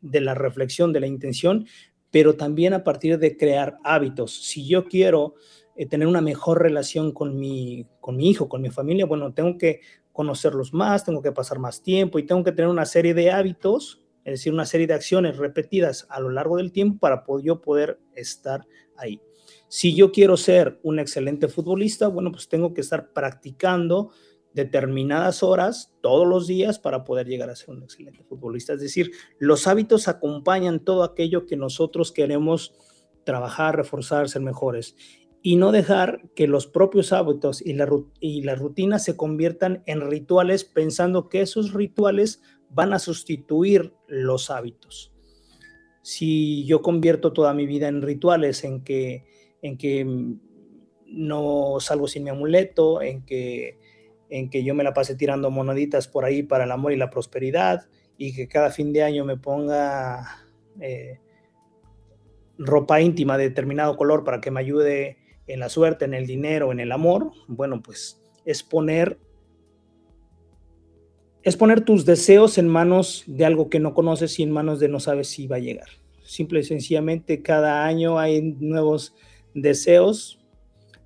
de 0.00 0.20
la 0.20 0.34
reflexión, 0.34 0.92
de 0.92 1.00
la 1.00 1.06
intención, 1.06 1.66
pero 2.10 2.36
también 2.36 2.74
a 2.74 2.84
partir 2.84 3.18
de 3.18 3.36
crear 3.36 3.78
hábitos. 3.82 4.44
Si 4.44 4.66
yo 4.68 4.84
quiero 4.84 5.34
eh, 5.74 5.86
tener 5.86 6.06
una 6.06 6.20
mejor 6.20 6.62
relación 6.62 7.12
con 7.12 7.38
mi, 7.38 7.86
con 8.00 8.16
mi 8.16 8.30
hijo, 8.30 8.48
con 8.48 8.62
mi 8.62 8.70
familia, 8.70 9.06
bueno, 9.06 9.32
tengo 9.32 9.56
que 9.58 9.80
conocerlos 10.12 10.72
más, 10.72 11.04
tengo 11.04 11.22
que 11.22 11.32
pasar 11.32 11.58
más 11.58 11.82
tiempo 11.82 12.18
y 12.18 12.26
tengo 12.26 12.44
que 12.44 12.52
tener 12.52 12.68
una 12.68 12.84
serie 12.84 13.14
de 13.14 13.30
hábitos, 13.30 14.02
es 14.24 14.34
decir, 14.34 14.52
una 14.52 14.66
serie 14.66 14.86
de 14.86 14.94
acciones 14.94 15.36
repetidas 15.38 16.06
a 16.10 16.20
lo 16.20 16.30
largo 16.30 16.58
del 16.58 16.72
tiempo 16.72 16.98
para 17.00 17.24
yo 17.42 17.60
poder 17.60 17.98
estar 18.14 18.66
ahí. 18.96 19.20
Si 19.68 19.94
yo 19.94 20.12
quiero 20.12 20.36
ser 20.36 20.78
un 20.82 20.98
excelente 20.98 21.48
futbolista, 21.48 22.08
bueno, 22.08 22.30
pues 22.30 22.48
tengo 22.48 22.74
que 22.74 22.82
estar 22.82 23.12
practicando 23.12 24.10
determinadas 24.52 25.42
horas 25.42 25.94
todos 26.02 26.26
los 26.26 26.46
días 26.46 26.78
para 26.78 27.04
poder 27.04 27.26
llegar 27.26 27.48
a 27.48 27.56
ser 27.56 27.70
un 27.70 27.82
excelente 27.82 28.22
futbolista. 28.22 28.74
Es 28.74 28.80
decir, 28.80 29.12
los 29.38 29.66
hábitos 29.66 30.08
acompañan 30.08 30.84
todo 30.84 31.04
aquello 31.04 31.46
que 31.46 31.56
nosotros 31.56 32.12
queremos 32.12 32.74
trabajar, 33.24 33.76
reforzar, 33.76 34.28
ser 34.28 34.42
mejores 34.42 34.94
y 35.42 35.56
no 35.56 35.72
dejar 35.72 36.22
que 36.36 36.46
los 36.46 36.68
propios 36.68 37.12
hábitos 37.12 37.60
y 37.60 37.72
la, 37.72 37.88
y 38.20 38.42
la 38.42 38.54
rutina 38.54 39.00
se 39.00 39.16
conviertan 39.16 39.82
en 39.86 40.00
rituales 40.00 40.64
pensando 40.64 41.28
que 41.28 41.40
esos 41.40 41.72
rituales 41.72 42.40
van 42.70 42.92
a 42.92 43.00
sustituir 43.00 43.92
los 44.06 44.50
hábitos. 44.50 45.12
Si 46.02 46.64
yo 46.64 46.80
convierto 46.80 47.32
toda 47.32 47.54
mi 47.54 47.66
vida 47.66 47.88
en 47.88 48.02
rituales, 48.02 48.62
en 48.64 48.82
que, 48.84 49.24
en 49.62 49.76
que 49.76 50.06
no 51.06 51.76
salgo 51.80 52.06
sin 52.06 52.24
mi 52.24 52.30
amuleto, 52.30 53.02
en 53.02 53.24
que, 53.24 53.78
en 54.30 54.48
que 54.48 54.62
yo 54.62 54.74
me 54.74 54.84
la 54.84 54.94
pase 54.94 55.16
tirando 55.16 55.50
moneditas 55.50 56.06
por 56.08 56.24
ahí 56.24 56.44
para 56.44 56.64
el 56.64 56.70
amor 56.70 56.92
y 56.92 56.96
la 56.96 57.10
prosperidad, 57.10 57.88
y 58.16 58.32
que 58.34 58.46
cada 58.46 58.70
fin 58.70 58.92
de 58.92 59.02
año 59.02 59.24
me 59.24 59.36
ponga 59.36 60.46
eh, 60.80 61.18
ropa 62.58 63.00
íntima 63.00 63.36
de 63.36 63.48
determinado 63.48 63.96
color 63.96 64.22
para 64.24 64.40
que 64.40 64.50
me 64.50 64.60
ayude 64.60 65.18
en 65.46 65.60
la 65.60 65.68
suerte, 65.68 66.04
en 66.04 66.14
el 66.14 66.26
dinero, 66.26 66.72
en 66.72 66.80
el 66.80 66.92
amor, 66.92 67.32
bueno, 67.48 67.82
pues 67.82 68.22
es 68.44 68.62
poner 68.62 69.18
es 71.44 71.56
poner 71.56 71.80
tus 71.80 72.04
deseos 72.04 72.56
en 72.56 72.68
manos 72.68 73.24
de 73.26 73.44
algo 73.44 73.68
que 73.68 73.80
no 73.80 73.94
conoces 73.94 74.38
y 74.38 74.44
en 74.44 74.52
manos 74.52 74.78
de 74.78 74.88
no 74.88 75.00
sabes 75.00 75.26
si 75.26 75.48
va 75.48 75.56
a 75.56 75.60
llegar. 75.60 75.88
Simple 76.22 76.60
y 76.60 76.64
sencillamente 76.64 77.42
cada 77.42 77.84
año 77.84 78.18
hay 78.18 78.40
nuevos 78.40 79.14
deseos, 79.52 80.38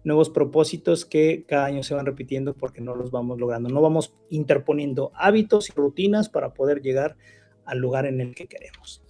nuevos 0.04 0.28
propósitos 0.28 1.06
que 1.06 1.44
cada 1.48 1.64
año 1.64 1.82
se 1.82 1.94
van 1.94 2.04
repitiendo 2.04 2.54
porque 2.54 2.82
no 2.82 2.94
los 2.94 3.10
vamos 3.10 3.38
logrando. 3.38 3.70
No 3.70 3.80
vamos 3.80 4.14
interponiendo 4.28 5.10
hábitos 5.14 5.70
y 5.70 5.72
rutinas 5.72 6.28
para 6.28 6.52
poder 6.52 6.82
llegar 6.82 7.16
al 7.64 7.78
lugar 7.78 8.04
en 8.04 8.20
el 8.20 8.34
que 8.34 8.46
queremos. 8.46 9.02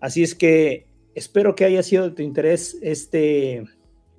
Así 0.00 0.24
es 0.24 0.34
que 0.34 0.88
espero 1.14 1.54
que 1.54 1.64
haya 1.64 1.84
sido 1.84 2.08
de 2.08 2.10
tu 2.10 2.22
interés 2.22 2.76
este, 2.82 3.64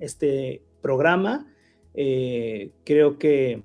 este 0.03 0.61
programa. 0.81 1.47
Eh, 1.93 2.71
creo 2.83 3.17
que 3.19 3.63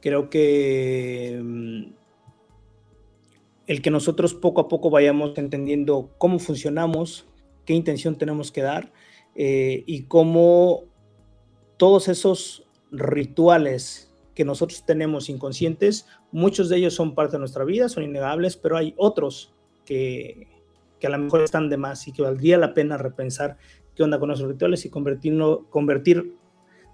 creo 0.00 0.28
que 0.28 1.40
mm, 1.42 1.92
el 3.66 3.82
que 3.82 3.90
nosotros 3.90 4.34
poco 4.34 4.60
a 4.60 4.68
poco 4.68 4.90
vayamos 4.90 5.36
entendiendo 5.38 6.10
cómo 6.18 6.38
funcionamos, 6.38 7.26
qué 7.64 7.72
intención 7.72 8.18
tenemos 8.18 8.52
que 8.52 8.60
dar 8.60 8.92
eh, 9.34 9.82
y 9.86 10.02
cómo 10.02 10.84
todos 11.78 12.08
esos 12.08 12.66
rituales 12.92 14.12
que 14.34 14.44
nosotros 14.44 14.84
tenemos 14.84 15.28
inconscientes, 15.28 16.06
muchos 16.32 16.68
de 16.68 16.76
ellos 16.76 16.94
son 16.94 17.14
parte 17.14 17.36
de 17.36 17.38
nuestra 17.38 17.64
vida, 17.64 17.88
son 17.88 18.04
innegables, 18.04 18.56
pero 18.56 18.76
hay 18.76 18.94
otros 18.96 19.54
que, 19.86 20.48
que 21.04 21.08
a 21.08 21.10
lo 21.10 21.18
mejor 21.18 21.42
están 21.42 21.68
de 21.68 21.76
más 21.76 22.08
y 22.08 22.12
que 22.12 22.22
valdría 22.22 22.56
la 22.56 22.72
pena 22.72 22.96
repensar 22.96 23.58
qué 23.94 24.02
onda 24.02 24.18
con 24.18 24.30
esos 24.30 24.48
rituales 24.48 24.86
y 24.86 24.88
convertirlo, 24.88 25.66
convertir, 25.68 26.38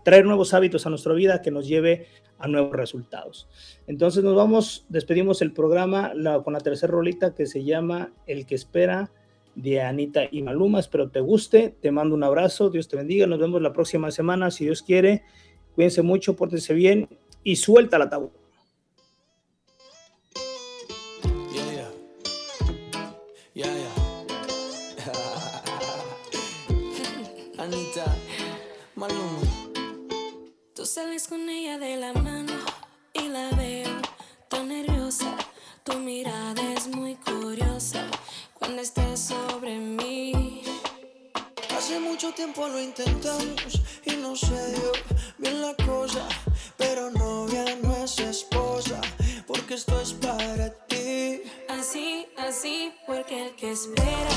traer 0.05 0.25
nuevos 0.25 0.53
hábitos 0.53 0.85
a 0.85 0.91
nuestra 0.91 1.15
vida 1.15 1.43
que 1.43 1.53
nos 1.53 1.69
lleve 1.69 2.09
a 2.37 2.49
nuevos 2.49 2.73
resultados. 2.73 3.49
Entonces 3.87 4.25
nos 4.25 4.35
vamos, 4.35 4.85
despedimos 4.89 5.43
el 5.43 5.53
programa 5.53 6.13
con 6.43 6.55
la 6.55 6.59
tercera 6.59 6.91
rolita 6.91 7.37
que 7.37 7.47
se 7.47 7.63
llama 7.63 8.13
El 8.27 8.47
que 8.47 8.57
espera 8.57 9.13
de 9.55 9.81
Anita 9.81 10.23
y 10.29 10.43
Maluma. 10.43 10.81
Espero 10.81 11.09
te 11.09 11.21
guste. 11.21 11.77
Te 11.81 11.93
mando 11.93 12.17
un 12.17 12.25
abrazo. 12.25 12.69
Dios 12.69 12.89
te 12.89 12.97
bendiga. 12.97 13.29
Nos 13.29 13.39
vemos 13.39 13.63
la 13.63 13.73
próxima 13.73 14.11
semana, 14.11 14.51
si 14.51 14.65
Dios 14.65 14.83
quiere. 14.83 15.23
Cuídense 15.77 16.03
mucho, 16.03 16.35
pórtense 16.35 16.75
bien 16.75 17.09
y 17.45 17.55
suelta 17.55 17.97
la 17.97 18.11
tabú. 18.11 18.33
Yeah. 27.71 27.79
Anita, 27.79 28.16
Maluma. 28.97 29.41
Tú 30.75 30.85
sales 30.85 31.29
con 31.29 31.49
ella 31.49 31.79
de 31.79 31.97
la 31.97 32.12
mano 32.12 32.53
y 33.12 33.29
la 33.29 33.51
veo 33.51 33.91
tan 34.49 34.68
nerviosa. 34.68 35.37
Tu 35.85 35.97
mirada 35.99 36.62
es 36.73 36.89
muy 36.89 37.16
curiosa 37.16 38.07
cuando 38.55 38.83
estás 38.83 39.21
sobre 39.21 39.77
mí. 39.77 40.62
Hace 41.77 42.01
mucho 42.01 42.33
tiempo 42.33 42.66
lo 42.66 42.81
intentamos 42.81 43.81
y 44.05 44.16
no 44.16 44.35
se 44.37 44.73
dio 44.73 44.93
bien 45.39 45.62
la 45.62 45.75
cosa. 45.77 46.27
Pero 46.77 47.11
novia 47.11 47.64
no 47.83 47.95
es 47.97 48.18
esposa, 48.18 49.01
porque 49.47 49.75
esto 49.75 50.01
es 50.01 50.12
para 50.14 50.71
ti. 50.87 51.43
Así, 51.68 52.27
así, 52.37 52.93
porque 53.07 53.47
el 53.49 53.55
que 53.55 53.73
espera 53.73 54.37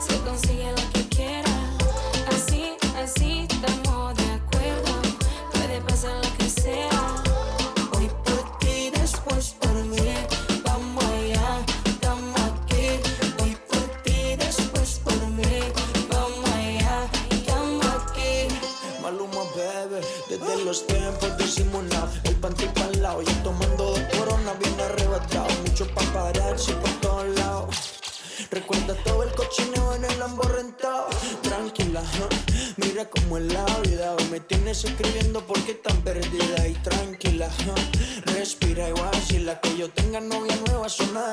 se 0.00 0.18
consigue 0.20 0.70
lo 0.70 0.92
que 0.92 0.99
el 21.58 22.36
panty 22.36 22.66
para 22.66 22.92
lado, 22.92 23.22
ya 23.22 23.42
tomando 23.42 23.84
dos 23.84 24.00
corona 24.16 24.52
bien 24.62 24.80
arrebatado, 24.80 25.48
mucho 25.66 25.84
pa' 25.94 26.02
pararse 26.12 26.72
por 26.74 26.90
todos 27.00 27.26
lados. 27.38 27.76
Recuerda 28.52 28.94
todo 29.02 29.24
el 29.24 29.32
cochineo 29.32 29.94
en 29.96 30.04
el 30.04 30.18
Lambo 30.20 30.44
rentado, 30.44 31.08
tranquila, 31.42 32.02
huh, 32.02 32.28
mira 32.76 33.04
cómo 33.10 33.38
es 33.38 33.52
la 33.52 33.64
vida, 33.82 34.14
hoy 34.14 34.24
me 34.30 34.38
tienes 34.38 34.84
escribiendo 34.84 35.44
porque 35.44 35.74
tan 35.74 35.96
perdida. 36.02 36.68
Y 36.68 36.74
tranquila, 36.74 37.48
huh, 37.66 38.32
respira 38.32 38.88
igual, 38.88 39.14
si 39.26 39.40
la 39.40 39.60
que 39.60 39.76
yo 39.76 39.90
tenga 39.90 40.20
novia 40.20 40.56
nueva, 40.66 40.86
eso 40.86 41.04
nada 41.12 41.32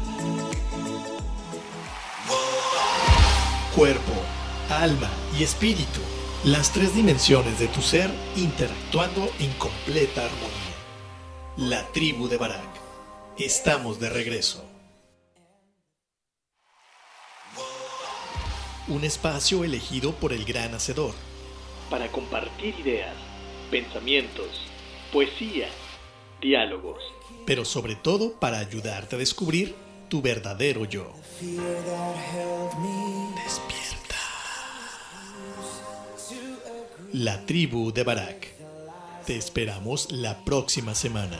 Cuerpo, 3.75 4.11
alma 4.69 5.09
y 5.39 5.43
espíritu. 5.43 6.01
Las 6.43 6.73
tres 6.73 6.93
dimensiones 6.93 7.57
de 7.57 7.69
tu 7.69 7.81
ser 7.81 8.09
interactuando 8.35 9.31
en 9.39 9.49
completa 9.53 10.25
armonía. 10.25 10.75
La 11.55 11.87
tribu 11.93 12.27
de 12.27 12.35
Barak. 12.35 12.67
Estamos 13.37 13.97
de 14.01 14.09
regreso. 14.09 14.65
Un 18.89 19.05
espacio 19.05 19.63
elegido 19.63 20.11
por 20.15 20.33
el 20.33 20.43
gran 20.43 20.73
hacedor. 20.73 21.13
Para 21.89 22.11
compartir 22.11 22.77
ideas, 22.77 23.15
pensamientos, 23.69 24.49
poesía, 25.13 25.69
diálogos. 26.41 27.01
Pero 27.45 27.63
sobre 27.63 27.95
todo 27.95 28.37
para 28.37 28.59
ayudarte 28.59 29.15
a 29.15 29.19
descubrir 29.19 29.75
tu 30.09 30.21
verdadero 30.21 30.83
yo. 30.83 31.13
La 37.13 37.45
tribu 37.45 37.91
de 37.91 38.03
Barak. 38.05 38.47
Te 39.25 39.35
esperamos 39.35 40.13
la 40.13 40.45
próxima 40.45 40.95
semana. 40.95 41.37